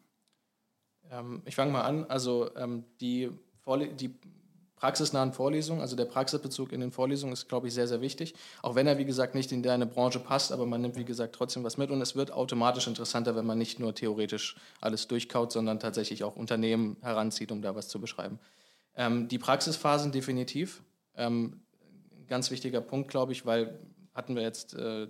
Ähm, 1.10 1.42
ich 1.46 1.56
fange 1.56 1.72
mal 1.72 1.82
an. 1.82 2.06
Also 2.06 2.56
ähm, 2.56 2.84
die, 3.00 3.32
Vorle 3.62 3.94
die 3.94 4.14
praxisnahen 4.84 5.32
Vorlesungen, 5.32 5.80
also 5.80 5.96
der 5.96 6.04
Praxisbezug 6.04 6.74
in 6.74 6.82
den 6.82 6.92
Vorlesungen 6.92 7.32
ist, 7.32 7.48
glaube 7.48 7.70
ich, 7.70 7.74
sehr, 7.74 7.88
sehr 7.88 8.02
wichtig. 8.02 8.34
Auch 8.62 8.76
wenn 8.76 8.86
er, 8.86 8.98
wie 8.98 9.06
gesagt, 9.06 9.34
nicht 9.34 9.54
in 9.54 9.64
deine 9.64 9.86
Branche 9.86 10.20
passt, 10.20 10.52
aber 10.52 10.66
man 10.66 10.82
nimmt, 10.82 10.98
wie 10.98 11.06
gesagt, 11.06 11.36
trotzdem 11.36 11.64
was 11.64 11.78
mit 11.78 11.90
und 11.90 12.02
es 12.02 12.18
wird 12.18 12.34
automatisch 12.34 12.86
interessanter, 12.86 13.34
wenn 13.38 13.46
man 13.46 13.58
nicht 13.58 13.80
nur 13.80 13.96
theoretisch 13.96 14.58
alles 14.82 15.08
durchkaut, 15.08 15.54
sondern 15.54 15.80
tatsächlich 15.80 16.26
auch 16.26 16.36
Unternehmen 16.36 16.98
heranzieht, 17.00 17.54
um 17.54 17.62
da 17.62 17.76
was 17.76 17.88
zu 17.88 18.02
beschreiben. 18.02 18.40
Ähm, 18.98 19.30
die 19.30 19.40
Praxisphasen 19.40 20.12
definitiv. 20.12 20.84
Ähm, 21.16 21.62
ganz 22.28 22.52
wichtiger 22.52 22.82
Punkt, 22.82 23.10
glaube 23.10 23.32
ich, 23.32 23.46
weil 23.46 23.80
hatten 24.14 24.36
wir 24.36 24.44
jetzt 24.44 24.74
äh, 24.74 25.08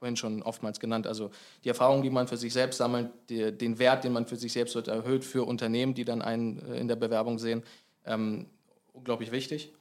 vorhin 0.00 0.16
schon 0.16 0.42
oftmals 0.42 0.80
genannt, 0.80 1.06
also 1.06 1.30
die 1.64 1.70
Erfahrung, 1.70 2.02
die 2.02 2.10
man 2.10 2.28
für 2.28 2.36
sich 2.36 2.52
selbst 2.52 2.76
sammelt, 2.76 3.08
die, 3.30 3.56
den 3.56 3.78
Wert, 3.78 4.04
den 4.04 4.12
man 4.12 4.26
für 4.26 4.36
sich 4.36 4.52
selbst 4.52 4.76
erhöht 4.76 5.24
für 5.24 5.44
Unternehmen, 5.44 5.94
die 5.94 6.04
dann 6.04 6.20
einen 6.20 6.58
äh, 6.58 6.76
in 6.78 6.88
der 6.88 6.96
Bewerbung 6.96 7.38
sehen, 7.38 7.62
ähm, 8.04 8.50
unglaublich 8.94 9.30
wichtig. 9.30 9.74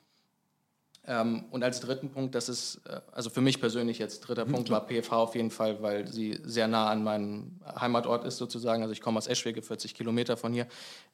Ähm, 1.05 1.45
und 1.51 1.63
als 1.63 1.81
dritten 1.81 2.11
Punkt, 2.11 2.33
das 2.33 2.47
ist, 2.47 2.81
äh, 2.85 3.01
also 3.11 3.29
für 3.29 3.41
mich 3.41 3.59
persönlich 3.59 3.99
jetzt, 3.99 4.21
dritter 4.21 4.45
Punkt 4.45 4.69
war 4.69 4.87
PFH 4.87 5.15
auf 5.15 5.35
jeden 5.35 5.51
Fall, 5.51 5.81
weil 5.81 6.07
sie 6.07 6.39
sehr 6.43 6.67
nah 6.67 6.89
an 6.89 7.03
meinem 7.03 7.59
Heimatort 7.65 8.25
ist 8.25 8.37
sozusagen. 8.37 8.81
Also 8.81 8.93
ich 8.93 9.01
komme 9.01 9.17
aus 9.17 9.27
Eschwege, 9.27 9.61
40 9.61 9.95
Kilometer 9.95 10.37
von 10.37 10.53
hier. 10.53 10.67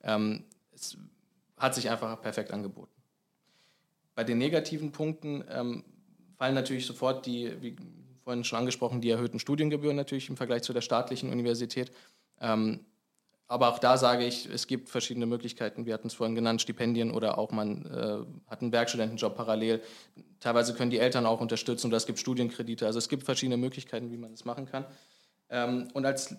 Ähm, 0.03 0.43
es 0.73 0.97
hat 1.57 1.75
sich 1.75 1.89
einfach 1.89 2.21
perfekt 2.21 2.51
angeboten. 2.51 2.91
Bei 4.13 4.23
den 4.23 4.37
negativen 4.37 4.91
Punkten 4.91 5.43
ähm, 5.49 5.83
fallen 6.37 6.53
natürlich 6.53 6.85
sofort 6.85 7.25
die, 7.25 7.51
wie 7.61 7.75
vorhin 8.23 8.43
schon 8.43 8.59
angesprochen, 8.59 9.01
die 9.01 9.09
erhöhten 9.09 9.39
Studiengebühren 9.39 9.95
natürlich 9.95 10.29
im 10.29 10.37
Vergleich 10.37 10.61
zu 10.61 10.71
der 10.71 10.81
staatlichen 10.81 11.31
Universität. 11.31 11.91
Ähm, 12.39 12.85
aber 13.49 13.69
auch 13.69 13.79
da 13.79 13.97
sage 13.97 14.25
ich, 14.25 14.45
es 14.45 14.67
gibt 14.67 14.89
verschiedene 14.89 15.25
Möglichkeiten. 15.25 15.87
Wir 15.87 15.95
hatten 15.95 16.07
es 16.07 16.13
vorhin 16.13 16.35
genannt, 16.35 16.61
Stipendien 16.61 17.11
oder 17.11 17.39
auch 17.39 17.51
man 17.51 17.83
äh, 17.87 18.49
hat 18.49 18.61
einen 18.61 18.71
Werkstudentenjob 18.71 19.35
parallel. 19.35 19.81
Teilweise 20.39 20.75
können 20.75 20.91
die 20.91 20.99
Eltern 20.99 21.25
auch 21.25 21.41
unterstützen 21.41 21.87
oder 21.87 21.97
es 21.97 22.05
gibt 22.05 22.19
Studienkredite. 22.19 22.85
Also 22.85 22.99
es 22.99 23.09
gibt 23.09 23.23
verschiedene 23.23 23.57
Möglichkeiten, 23.57 24.11
wie 24.11 24.17
man 24.17 24.29
das 24.29 24.45
machen 24.45 24.67
kann. 24.67 24.85
Ähm, 25.49 25.87
und 25.93 26.05
als 26.05 26.35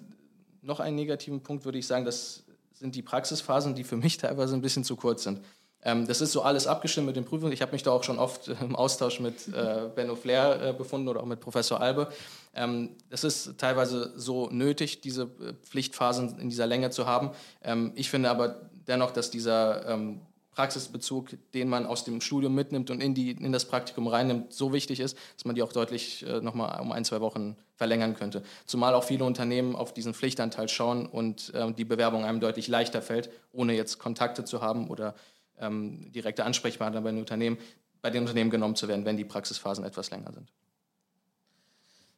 noch 0.62 0.78
einen 0.78 0.94
negativen 0.94 1.42
Punkt 1.42 1.64
würde 1.64 1.78
ich 1.78 1.86
sagen, 1.88 2.04
das 2.04 2.44
sind 2.74 2.94
die 2.94 3.02
Praxisphasen, 3.02 3.74
die 3.74 3.82
für 3.82 3.96
mich 3.96 4.16
teilweise 4.18 4.54
ein 4.54 4.62
bisschen 4.62 4.84
zu 4.84 4.94
kurz 4.94 5.24
sind. 5.24 5.40
Ähm, 5.82 6.06
das 6.06 6.20
ist 6.20 6.30
so 6.30 6.42
alles 6.42 6.68
abgestimmt 6.68 7.08
mit 7.08 7.16
den 7.16 7.24
Prüfungen. 7.24 7.52
Ich 7.52 7.62
habe 7.62 7.72
mich 7.72 7.82
da 7.82 7.90
auch 7.90 8.04
schon 8.04 8.20
oft 8.20 8.46
im 8.60 8.76
Austausch 8.76 9.18
mit 9.18 9.48
äh, 9.48 9.88
Benno 9.92 10.14
Flair 10.14 10.62
äh, 10.62 10.72
befunden 10.72 11.08
oder 11.08 11.20
auch 11.20 11.26
mit 11.26 11.40
Professor 11.40 11.80
Albe. 11.80 12.08
Ähm, 12.54 12.96
das 13.08 13.24
ist 13.24 13.58
teilweise 13.58 14.12
so 14.16 14.48
nötig, 14.50 15.00
diese 15.00 15.22
äh, 15.22 15.54
Pflichtphasen 15.62 16.38
in 16.38 16.48
dieser 16.48 16.66
Länge 16.66 16.90
zu 16.90 17.06
haben. 17.06 17.30
Ähm, 17.62 17.92
ich 17.94 18.10
finde 18.10 18.30
aber 18.30 18.70
dennoch, 18.86 19.12
dass 19.12 19.30
dieser 19.30 19.86
ähm, 19.88 20.20
Praxisbezug, 20.52 21.30
den 21.54 21.68
man 21.68 21.86
aus 21.86 22.04
dem 22.04 22.20
Studium 22.20 22.54
mitnimmt 22.54 22.90
und 22.90 23.00
in, 23.00 23.14
die, 23.14 23.30
in 23.30 23.52
das 23.52 23.64
Praktikum 23.64 24.08
reinnimmt, 24.08 24.52
so 24.52 24.72
wichtig 24.72 24.98
ist, 25.00 25.16
dass 25.36 25.44
man 25.44 25.54
die 25.54 25.62
auch 25.62 25.72
deutlich 25.72 26.26
äh, 26.26 26.40
nochmal 26.40 26.80
um 26.80 26.90
ein, 26.92 27.04
zwei 27.04 27.20
Wochen 27.20 27.56
verlängern 27.76 28.14
könnte. 28.14 28.42
Zumal 28.66 28.94
auch 28.94 29.04
viele 29.04 29.24
Unternehmen 29.24 29.76
auf 29.76 29.94
diesen 29.94 30.12
Pflichtanteil 30.12 30.68
schauen 30.68 31.06
und 31.06 31.54
äh, 31.54 31.72
die 31.72 31.84
Bewerbung 31.84 32.24
einem 32.24 32.40
deutlich 32.40 32.66
leichter 32.66 33.00
fällt, 33.00 33.30
ohne 33.52 33.74
jetzt 33.74 33.98
Kontakte 33.98 34.44
zu 34.44 34.60
haben 34.60 34.88
oder 34.90 35.14
ähm, 35.58 36.10
direkte 36.12 36.44
Ansprechpartner 36.44 37.00
bei 37.00 37.10
den 37.10 37.20
Unternehmen, 37.20 37.56
bei 38.02 38.10
den 38.10 38.22
Unternehmen 38.22 38.50
genommen 38.50 38.74
zu 38.76 38.88
werden, 38.88 39.04
wenn 39.04 39.16
die 39.16 39.24
Praxisphasen 39.24 39.84
etwas 39.84 40.10
länger 40.10 40.32
sind. 40.32 40.52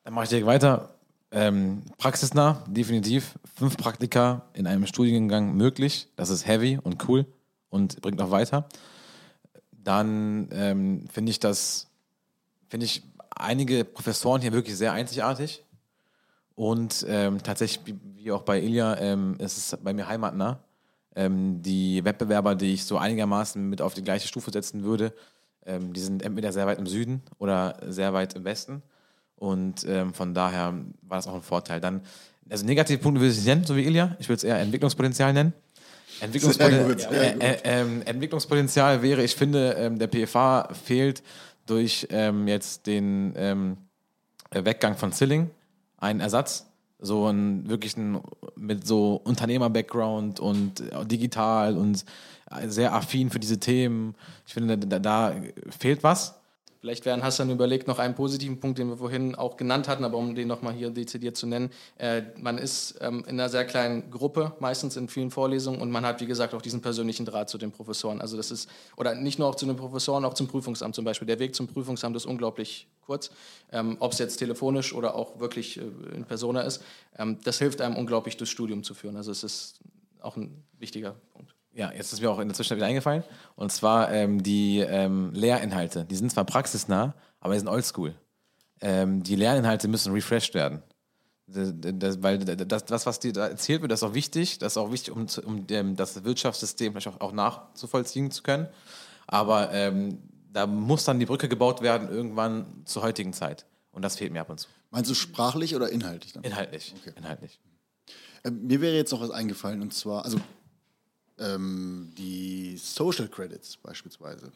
Dann 0.04 0.14
mache 0.14 0.24
ich 0.24 0.30
direkt 0.30 0.46
weiter. 0.46 0.94
Ähm, 1.30 1.82
praxisnah, 1.98 2.64
definitiv. 2.66 3.38
Fünf 3.54 3.76
Praktika 3.76 4.42
in 4.52 4.66
einem 4.66 4.86
Studiengang 4.86 5.54
möglich. 5.54 6.08
Das 6.16 6.28
ist 6.28 6.46
heavy 6.46 6.78
und 6.82 7.08
cool 7.08 7.26
und 7.70 8.00
bringt 8.02 8.20
auch 8.20 8.30
weiter. 8.30 8.68
Dann 9.70 10.48
ähm, 10.52 11.06
finde 11.10 11.30
ich 11.30 11.40
das, 11.40 11.88
finde 12.68 12.86
ich 12.86 13.02
einige 13.30 13.84
Professoren 13.84 14.42
hier 14.42 14.52
wirklich 14.52 14.76
sehr 14.76 14.92
einzigartig. 14.92 15.64
Und 16.54 17.06
ähm, 17.08 17.42
tatsächlich, 17.42 17.96
wie 18.16 18.30
auch 18.32 18.42
bei 18.42 18.60
Ilja, 18.60 18.98
ähm, 18.98 19.36
ist 19.38 19.56
es 19.56 19.78
bei 19.82 19.92
mir 19.92 20.06
heimatnah. 20.06 20.62
Ähm, 21.14 21.62
die 21.62 22.04
Wettbewerber, 22.04 22.54
die 22.54 22.74
ich 22.74 22.84
so 22.84 22.98
einigermaßen 22.98 23.68
mit 23.68 23.80
auf 23.80 23.94
die 23.94 24.02
gleiche 24.04 24.28
Stufe 24.28 24.50
setzen 24.50 24.82
würde, 24.82 25.14
ähm, 25.64 25.92
die 25.92 26.00
sind 26.00 26.22
entweder 26.22 26.52
sehr 26.52 26.66
weit 26.66 26.78
im 26.78 26.86
Süden 26.86 27.22
oder 27.38 27.78
sehr 27.86 28.12
weit 28.12 28.34
im 28.34 28.44
Westen. 28.44 28.82
Und 29.42 29.84
ähm, 29.88 30.14
von 30.14 30.34
daher 30.34 30.72
war 31.02 31.18
das 31.18 31.26
auch 31.26 31.34
ein 31.34 31.42
Vorteil. 31.42 31.80
Dann, 31.80 32.02
also 32.48 32.64
negative 32.64 32.98
Punkte 32.98 33.20
würde 33.20 33.32
ich 33.32 33.38
nicht 33.38 33.46
nennen, 33.48 33.64
so 33.64 33.74
wie 33.74 33.82
Ilja. 33.82 34.16
Ich 34.20 34.28
würde 34.28 34.36
es 34.36 34.44
eher 34.44 34.60
Entwicklungspotenzial 34.60 35.32
nennen. 35.32 35.52
Entwicklungspoten 36.20 36.86
gut, 36.86 37.10
äh, 37.10 37.32
äh, 37.40 37.56
äh, 37.64 38.00
Entwicklungspotenzial 38.04 39.02
wäre, 39.02 39.24
ich 39.24 39.34
finde, 39.34 39.72
ähm, 39.72 39.98
der 39.98 40.06
PFA 40.06 40.68
fehlt 40.72 41.24
durch 41.66 42.06
ähm, 42.10 42.46
jetzt 42.46 42.86
den 42.86 43.32
ähm, 43.34 43.78
Weggang 44.52 44.96
von 44.96 45.10
Zilling 45.10 45.50
einen 45.96 46.20
Ersatz 46.20 46.66
so 47.00 47.26
einen 47.26 47.68
wirklichen 47.68 48.20
mit 48.54 48.86
so 48.86 49.20
Unternehmer-Background 49.24 50.38
und 50.38 50.80
äh, 50.92 51.04
digital 51.04 51.76
und 51.76 52.04
sehr 52.66 52.94
affin 52.94 53.30
für 53.30 53.40
diese 53.40 53.58
Themen. 53.58 54.14
Ich 54.46 54.54
finde, 54.54 54.78
da, 54.78 55.00
da 55.00 55.34
fehlt 55.76 56.04
was. 56.04 56.38
Vielleicht 56.82 57.04
wären 57.04 57.22
Hassan 57.22 57.48
überlegt, 57.48 57.86
noch 57.86 58.00
einen 58.00 58.16
positiven 58.16 58.58
Punkt, 58.58 58.76
den 58.76 58.88
wir 58.88 58.96
vorhin 58.96 59.36
auch 59.36 59.56
genannt 59.56 59.86
hatten, 59.86 60.02
aber 60.02 60.18
um 60.18 60.34
den 60.34 60.48
nochmal 60.48 60.72
hier 60.72 60.90
dezidiert 60.90 61.36
zu 61.36 61.46
nennen. 61.46 61.70
Äh, 61.96 62.22
man 62.40 62.58
ist 62.58 62.98
ähm, 63.00 63.20
in 63.28 63.38
einer 63.38 63.48
sehr 63.48 63.64
kleinen 63.64 64.10
Gruppe, 64.10 64.56
meistens 64.58 64.96
in 64.96 65.06
vielen 65.06 65.30
Vorlesungen, 65.30 65.80
und 65.80 65.92
man 65.92 66.04
hat, 66.04 66.20
wie 66.20 66.26
gesagt, 66.26 66.54
auch 66.54 66.60
diesen 66.60 66.80
persönlichen 66.82 67.24
Draht 67.24 67.48
zu 67.48 67.56
den 67.56 67.70
Professoren. 67.70 68.20
Also 68.20 68.36
das 68.36 68.50
ist, 68.50 68.68
oder 68.96 69.14
nicht 69.14 69.38
nur 69.38 69.46
auch 69.46 69.54
zu 69.54 69.64
den 69.64 69.76
Professoren, 69.76 70.24
auch 70.24 70.34
zum 70.34 70.48
Prüfungsamt 70.48 70.96
zum 70.96 71.04
Beispiel. 71.04 71.26
Der 71.26 71.38
Weg 71.38 71.54
zum 71.54 71.68
Prüfungsamt 71.68 72.16
ist 72.16 72.26
unglaublich 72.26 72.88
kurz, 73.06 73.30
ähm, 73.70 73.96
ob 74.00 74.10
es 74.10 74.18
jetzt 74.18 74.38
telefonisch 74.38 74.92
oder 74.92 75.14
auch 75.14 75.38
wirklich 75.38 75.78
äh, 75.78 75.82
in 76.16 76.24
Persona 76.24 76.62
ist. 76.62 76.82
Ähm, 77.16 77.38
das 77.44 77.60
hilft 77.60 77.80
einem 77.80 77.94
unglaublich 77.94 78.38
durchs 78.38 78.50
Studium 78.50 78.82
zu 78.82 78.94
führen. 78.94 79.16
Also 79.16 79.30
es 79.30 79.44
ist 79.44 79.78
auch 80.20 80.36
ein 80.36 80.64
wichtiger 80.80 81.14
Punkt. 81.32 81.51
Ja, 81.74 81.90
jetzt 81.92 82.12
ist 82.12 82.20
mir 82.20 82.30
auch 82.30 82.38
in 82.38 82.48
der 82.48 82.54
Zwischenzeit 82.54 82.78
wieder 82.78 82.86
eingefallen. 82.86 83.24
Und 83.56 83.72
zwar 83.72 84.12
ähm, 84.12 84.42
die 84.42 84.80
ähm, 84.80 85.32
Lehrinhalte. 85.32 86.04
Die 86.04 86.16
sind 86.16 86.30
zwar 86.30 86.44
praxisnah, 86.44 87.14
aber 87.40 87.54
die 87.54 87.60
sind 87.60 87.68
oldschool. 87.68 88.14
Ähm, 88.80 89.22
die 89.22 89.36
Lerninhalte 89.36 89.88
müssen 89.88 90.12
refreshed 90.12 90.54
werden. 90.54 90.82
Das, 91.46 92.22
weil 92.22 92.38
das, 92.38 92.84
das, 92.84 93.06
was 93.06 93.20
dir 93.20 93.32
da 93.32 93.46
erzählt 93.46 93.82
wird, 93.82 93.92
das 93.92 94.00
ist 94.00 94.08
auch 94.08 94.14
wichtig. 94.14 94.58
Das 94.58 94.74
ist 94.74 94.76
auch 94.76 94.92
wichtig, 94.92 95.14
um, 95.14 95.26
um 95.44 95.96
das 95.96 96.24
Wirtschaftssystem 96.24 96.92
vielleicht 96.92 97.08
auch, 97.08 97.20
auch 97.20 97.32
nachzuvollziehen 97.32 98.30
zu 98.30 98.42
können. 98.42 98.68
Aber 99.26 99.72
ähm, 99.72 100.18
da 100.50 100.66
muss 100.66 101.04
dann 101.04 101.18
die 101.18 101.26
Brücke 101.26 101.48
gebaut 101.48 101.80
werden 101.80 102.08
irgendwann 102.08 102.82
zur 102.84 103.02
heutigen 103.02 103.32
Zeit. 103.32 103.66
Und 103.92 104.02
das 104.02 104.16
fehlt 104.16 104.32
mir 104.32 104.40
ab 104.40 104.50
und 104.50 104.58
zu. 104.58 104.68
Meinst 104.90 105.10
du 105.10 105.14
sprachlich 105.14 105.76
oder 105.76 105.90
inhaltlich? 105.90 106.32
Dann? 106.32 106.42
Inhaltlich. 106.42 106.94
Okay. 107.00 107.12
Inhaltlich. 107.16 107.60
Äh, 108.42 108.50
mir 108.50 108.80
wäre 108.80 108.94
jetzt 108.94 109.12
noch 109.12 109.20
was 109.20 109.30
eingefallen 109.30 109.80
und 109.82 109.94
zwar, 109.94 110.24
also 110.24 110.38
ähm, 111.42 112.12
die 112.16 112.76
Social 112.76 113.28
Credits 113.28 113.76
beispielsweise. 113.76 114.52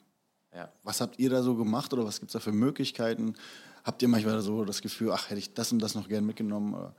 Ja. 0.55 0.72
Was 0.82 1.01
habt 1.01 1.18
ihr 1.18 1.28
da 1.30 1.43
so 1.43 1.55
gemacht 1.55 1.93
oder 1.93 2.05
was 2.05 2.18
gibt 2.18 2.30
es 2.30 2.32
da 2.32 2.41
für 2.41 2.53
Möglichkeiten? 2.53 3.34
Habt 3.84 4.03
ihr 4.03 4.09
manchmal 4.09 4.41
so 4.41 4.64
das 4.64 4.80
Gefühl, 4.80 5.12
ach, 5.12 5.28
hätte 5.28 5.39
ich 5.39 5.55
das 5.55 5.70
und 5.70 5.80
das 5.80 5.95
noch 5.95 6.09
gern 6.09 6.24
mitgenommen? 6.24 6.74
Oder? 6.74 6.95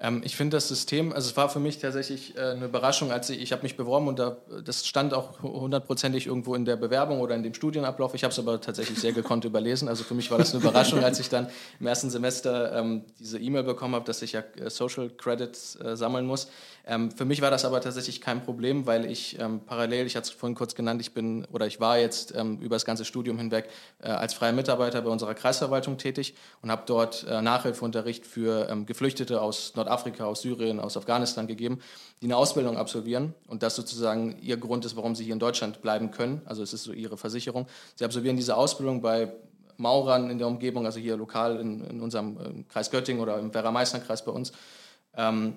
Ähm, 0.00 0.22
ich 0.24 0.36
finde 0.36 0.56
das 0.56 0.68
System, 0.68 1.12
also 1.12 1.28
es 1.28 1.36
war 1.36 1.48
für 1.48 1.58
mich 1.58 1.78
tatsächlich 1.78 2.36
äh, 2.36 2.40
eine 2.40 2.66
Überraschung, 2.66 3.10
als 3.10 3.30
ich, 3.30 3.40
ich 3.40 3.52
habe 3.52 3.62
mich 3.62 3.76
beworben 3.76 4.06
und 4.08 4.18
da, 4.18 4.36
das 4.64 4.86
stand 4.86 5.12
auch 5.12 5.42
hundertprozentig 5.42 6.26
irgendwo 6.26 6.54
in 6.54 6.64
der 6.64 6.76
Bewerbung 6.76 7.20
oder 7.20 7.34
in 7.34 7.42
dem 7.42 7.54
Studienablauf. 7.54 8.14
Ich 8.14 8.22
habe 8.22 8.32
es 8.32 8.38
aber 8.38 8.60
tatsächlich 8.60 8.98
sehr 9.00 9.12
gekonnt 9.12 9.44
überlesen. 9.46 9.88
Also 9.88 10.04
für 10.04 10.14
mich 10.14 10.30
war 10.30 10.38
das 10.38 10.54
eine 10.54 10.62
Überraschung, 10.62 11.02
als 11.02 11.18
ich 11.18 11.28
dann 11.28 11.48
im 11.80 11.86
ersten 11.86 12.10
Semester 12.10 12.72
ähm, 12.78 13.04
diese 13.18 13.38
E-Mail 13.38 13.64
bekommen 13.64 13.94
habe, 13.94 14.04
dass 14.04 14.22
ich 14.22 14.32
ja 14.32 14.44
äh, 14.56 14.70
Social 14.70 15.10
Credits 15.10 15.76
äh, 15.76 15.96
sammeln 15.96 16.26
muss. 16.26 16.48
Ähm, 16.88 17.10
für 17.10 17.26
mich 17.26 17.42
war 17.42 17.50
das 17.50 17.66
aber 17.66 17.82
tatsächlich 17.82 18.22
kein 18.22 18.42
Problem, 18.42 18.86
weil 18.86 19.10
ich 19.10 19.38
ähm, 19.38 19.60
parallel, 19.60 20.06
ich 20.06 20.16
hatte 20.16 20.28
es 20.28 20.30
vorhin 20.30 20.56
kurz 20.56 20.74
genannt, 20.74 21.02
ich 21.02 21.12
bin 21.12 21.44
oder 21.52 21.66
ich 21.66 21.80
war 21.80 21.98
jetzt 21.98 22.34
ähm, 22.34 22.58
über 22.60 22.76
das 22.76 22.86
ganze 22.86 23.04
Studium 23.04 23.36
hinweg 23.36 23.68
äh, 24.02 24.08
als 24.08 24.32
freier 24.32 24.52
Mitarbeiter 24.52 25.02
bei 25.02 25.10
unserer 25.10 25.34
Kreisverwaltung 25.34 25.98
tätig 25.98 26.34
und 26.62 26.70
habe 26.70 26.84
dort 26.86 27.26
äh, 27.28 27.42
Nachhilfeunterricht 27.42 28.26
für 28.26 28.70
ähm, 28.70 28.86
Geflüchtete 28.86 29.42
aus 29.42 29.74
Nordafrika, 29.88 30.24
aus 30.24 30.42
Syrien, 30.42 30.80
aus 30.80 30.96
Afghanistan 30.96 31.46
gegeben, 31.46 31.80
die 32.20 32.26
eine 32.26 32.36
Ausbildung 32.36 32.76
absolvieren 32.76 33.34
und 33.46 33.62
das 33.62 33.74
sozusagen 33.74 34.38
ihr 34.40 34.56
Grund 34.56 34.84
ist, 34.84 34.96
warum 34.96 35.14
sie 35.14 35.24
hier 35.24 35.32
in 35.32 35.38
Deutschland 35.38 35.80
bleiben 35.80 36.10
können. 36.10 36.42
Also 36.44 36.62
es 36.62 36.72
ist 36.72 36.84
so 36.84 36.92
ihre 36.92 37.16
Versicherung. 37.16 37.66
Sie 37.96 38.04
absolvieren 38.04 38.36
diese 38.36 38.56
Ausbildung 38.56 39.00
bei 39.00 39.32
Maurern 39.78 40.30
in 40.30 40.38
der 40.38 40.46
Umgebung, 40.46 40.86
also 40.86 41.00
hier 41.00 41.16
lokal 41.16 41.58
in, 41.60 41.84
in 41.84 42.00
unserem 42.00 42.36
äh, 42.36 42.64
Kreis 42.68 42.90
Göttingen 42.90 43.22
oder 43.22 43.38
im 43.38 43.54
Werra-Meißner-Kreis 43.54 44.24
bei 44.24 44.32
uns. 44.32 44.52
Ähm, 45.14 45.56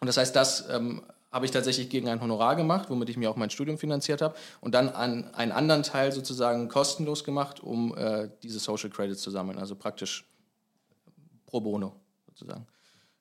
und 0.00 0.06
das 0.06 0.16
heißt, 0.16 0.34
das 0.34 0.68
ähm, 0.68 1.02
habe 1.30 1.46
ich 1.46 1.52
tatsächlich 1.52 1.88
gegen 1.88 2.08
ein 2.08 2.20
Honorar 2.20 2.56
gemacht, 2.56 2.90
womit 2.90 3.08
ich 3.08 3.16
mir 3.16 3.30
auch 3.30 3.36
mein 3.36 3.50
Studium 3.50 3.78
finanziert 3.78 4.20
habe 4.20 4.34
und 4.60 4.74
dann 4.74 4.88
an 4.88 5.32
einen 5.34 5.52
anderen 5.52 5.84
Teil 5.84 6.12
sozusagen 6.12 6.68
kostenlos 6.68 7.24
gemacht, 7.24 7.60
um 7.60 7.96
äh, 7.96 8.28
diese 8.42 8.58
Social 8.58 8.90
Credits 8.90 9.22
zu 9.22 9.30
sammeln, 9.30 9.58
also 9.58 9.76
praktisch 9.76 10.26
pro 11.46 11.60
bono 11.60 11.94
sozusagen. 12.26 12.66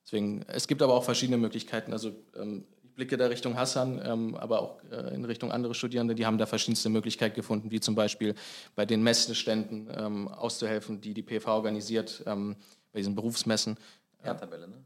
Deswegen, 0.05 0.43
es 0.47 0.67
gibt 0.67 0.81
aber 0.81 0.93
auch 0.93 1.03
verschiedene 1.03 1.37
Möglichkeiten. 1.37 1.93
Also 1.93 2.11
ähm, 2.35 2.65
ich 2.83 2.91
blicke 2.95 3.17
da 3.17 3.27
Richtung 3.27 3.55
Hassan, 3.55 4.01
ähm, 4.03 4.35
aber 4.35 4.61
auch 4.61 4.83
äh, 4.91 5.13
in 5.13 5.23
Richtung 5.25 5.51
andere 5.51 5.73
Studierende, 5.73 6.15
die 6.15 6.25
haben 6.25 6.37
da 6.37 6.45
verschiedenste 6.45 6.89
Möglichkeiten 6.89 7.35
gefunden, 7.35 7.71
wie 7.71 7.79
zum 7.79 7.95
Beispiel 7.95 8.35
bei 8.75 8.85
den 8.85 9.03
Messeständen 9.03 9.89
ähm, 9.95 10.27
auszuhelfen, 10.27 11.01
die 11.01 11.13
die 11.13 11.23
PV 11.23 11.47
organisiert, 11.47 12.23
ähm, 12.25 12.55
bei 12.91 12.99
diesen 12.99 13.15
Berufsmessen. 13.15 13.77
Ja, 14.25 14.33
Tabelle, 14.33 14.67
ne? 14.67 14.83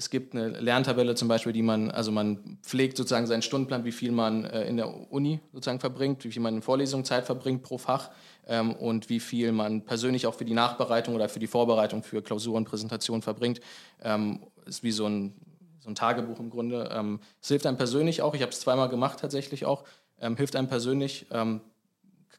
Es 0.00 0.08
gibt 0.08 0.34
eine 0.34 0.48
Lerntabelle 0.48 1.14
zum 1.14 1.28
Beispiel, 1.28 1.52
die 1.52 1.60
man, 1.60 1.90
also 1.90 2.10
man 2.10 2.56
pflegt 2.62 2.96
sozusagen 2.96 3.26
seinen 3.26 3.42
Stundenplan, 3.42 3.84
wie 3.84 3.92
viel 3.92 4.12
man 4.12 4.46
äh, 4.46 4.64
in 4.64 4.78
der 4.78 5.12
Uni 5.12 5.40
sozusagen 5.52 5.78
verbringt, 5.78 6.24
wie 6.24 6.30
viel 6.30 6.40
man 6.40 6.54
in 6.54 6.62
Vorlesungen 6.62 7.04
Zeit 7.04 7.26
verbringt 7.26 7.62
pro 7.62 7.76
Fach 7.76 8.08
ähm, 8.46 8.72
und 8.72 9.10
wie 9.10 9.20
viel 9.20 9.52
man 9.52 9.84
persönlich 9.84 10.26
auch 10.26 10.32
für 10.32 10.46
die 10.46 10.54
Nachbereitung 10.54 11.14
oder 11.14 11.28
für 11.28 11.38
die 11.38 11.46
Vorbereitung 11.46 12.02
für 12.02 12.22
Klausuren, 12.22 12.64
Präsentationen 12.64 13.20
verbringt. 13.20 13.60
Ähm, 14.00 14.40
ist 14.64 14.82
wie 14.82 14.90
so 14.90 15.04
ein, 15.04 15.34
so 15.80 15.90
ein 15.90 15.96
Tagebuch 15.96 16.40
im 16.40 16.48
Grunde. 16.48 16.88
Ähm, 16.90 17.20
es 17.42 17.48
hilft 17.48 17.66
einem 17.66 17.76
persönlich 17.76 18.22
auch, 18.22 18.34
ich 18.34 18.40
habe 18.40 18.52
es 18.52 18.60
zweimal 18.60 18.88
gemacht 18.88 19.20
tatsächlich 19.20 19.66
auch, 19.66 19.84
ähm, 20.18 20.34
hilft 20.34 20.56
einem 20.56 20.68
persönlich. 20.68 21.26
Ähm, 21.30 21.60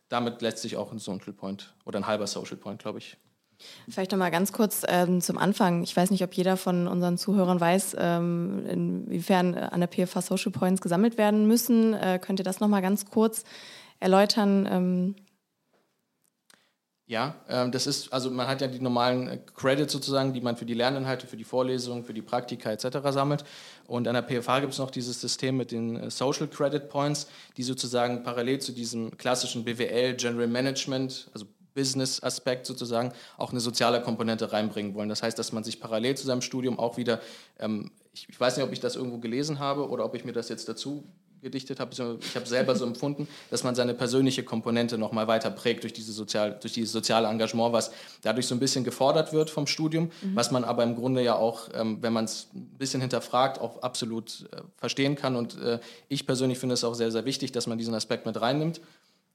damit 0.09 0.41
lässt 0.41 0.57
sich 0.63 0.77
auch 0.77 0.91
ein 0.91 0.97
Social 0.97 1.33
Point 1.33 1.75
oder 1.85 1.99
ein 1.99 2.07
halber 2.07 2.25
Social 2.25 2.57
Point, 2.57 2.81
glaube 2.81 2.97
ich, 2.97 3.17
Vielleicht 3.89 4.11
noch 4.11 4.19
mal 4.19 4.31
ganz 4.31 4.51
kurz 4.53 4.83
ähm, 4.87 5.21
zum 5.21 5.37
Anfang. 5.37 5.83
Ich 5.83 5.95
weiß 5.95 6.11
nicht, 6.11 6.23
ob 6.23 6.33
jeder 6.33 6.57
von 6.57 6.87
unseren 6.87 7.17
Zuhörern 7.17 7.59
weiß, 7.59 7.95
ähm, 7.99 8.65
inwiefern 8.67 9.55
an 9.55 9.79
der 9.79 9.87
PFA 9.87 10.21
Social 10.21 10.51
Points 10.51 10.81
gesammelt 10.81 11.17
werden 11.17 11.47
müssen. 11.47 11.93
Äh, 11.93 12.19
könnt 12.21 12.39
ihr 12.39 12.45
das 12.45 12.59
noch 12.59 12.67
mal 12.67 12.81
ganz 12.81 13.05
kurz 13.05 13.43
erläutern? 13.99 14.67
Ähm 14.71 15.15
ja, 17.11 17.35
ähm, 17.49 17.73
das 17.73 17.87
ist, 17.87 18.13
also 18.13 18.31
man 18.31 18.47
hat 18.47 18.61
ja 18.61 18.67
die 18.67 18.79
normalen 18.79 19.27
äh, 19.27 19.37
Credits 19.53 19.91
sozusagen, 19.91 20.31
die 20.31 20.39
man 20.39 20.55
für 20.55 20.63
die 20.63 20.73
Lerninhalte, 20.73 21.27
für 21.27 21.35
die 21.35 21.43
Vorlesungen, 21.43 22.05
für 22.05 22.13
die 22.13 22.21
Praktika 22.21 22.71
etc. 22.71 22.99
sammelt. 23.09 23.43
Und 23.85 24.07
an 24.07 24.13
der 24.13 24.21
PFA 24.21 24.61
gibt 24.61 24.71
es 24.71 24.79
noch 24.79 24.91
dieses 24.91 25.19
System 25.19 25.57
mit 25.57 25.73
den 25.73 25.97
äh, 25.97 26.09
Social 26.09 26.47
Credit 26.47 26.87
Points, 26.87 27.27
die 27.57 27.63
sozusagen 27.63 28.23
parallel 28.23 28.59
zu 28.59 28.71
diesem 28.71 29.17
klassischen 29.17 29.65
BWL 29.65 30.15
General 30.15 30.47
Management, 30.47 31.29
also 31.33 31.47
Business-Aspekt 31.73 32.65
sozusagen 32.65 33.13
auch 33.37 33.51
eine 33.51 33.59
soziale 33.59 34.01
Komponente 34.01 34.51
reinbringen 34.51 34.93
wollen. 34.93 35.09
Das 35.09 35.23
heißt, 35.23 35.37
dass 35.37 35.51
man 35.51 35.63
sich 35.63 35.79
parallel 35.79 36.15
zu 36.15 36.25
seinem 36.25 36.41
Studium 36.41 36.79
auch 36.79 36.97
wieder, 36.97 37.21
ähm, 37.59 37.91
ich, 38.13 38.27
ich, 38.29 38.39
weiß 38.39 38.57
nicht, 38.57 38.65
ob 38.65 38.71
ich 38.71 38.79
das 38.79 38.95
irgendwo 38.95 39.19
gelesen 39.19 39.59
habe 39.59 39.89
oder 39.89 40.05
ob 40.05 40.15
ich 40.15 40.25
mir 40.25 40.33
das 40.33 40.49
jetzt 40.49 40.67
dazu 40.67 41.03
gedichtet 41.41 41.79
habe, 41.79 41.91
ich 41.91 42.35
habe 42.35 42.45
selber 42.45 42.75
so 42.75 42.85
empfunden, 42.91 43.27
dass 43.49 43.63
man 43.63 43.75
seine 43.75 43.93
persönliche 43.93 44.43
Komponente 44.43 44.97
nochmal 44.97 45.27
weiter 45.27 45.49
prägt 45.49 45.83
durch, 45.83 45.93
diese 45.93 46.13
sozial, 46.13 46.57
durch 46.59 46.73
dieses 46.73 46.91
soziale 46.91 47.27
Engagement, 47.27 47.73
was 47.73 47.91
dadurch 48.21 48.47
so 48.47 48.55
ein 48.55 48.59
bisschen 48.59 48.83
gefordert 48.83 49.33
wird 49.33 49.49
vom 49.49 49.67
Studium, 49.67 50.11
mhm. 50.21 50.35
was 50.35 50.51
man 50.51 50.63
aber 50.63 50.83
im 50.83 50.95
Grunde 50.95 51.23
ja 51.23 51.35
auch, 51.35 51.69
ähm, 51.73 51.97
wenn 52.01 52.13
man 52.13 52.25
es 52.25 52.47
ein 52.53 52.77
bisschen 52.77 53.01
hinterfragt, 53.01 53.59
auch 53.59 53.81
absolut 53.81 54.47
äh, 54.51 54.61
verstehen 54.77 55.15
kann. 55.15 55.35
Und 55.35 55.59
äh, 55.59 55.79
ich 56.07 56.25
persönlich 56.25 56.59
finde 56.59 56.73
es 56.73 56.83
auch 56.83 56.93
sehr, 56.93 57.11
sehr 57.11 57.25
wichtig, 57.25 57.51
dass 57.51 57.67
man 57.67 57.77
diesen 57.77 57.95
Aspekt 57.95 58.25
mit 58.25 58.39
reinnimmt. 58.39 58.81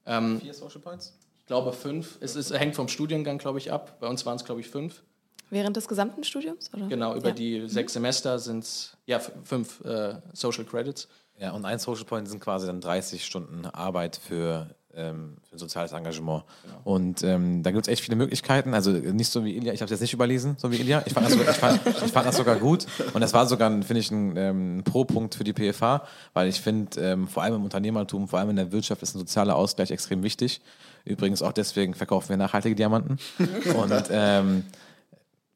Ähm, 0.05 0.39
Vier 0.39 0.53
Social 0.53 0.79
Points? 0.79 1.13
Glaube 1.47 1.73
fünf. 1.73 2.17
Es 2.21 2.35
ist, 2.35 2.51
hängt 2.53 2.75
vom 2.75 2.87
Studiengang, 2.87 3.39
glaube 3.39 3.57
ich, 3.57 3.71
ab. 3.71 3.99
Bei 3.99 4.07
uns 4.07 4.25
waren 4.25 4.35
es, 4.35 4.45
glaube 4.45 4.61
ich, 4.61 4.69
fünf. 4.69 5.03
Während 5.49 5.77
des 5.77 5.87
gesamten 5.87 6.23
Studiums? 6.23 6.71
Oder? 6.73 6.87
Genau, 6.87 7.15
über 7.15 7.29
ja. 7.29 7.33
die 7.33 7.61
mhm. 7.61 7.67
sechs 7.69 7.93
Semester 7.93 8.37
sind 8.37 8.63
es 8.63 8.97
ja, 9.05 9.19
fünf 9.19 9.83
äh, 9.85 10.15
Social 10.33 10.65
Credits. 10.65 11.07
Ja, 11.39 11.51
und 11.51 11.65
ein 11.65 11.79
Social 11.79 12.03
Point 12.05 12.27
sind 12.27 12.41
quasi 12.41 12.67
dann 12.67 12.81
30 12.81 13.25
Stunden 13.25 13.65
Arbeit 13.65 14.17
für 14.17 14.75
ähm, 14.97 15.37
für 15.49 15.57
soziales 15.57 15.93
Engagement. 15.93 16.43
Genau. 16.63 16.81
Und 16.83 17.23
ähm, 17.23 17.63
da 17.63 17.71
gibt 17.71 17.87
es 17.87 17.91
echt 17.91 18.03
viele 18.03 18.17
Möglichkeiten. 18.17 18.73
Also 18.73 18.91
nicht 18.91 19.31
so 19.31 19.45
wie 19.45 19.55
Ilja, 19.55 19.73
ich 19.73 19.81
habe 19.81 19.85
es 19.85 19.91
jetzt 19.91 20.01
nicht 20.01 20.13
überlesen, 20.13 20.55
so 20.57 20.71
wie 20.71 20.77
Ilja. 20.77 21.03
Ich 21.05 21.13
fand 21.13 21.27
das 21.27 21.33
sogar, 21.33 21.51
ich 21.51 21.57
fand, 21.57 21.87
ich 21.87 22.11
fand 22.11 22.27
das 22.27 22.37
sogar 22.37 22.55
gut. 22.57 22.87
Und 23.13 23.21
das 23.21 23.33
war 23.33 23.45
sogar, 23.45 23.69
finde 23.83 23.99
ich, 23.99 24.11
ein 24.11 24.35
ähm, 24.35 24.81
Pro-Punkt 24.83 25.35
für 25.35 25.43
die 25.43 25.53
PFH, 25.53 26.03
weil 26.33 26.49
ich 26.49 26.59
finde, 26.59 26.99
ähm, 26.99 27.27
vor 27.27 27.43
allem 27.43 27.55
im 27.55 27.63
Unternehmertum, 27.63 28.27
vor 28.27 28.39
allem 28.39 28.49
in 28.49 28.55
der 28.57 28.71
Wirtschaft 28.71 29.01
ist 29.03 29.15
ein 29.15 29.19
sozialer 29.19 29.55
Ausgleich 29.55 29.91
extrem 29.91 30.23
wichtig. 30.23 30.61
Übrigens 31.05 31.41
auch 31.41 31.53
deswegen 31.53 31.93
verkaufen 31.93 32.29
wir 32.29 32.37
nachhaltige 32.37 32.75
Diamanten. 32.75 33.17
und 33.75 34.03
ähm, 34.09 34.63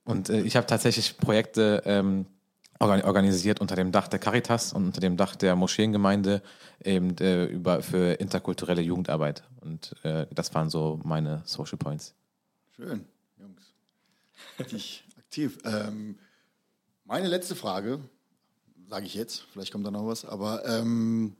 und 0.03 0.29
äh, 0.29 0.41
ich 0.41 0.55
habe 0.55 0.67
tatsächlich 0.67 1.17
Projekte 1.17 1.83
ähm, 1.85 2.25
organisiert 2.81 3.61
unter 3.61 3.75
dem 3.75 3.91
Dach 3.91 4.07
der 4.07 4.19
Caritas 4.19 4.73
und 4.73 4.85
unter 4.85 5.01
dem 5.01 5.17
Dach 5.17 5.35
der 5.35 5.55
Moscheengemeinde 5.55 6.41
eben 6.83 7.15
äh, 7.17 7.45
über, 7.45 7.81
für 7.81 8.13
interkulturelle 8.13 8.81
Jugendarbeit. 8.81 9.43
Und 9.61 9.95
äh, 10.03 10.25
das 10.31 10.53
waren 10.55 10.69
so 10.69 10.99
meine 11.03 11.43
Social 11.45 11.77
Points. 11.77 12.15
Schön, 12.75 13.05
Jungs. 13.39 13.73
Richtig 14.59 15.03
aktiv. 15.17 15.59
Ähm, 15.63 16.17
meine 17.05 17.27
letzte 17.27 17.55
Frage, 17.55 17.99
sage 18.89 19.05
ich 19.05 19.13
jetzt, 19.13 19.45
vielleicht 19.51 19.71
kommt 19.71 19.85
da 19.85 19.91
noch 19.91 20.07
was, 20.07 20.25
aber 20.25 20.65
ähm, 20.65 21.35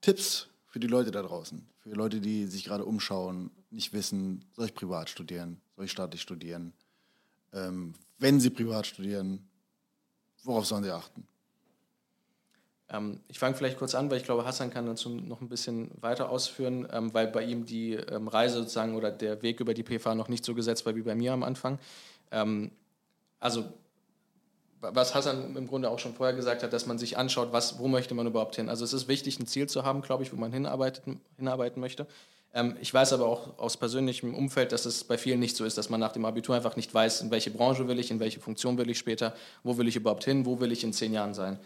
Tipps 0.00 0.48
für 0.66 0.80
die 0.80 0.88
Leute 0.88 1.10
da 1.10 1.22
draußen, 1.22 1.66
für 1.78 1.90
Leute, 1.90 2.20
die 2.20 2.46
sich 2.46 2.64
gerade 2.64 2.84
umschauen, 2.84 3.50
nicht 3.70 3.92
wissen, 3.92 4.44
soll 4.52 4.66
ich 4.66 4.74
privat 4.74 5.08
studieren, 5.08 5.60
soll 5.76 5.86
ich 5.86 5.90
staatlich 5.90 6.20
studieren? 6.20 6.72
Ähm, 7.52 7.94
wenn 8.18 8.40
sie 8.40 8.50
privat 8.50 8.86
studieren, 8.86 9.48
Worauf 10.44 10.66
sollen 10.66 10.84
sie 10.84 10.90
achten? 10.90 11.26
Ähm, 12.88 13.20
ich 13.28 13.38
fange 13.38 13.54
vielleicht 13.54 13.78
kurz 13.78 13.94
an, 13.94 14.10
weil 14.10 14.18
ich 14.18 14.24
glaube, 14.24 14.44
Hassan 14.44 14.70
kann 14.70 14.86
dazu 14.86 15.08
noch 15.08 15.40
ein 15.40 15.48
bisschen 15.48 15.90
weiter 16.00 16.30
ausführen, 16.30 16.86
ähm, 16.92 17.14
weil 17.14 17.28
bei 17.28 17.42
ihm 17.42 17.64
die 17.64 17.94
ähm, 17.94 18.28
Reise 18.28 18.58
sozusagen 18.58 18.94
oder 18.94 19.10
der 19.10 19.42
Weg 19.42 19.60
über 19.60 19.74
die 19.74 19.82
PFA 19.82 20.14
noch 20.14 20.28
nicht 20.28 20.44
so 20.44 20.54
gesetzt 20.54 20.84
war 20.84 20.94
wie 20.94 21.02
bei 21.02 21.14
mir 21.14 21.32
am 21.32 21.42
Anfang. 21.42 21.78
Ähm, 22.30 22.70
also 23.40 23.64
was 24.82 25.14
Hassan 25.14 25.56
im 25.56 25.68
Grunde 25.68 25.90
auch 25.90 26.00
schon 26.00 26.14
vorher 26.14 26.34
gesagt 26.34 26.62
hat, 26.64 26.72
dass 26.72 26.86
man 26.86 26.98
sich 26.98 27.16
anschaut, 27.16 27.52
was, 27.52 27.78
wo 27.78 27.86
möchte 27.86 28.14
man 28.14 28.26
überhaupt 28.26 28.56
hin. 28.56 28.68
Also 28.68 28.84
es 28.84 28.92
ist 28.92 29.06
wichtig, 29.06 29.38
ein 29.38 29.46
Ziel 29.46 29.68
zu 29.68 29.84
haben, 29.84 30.02
glaube 30.02 30.24
ich, 30.24 30.32
wo 30.32 30.36
man 30.36 30.52
hinarbeiten, 30.52 31.20
hinarbeiten 31.36 31.80
möchte. 31.80 32.06
Ähm, 32.54 32.76
ich 32.80 32.92
weiß 32.92 33.12
aber 33.12 33.26
auch 33.26 33.58
aus 33.58 33.76
persönlichem 33.76 34.34
Umfeld, 34.34 34.72
dass 34.72 34.84
es 34.84 35.04
bei 35.04 35.16
vielen 35.18 35.40
nicht 35.40 35.56
so 35.56 35.64
ist, 35.64 35.78
dass 35.78 35.90
man 35.90 36.00
nach 36.00 36.12
dem 36.12 36.24
Abitur 36.24 36.54
einfach 36.54 36.76
nicht 36.76 36.92
weiß, 36.92 37.22
in 37.22 37.30
welche 37.30 37.50
Branche 37.50 37.88
will 37.88 37.98
ich, 37.98 38.10
in 38.10 38.20
welche 38.20 38.40
Funktion 38.40 38.76
will 38.78 38.90
ich 38.90 38.98
später, 38.98 39.34
wo 39.62 39.78
will 39.78 39.88
ich 39.88 39.96
überhaupt 39.96 40.24
hin, 40.24 40.44
wo 40.44 40.60
will 40.60 40.72
ich 40.72 40.84
in 40.84 40.92
zehn 40.92 41.12
Jahren 41.12 41.34
sein. 41.34 41.58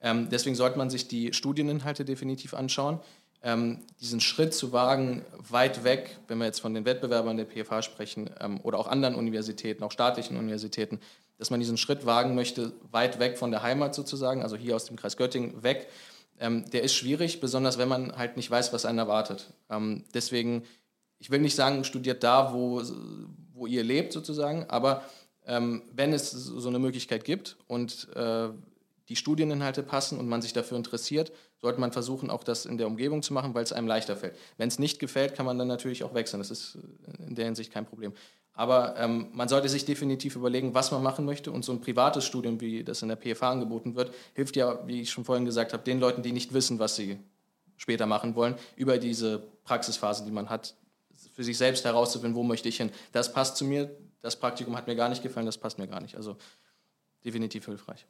Ähm, 0.00 0.28
deswegen 0.30 0.54
sollte 0.54 0.76
man 0.76 0.90
sich 0.90 1.08
die 1.08 1.32
Studieninhalte 1.32 2.04
definitiv 2.04 2.54
anschauen. 2.54 3.00
ähm, 3.42 3.80
diesen 4.00 4.20
Schritt 4.20 4.54
zu 4.54 4.72
wagen, 4.72 5.22
weit 5.50 5.84
weg, 5.84 6.16
wenn 6.28 6.38
wir 6.38 6.46
jetzt 6.46 6.60
von 6.60 6.72
den 6.72 6.86
Wettbewerbern 6.86 7.36
der 7.36 7.44
PFH 7.44 7.82
sprechen 7.82 8.30
oder 8.62 8.78
auch 8.78 8.86
anderen 8.86 9.14
Universitäten, 9.14 9.82
auch 9.82 9.92
staatlichen 9.92 10.38
Universitäten, 10.38 10.98
dass 11.38 11.50
man 11.50 11.60
diesen 11.60 11.76
Schritt 11.76 12.06
wagen 12.06 12.34
möchte, 12.34 12.72
weit 12.90 13.18
weg 13.18 13.36
von 13.36 13.50
der 13.50 13.62
Heimat 13.62 13.94
sozusagen, 13.94 14.42
also 14.42 14.56
hier 14.56 14.74
aus 14.74 14.86
dem 14.86 14.96
Kreis 14.96 15.16
Göttingen 15.16 15.62
weg, 15.62 15.88
ähm, 16.44 16.70
der 16.70 16.82
ist 16.82 16.94
schwierig, 16.94 17.40
besonders 17.40 17.78
wenn 17.78 17.88
man 17.88 18.16
halt 18.18 18.36
nicht 18.36 18.50
weiß, 18.50 18.72
was 18.74 18.84
einen 18.84 18.98
erwartet. 18.98 19.54
Ähm, 19.70 20.04
deswegen, 20.12 20.64
ich 21.18 21.30
will 21.30 21.40
nicht 21.40 21.54
sagen, 21.54 21.84
studiert 21.84 22.22
da, 22.22 22.52
wo, 22.52 22.82
wo 23.54 23.66
ihr 23.66 23.82
lebt 23.82 24.12
sozusagen, 24.12 24.66
aber 24.68 25.02
ähm, 25.46 25.82
wenn 25.92 26.12
es 26.12 26.30
so 26.30 26.68
eine 26.68 26.78
Möglichkeit 26.78 27.24
gibt 27.24 27.56
und 27.66 28.08
äh, 28.14 28.50
die 29.08 29.16
Studieninhalte 29.16 29.82
passen 29.82 30.18
und 30.18 30.28
man 30.28 30.42
sich 30.42 30.52
dafür 30.52 30.76
interessiert, 30.76 31.32
sollte 31.62 31.80
man 31.80 31.92
versuchen, 31.92 32.28
auch 32.28 32.44
das 32.44 32.66
in 32.66 32.76
der 32.76 32.88
Umgebung 32.88 33.22
zu 33.22 33.32
machen, 33.32 33.54
weil 33.54 33.64
es 33.64 33.72
einem 33.72 33.86
leichter 33.86 34.16
fällt. 34.16 34.36
Wenn 34.58 34.68
es 34.68 34.78
nicht 34.78 34.98
gefällt, 34.98 35.34
kann 35.34 35.46
man 35.46 35.58
dann 35.58 35.68
natürlich 35.68 36.04
auch 36.04 36.12
wechseln. 36.12 36.40
Das 36.40 36.50
ist 36.50 36.78
in 37.26 37.34
der 37.34 37.46
Hinsicht 37.46 37.72
kein 37.72 37.86
Problem. 37.86 38.12
Aber 38.54 38.96
ähm, 38.96 39.28
man 39.32 39.48
sollte 39.48 39.68
sich 39.68 39.84
definitiv 39.84 40.36
überlegen, 40.36 40.74
was 40.74 40.92
man 40.92 41.02
machen 41.02 41.24
möchte. 41.24 41.50
Und 41.50 41.64
so 41.64 41.72
ein 41.72 41.80
privates 41.80 42.24
Studium, 42.24 42.60
wie 42.60 42.84
das 42.84 43.02
in 43.02 43.08
der 43.08 43.16
PFA 43.16 43.50
angeboten 43.50 43.96
wird, 43.96 44.14
hilft 44.34 44.54
ja, 44.54 44.86
wie 44.86 45.00
ich 45.00 45.10
schon 45.10 45.24
vorhin 45.24 45.44
gesagt 45.44 45.72
habe, 45.72 45.82
den 45.82 45.98
Leuten, 45.98 46.22
die 46.22 46.32
nicht 46.32 46.54
wissen, 46.54 46.78
was 46.78 46.94
sie 46.94 47.18
später 47.76 48.06
machen 48.06 48.36
wollen, 48.36 48.54
über 48.76 48.98
diese 48.98 49.42
Praxisphase, 49.64 50.24
die 50.24 50.30
man 50.30 50.48
hat, 50.48 50.74
für 51.32 51.42
sich 51.42 51.58
selbst 51.58 51.84
herauszufinden, 51.84 52.36
wo 52.36 52.44
möchte 52.44 52.68
ich 52.68 52.76
hin. 52.76 52.90
Das 53.10 53.32
passt 53.32 53.56
zu 53.56 53.64
mir, 53.64 53.90
das 54.22 54.36
Praktikum 54.36 54.76
hat 54.76 54.86
mir 54.86 54.94
gar 54.94 55.08
nicht 55.08 55.22
gefallen, 55.22 55.46
das 55.46 55.58
passt 55.58 55.78
mir 55.78 55.88
gar 55.88 56.00
nicht. 56.00 56.16
Also 56.16 56.36
definitiv 57.24 57.66
hilfreich. 57.66 58.06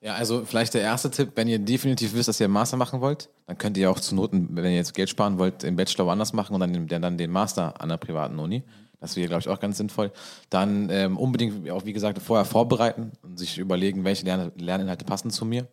Ja, 0.00 0.14
also 0.14 0.44
vielleicht 0.44 0.74
der 0.74 0.82
erste 0.82 1.10
Tipp, 1.10 1.32
wenn 1.34 1.48
ihr 1.48 1.58
definitiv 1.58 2.14
wisst, 2.14 2.28
dass 2.28 2.38
ihr 2.38 2.44
einen 2.44 2.52
Master 2.52 2.76
machen 2.76 3.00
wollt, 3.00 3.30
dann 3.46 3.56
könnt 3.56 3.76
ihr 3.78 3.90
auch 3.90 3.98
zu 3.98 4.14
Noten, 4.14 4.48
wenn 4.52 4.64
ihr 4.66 4.76
jetzt 4.76 4.94
Geld 4.94 5.08
sparen 5.08 5.38
wollt, 5.38 5.62
den 5.62 5.76
Bachelor 5.76 6.06
woanders 6.06 6.34
machen 6.34 6.54
und 6.54 6.60
dann, 6.60 7.02
dann 7.02 7.18
den 7.18 7.30
Master 7.30 7.80
an 7.80 7.88
der 7.88 7.96
privaten 7.96 8.38
Uni. 8.38 8.62
Das 9.04 9.16
wäre, 9.16 9.28
glaube 9.28 9.42
ich, 9.42 9.50
auch 9.50 9.60
ganz 9.60 9.76
sinnvoll. 9.76 10.10
Dann 10.48 10.88
ähm, 10.88 11.18
unbedingt 11.18 11.68
auch, 11.70 11.84
wie 11.84 11.92
gesagt, 11.92 12.22
vorher 12.22 12.46
vorbereiten 12.46 13.12
und 13.22 13.38
sich 13.38 13.58
überlegen, 13.58 14.02
welche 14.02 14.24
Lern 14.24 14.50
Lerninhalte 14.56 15.04
passen 15.04 15.30
zu 15.30 15.44
mir. 15.44 15.68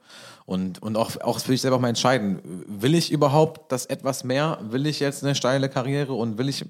Und, 0.45 0.83
und 0.83 0.97
auch, 0.97 1.15
auch 1.21 1.39
für 1.39 1.53
sich 1.53 1.61
selber 1.61 1.79
mal 1.79 1.87
entscheiden, 1.87 2.41
will 2.67 2.93
ich 2.93 3.09
überhaupt 3.09 3.71
das 3.71 3.85
etwas 3.85 4.25
mehr? 4.25 4.59
Will 4.63 4.85
ich 4.85 4.99
jetzt 4.99 5.23
eine 5.23 5.33
steile 5.33 5.69
Karriere 5.69 6.11
und 6.11 6.37
will 6.37 6.49
ich 6.49 6.65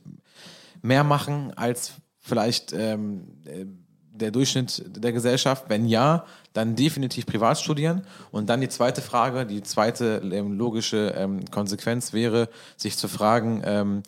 mehr 0.84 1.03
machen 1.03 1.51
als 1.55 1.93
vielleicht 2.20 2.74
ähm, 2.74 3.24
äh, 3.45 3.66
der 4.14 4.30
Durchschnitt 4.30 4.84
der 5.03 5.14
Gesellschaft? 5.14 5.66
Wenn 5.68 5.88
ja, 5.88 6.26
dann 6.53 6.76
definitiv 6.76 7.26
privat 7.26 7.59
studieren. 7.59 8.03
Und 8.30 8.51
dann 8.51 8.62
die 8.62 8.70
zweite 8.70 9.01
Frage, 9.01 9.47
die 9.47 9.64
zweite 9.64 10.22
ähm, 10.32 10.53
logische 10.59 11.16
ähm, 11.18 11.43
Konsequenz 11.49 12.14
wäre, 12.14 12.49
sich 12.78 12.97
zu 12.97 13.07
fragen, 13.07 13.64
ähm, 13.66 14.03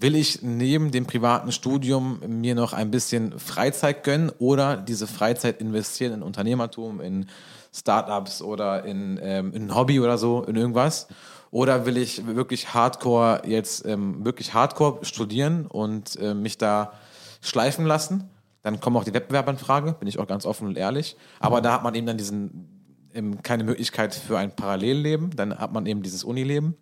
will 0.00 0.16
ich 0.16 0.42
neben 0.42 0.90
dem 0.90 1.06
privaten 1.06 1.52
Studium 1.52 2.20
mir 2.26 2.54
noch 2.54 2.72
ein 2.72 2.90
bisschen 2.90 3.38
Freizeit 3.38 4.02
gönnen 4.02 4.32
oder 4.38 4.76
diese 4.76 5.06
Freizeit 5.06 5.60
investieren 5.60 6.14
in 6.14 6.22
Unternehmertum, 6.22 7.00
in 7.00 7.26
Startups 7.72 8.42
oder 8.42 8.84
in, 8.84 9.18
ähm, 9.22 9.52
in 9.52 9.64
ein 9.64 9.74
Hobby 9.74 10.00
oder 10.00 10.18
so, 10.18 10.42
in 10.44 10.56
irgendwas? 10.56 11.08
Oder 11.50 11.84
will 11.84 11.96
ich 11.96 12.26
wirklich 12.26 12.74
hardcore 12.74 13.42
jetzt 13.44 13.84
ähm, 13.84 14.24
wirklich 14.24 14.54
hardcore 14.54 15.04
studieren 15.04 15.66
und 15.66 16.16
äh, 16.16 16.34
mich 16.34 16.58
da 16.58 16.92
schleifen 17.40 17.84
lassen. 17.84 18.30
Dann 18.62 18.80
kommen 18.80 18.96
auch 18.96 19.04
die 19.04 19.14
Wettbewerber 19.14 19.50
in 19.50 19.58
Frage, 19.58 19.94
bin 19.94 20.08
ich 20.08 20.18
auch 20.18 20.26
ganz 20.26 20.46
offen 20.46 20.68
und 20.68 20.76
ehrlich. 20.76 21.16
Aber 21.40 21.60
da 21.60 21.72
hat 21.72 21.82
man 21.82 21.94
eben 21.94 22.06
dann 22.06 22.18
diesen, 22.18 22.68
eben 23.14 23.42
keine 23.42 23.64
Möglichkeit 23.64 24.14
für 24.14 24.38
ein 24.38 24.54
Parallelleben. 24.54 25.30
Dann 25.34 25.58
hat 25.58 25.72
man 25.72 25.86
eben 25.86 26.02
dieses 26.02 26.24
Unileben. 26.24 26.76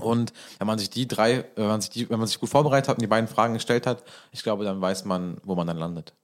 Und 0.00 0.32
wenn 0.58 0.66
man 0.66 0.78
sich 0.78 0.90
die 0.90 1.08
drei, 1.08 1.44
wenn 1.56 1.66
man 1.66 1.80
sich, 1.80 1.90
die, 1.90 2.08
wenn 2.08 2.18
man 2.18 2.28
sich 2.28 2.38
gut 2.38 2.48
vorbereitet 2.48 2.88
hat 2.88 2.96
und 2.96 3.02
die 3.02 3.08
beiden 3.08 3.28
Fragen 3.28 3.54
gestellt 3.54 3.86
hat, 3.86 4.04
ich 4.30 4.42
glaube, 4.42 4.64
dann 4.64 4.80
weiß 4.80 5.04
man, 5.04 5.38
wo 5.42 5.54
man 5.54 5.66
dann 5.66 5.78
landet. 5.78 6.14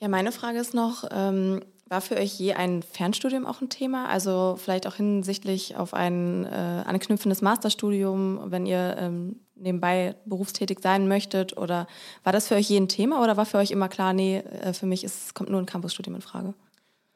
Ja, 0.00 0.08
meine 0.08 0.32
Frage 0.32 0.58
ist 0.58 0.74
noch, 0.74 1.04
ähm, 1.12 1.62
war 1.88 2.00
für 2.00 2.16
euch 2.16 2.40
je 2.40 2.54
ein 2.54 2.82
Fernstudium 2.82 3.46
auch 3.46 3.60
ein 3.60 3.68
Thema? 3.68 4.08
Also 4.08 4.58
vielleicht 4.58 4.86
auch 4.86 4.94
hinsichtlich 4.94 5.76
auf 5.76 5.94
ein 5.94 6.46
äh, 6.46 6.82
anknüpfendes 6.86 7.42
Masterstudium, 7.42 8.50
wenn 8.50 8.66
ihr 8.66 8.96
ähm, 8.98 9.36
nebenbei 9.54 10.16
berufstätig 10.24 10.78
sein 10.82 11.06
möchtet? 11.06 11.56
Oder 11.56 11.86
war 12.24 12.32
das 12.32 12.48
für 12.48 12.54
euch 12.54 12.68
je 12.68 12.78
ein 12.78 12.88
Thema 12.88 13.22
oder 13.22 13.36
war 13.36 13.46
für 13.46 13.58
euch 13.58 13.70
immer 13.70 13.88
klar, 13.88 14.12
nee, 14.12 14.38
äh, 14.38 14.72
für 14.72 14.86
mich 14.86 15.04
ist, 15.04 15.34
kommt 15.34 15.50
nur 15.50 15.60
ein 15.60 15.66
Campusstudium 15.66 16.16
in 16.16 16.22
Frage? 16.22 16.54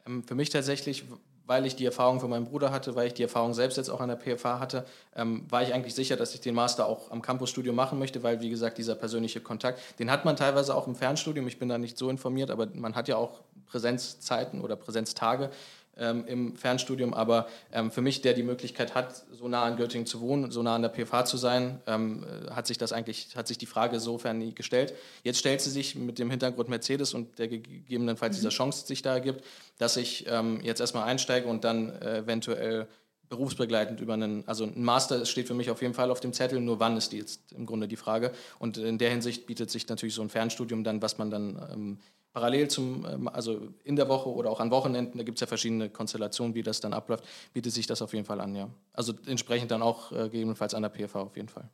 Ähm, 0.06 0.22
für 0.22 0.34
mich 0.34 0.50
tatsächlich, 0.50 1.04
weil 1.46 1.64
ich 1.66 1.76
die 1.76 1.84
Erfahrung 1.84 2.20
von 2.20 2.30
meinem 2.30 2.44
Bruder 2.44 2.70
hatte, 2.70 2.94
weil 2.96 3.06
ich 3.06 3.14
die 3.14 3.22
Erfahrung 3.22 3.54
selbst 3.54 3.76
jetzt 3.76 3.88
auch 3.88 4.00
an 4.00 4.08
der 4.08 4.16
PFA 4.16 4.58
hatte, 4.58 4.84
ähm, 5.14 5.44
war 5.48 5.62
ich 5.62 5.72
eigentlich 5.72 5.94
sicher, 5.94 6.16
dass 6.16 6.34
ich 6.34 6.40
den 6.40 6.54
Master 6.54 6.86
auch 6.86 7.10
am 7.10 7.22
Campusstudium 7.22 7.74
machen 7.74 7.98
möchte, 7.98 8.22
weil, 8.22 8.40
wie 8.40 8.50
gesagt, 8.50 8.78
dieser 8.78 8.94
persönliche 8.94 9.40
Kontakt, 9.40 9.80
den 9.98 10.10
hat 10.10 10.24
man 10.24 10.36
teilweise 10.36 10.74
auch 10.74 10.86
im 10.86 10.94
Fernstudium. 10.94 11.46
Ich 11.46 11.58
bin 11.58 11.68
da 11.68 11.78
nicht 11.78 11.96
so 11.96 12.10
informiert, 12.10 12.50
aber 12.50 12.66
man 12.74 12.94
hat 12.94 13.08
ja 13.08 13.16
auch 13.16 13.40
Präsenzzeiten 13.66 14.60
oder 14.60 14.76
Präsenztage 14.76 15.50
ähm, 15.98 16.24
im 16.26 16.56
Fernstudium, 16.56 17.14
aber 17.14 17.48
ähm, 17.72 17.90
für 17.90 18.02
mich, 18.02 18.22
der 18.22 18.34
die 18.34 18.42
Möglichkeit 18.42 18.94
hat, 18.94 19.24
so 19.32 19.48
nah 19.48 19.62
an 19.62 19.76
Göttingen 19.76 20.06
zu 20.06 20.20
wohnen, 20.20 20.50
so 20.50 20.62
nah 20.62 20.74
an 20.74 20.82
der 20.82 20.90
PFH 20.90 21.24
zu 21.24 21.36
sein, 21.36 21.80
ähm, 21.86 22.24
äh, 22.24 22.50
hat 22.50 22.66
sich 22.66 22.78
das 22.78 22.92
eigentlich, 22.92 23.36
hat 23.36 23.48
sich 23.48 23.58
die 23.58 23.66
Frage 23.66 24.00
sofern 24.00 24.38
nie 24.38 24.54
gestellt. 24.54 24.94
Jetzt 25.22 25.38
stellt 25.38 25.60
sie 25.60 25.70
sich 25.70 25.94
mit 25.94 26.18
dem 26.18 26.30
Hintergrund 26.30 26.68
Mercedes 26.68 27.14
und 27.14 27.38
der 27.38 27.48
gegebenenfalls 27.48 28.36
mhm. 28.36 28.40
dieser 28.40 28.50
Chance 28.50 28.86
sich 28.86 29.02
da 29.02 29.14
ergibt, 29.14 29.44
dass 29.78 29.96
ich 29.96 30.26
ähm, 30.28 30.60
jetzt 30.62 30.80
erstmal 30.80 31.04
einsteige 31.04 31.48
und 31.48 31.64
dann 31.64 31.90
äh, 32.00 32.18
eventuell 32.18 32.88
berufsbegleitend 33.28 34.00
über 34.00 34.14
einen, 34.14 34.46
also 34.46 34.64
ein 34.64 34.84
Master 34.84 35.26
steht 35.26 35.48
für 35.48 35.54
mich 35.54 35.70
auf 35.70 35.82
jeden 35.82 35.94
Fall 35.94 36.10
auf 36.10 36.20
dem 36.20 36.32
Zettel, 36.32 36.60
nur 36.60 36.78
wann 36.78 36.96
ist 36.96 37.12
die 37.12 37.18
jetzt 37.18 37.40
im 37.52 37.66
Grunde 37.66 37.88
die 37.88 37.96
Frage. 37.96 38.32
Und 38.58 38.78
in 38.78 38.98
der 38.98 39.10
Hinsicht 39.10 39.46
bietet 39.46 39.70
sich 39.70 39.88
natürlich 39.88 40.14
so 40.14 40.22
ein 40.22 40.28
Fernstudium 40.28 40.84
dann, 40.84 41.02
was 41.02 41.18
man 41.18 41.30
dann 41.30 41.68
ähm, 41.72 41.98
parallel 42.36 42.68
zum, 42.68 43.06
ähm, 43.10 43.28
also 43.28 43.62
in 43.82 43.96
der 43.96 44.10
Woche 44.10 44.28
oder 44.28 44.50
auch 44.50 44.60
an 44.60 44.70
Wochenenden, 44.70 45.16
da 45.16 45.24
gibt 45.24 45.38
es 45.38 45.40
ja 45.40 45.46
verschiedene 45.46 45.88
Konstellationen, 45.88 46.54
wie 46.54 46.62
das 46.62 46.80
dann 46.80 46.92
abläuft, 46.92 47.24
bietet 47.54 47.72
sich 47.72 47.86
das 47.86 48.02
auf 48.02 48.12
jeden 48.12 48.26
Fall 48.26 48.42
an, 48.42 48.54
ja. 48.54 48.68
Also 48.92 49.14
entsprechend 49.24 49.70
dann 49.70 49.80
auch 49.80 50.12
äh, 50.12 50.24
gegebenenfalls 50.24 50.74
an 50.74 50.82
der 50.82 50.90
PFA 50.90 51.20
auf 51.20 51.34
jeden 51.34 51.48
Fall. 51.48 51.66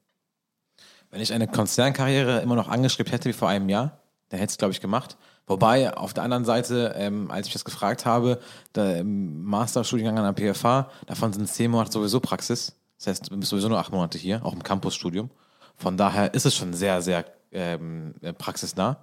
Wenn 1.10 1.20
ich 1.20 1.32
eine 1.32 1.48
Konzernkarriere 1.48 2.42
immer 2.42 2.54
noch 2.54 2.68
angestrebt 2.68 3.10
hätte 3.10 3.28
wie 3.28 3.32
vor 3.32 3.48
einem 3.48 3.68
Jahr, 3.68 3.98
dann 4.28 4.38
hätte 4.38 4.50
ich 4.50 4.54
es, 4.54 4.58
glaube 4.58 4.70
ich, 4.70 4.80
gemacht. 4.80 5.16
Wobei, 5.48 5.96
auf 5.96 6.14
der 6.14 6.22
anderen 6.22 6.44
Seite, 6.44 6.94
ähm, 6.96 7.28
als 7.32 7.48
ich 7.48 7.52
das 7.52 7.64
gefragt 7.64 8.06
habe, 8.06 8.38
der 8.76 9.02
Masterstudiengang 9.02 10.16
an 10.16 10.32
der 10.32 10.52
PFA, 10.52 10.88
davon 11.06 11.32
sind 11.32 11.48
zehn 11.48 11.72
Monate 11.72 11.90
sowieso 11.90 12.20
Praxis. 12.20 12.76
Das 12.98 13.08
heißt, 13.08 13.32
du 13.32 13.36
bist 13.36 13.50
sowieso 13.50 13.68
nur 13.68 13.80
acht 13.80 13.90
Monate 13.90 14.16
hier, 14.16 14.46
auch 14.46 14.52
im 14.52 14.62
Campusstudium. 14.62 15.28
Von 15.74 15.96
daher 15.96 16.32
ist 16.34 16.46
es 16.46 16.54
schon 16.54 16.72
sehr, 16.72 17.02
sehr 17.02 17.24
ähm, 17.50 18.14
praxisnah. 18.38 18.98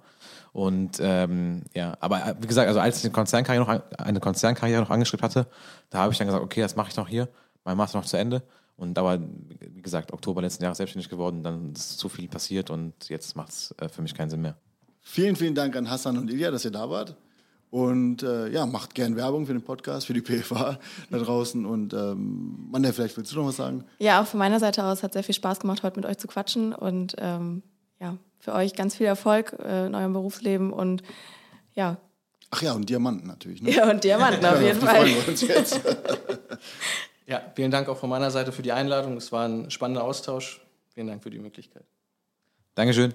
Und 0.52 0.98
ähm, 1.00 1.62
ja, 1.74 1.96
aber 2.00 2.26
äh, 2.26 2.34
wie 2.40 2.46
gesagt, 2.46 2.68
also 2.68 2.80
als 2.80 2.98
ich 2.98 3.04
eine 3.04 3.12
Konzernkarriere 3.12 3.64
noch, 3.64 3.98
eine 3.98 4.20
Konzernkarriere 4.20 4.80
noch 4.80 4.90
angeschrieben 4.90 5.22
hatte, 5.22 5.46
da 5.90 5.98
habe 5.98 6.12
ich 6.12 6.18
dann 6.18 6.26
gesagt, 6.26 6.44
okay, 6.44 6.60
das 6.60 6.76
mache 6.76 6.90
ich 6.90 6.96
noch 6.96 7.08
hier, 7.08 7.28
mein 7.64 7.76
Master 7.76 7.98
noch 7.98 8.06
zu 8.06 8.16
Ende. 8.16 8.42
Und 8.76 8.98
aber, 8.98 9.20
wie 9.20 9.82
gesagt, 9.82 10.12
Oktober 10.12 10.40
letzten 10.40 10.64
Jahres 10.64 10.78
selbstständig 10.78 11.10
geworden, 11.10 11.42
dann 11.42 11.74
ist 11.74 11.98
zu 11.98 12.08
viel 12.08 12.28
passiert 12.28 12.70
und 12.70 12.94
jetzt 13.08 13.36
macht 13.36 13.50
es 13.50 13.74
äh, 13.78 13.88
für 13.88 14.02
mich 14.02 14.14
keinen 14.14 14.30
Sinn 14.30 14.40
mehr. 14.40 14.56
Vielen, 15.02 15.36
vielen 15.36 15.54
Dank 15.54 15.76
an 15.76 15.90
Hassan 15.90 16.16
und 16.16 16.30
Ilja, 16.30 16.50
dass 16.50 16.64
ihr 16.64 16.70
da 16.70 16.88
wart. 16.88 17.16
Und 17.70 18.24
äh, 18.24 18.48
ja, 18.48 18.66
macht 18.66 18.94
gern 18.94 19.16
Werbung 19.16 19.46
für 19.46 19.52
den 19.52 19.62
Podcast, 19.62 20.06
für 20.06 20.12
die 20.12 20.22
PFA 20.22 20.78
da 21.10 21.18
draußen. 21.18 21.64
Und 21.64 21.94
ähm, 21.94 22.68
Manda, 22.70 22.90
vielleicht 22.92 23.16
willst 23.16 23.32
du 23.32 23.36
noch 23.36 23.46
was 23.46 23.56
sagen? 23.56 23.84
Ja, 23.98 24.20
auch 24.20 24.26
von 24.26 24.38
meiner 24.38 24.58
Seite 24.58 24.82
aus 24.84 25.02
hat 25.02 25.12
sehr 25.12 25.22
viel 25.22 25.34
Spaß 25.34 25.60
gemacht, 25.60 25.82
heute 25.84 25.96
mit 25.96 26.06
euch 26.06 26.18
zu 26.18 26.26
quatschen. 26.26 26.74
Und 26.74 27.14
ähm, 27.18 27.62
ja, 28.00 28.16
für 28.40 28.52
euch 28.54 28.74
ganz 28.74 28.96
viel 28.96 29.06
Erfolg 29.06 29.56
äh, 29.62 29.86
in 29.86 29.94
eurem 29.94 30.12
Berufsleben 30.12 30.72
und 30.72 31.02
ja. 31.74 31.98
Ach 32.50 32.62
ja, 32.62 32.72
und 32.72 32.88
Diamanten 32.88 33.28
natürlich. 33.28 33.62
Ne? 33.62 33.70
Ja, 33.70 33.88
und 33.88 34.02
Diamanten 34.02 34.44
auf 34.44 34.60
jeden 34.60 34.80
Fall. 34.80 35.06
Wir 35.06 35.28
uns 35.28 35.40
jetzt. 35.42 35.80
ja, 37.26 37.42
vielen 37.54 37.70
Dank 37.70 37.88
auch 37.88 37.96
von 37.96 38.10
meiner 38.10 38.30
Seite 38.30 38.50
für 38.50 38.62
die 38.62 38.72
Einladung. 38.72 39.16
Es 39.16 39.30
war 39.30 39.46
ein 39.46 39.70
spannender 39.70 40.02
Austausch. 40.02 40.60
Vielen 40.94 41.06
Dank 41.06 41.22
für 41.22 41.30
die 41.30 41.38
Möglichkeit. 41.38 41.84
Dankeschön. 42.74 43.14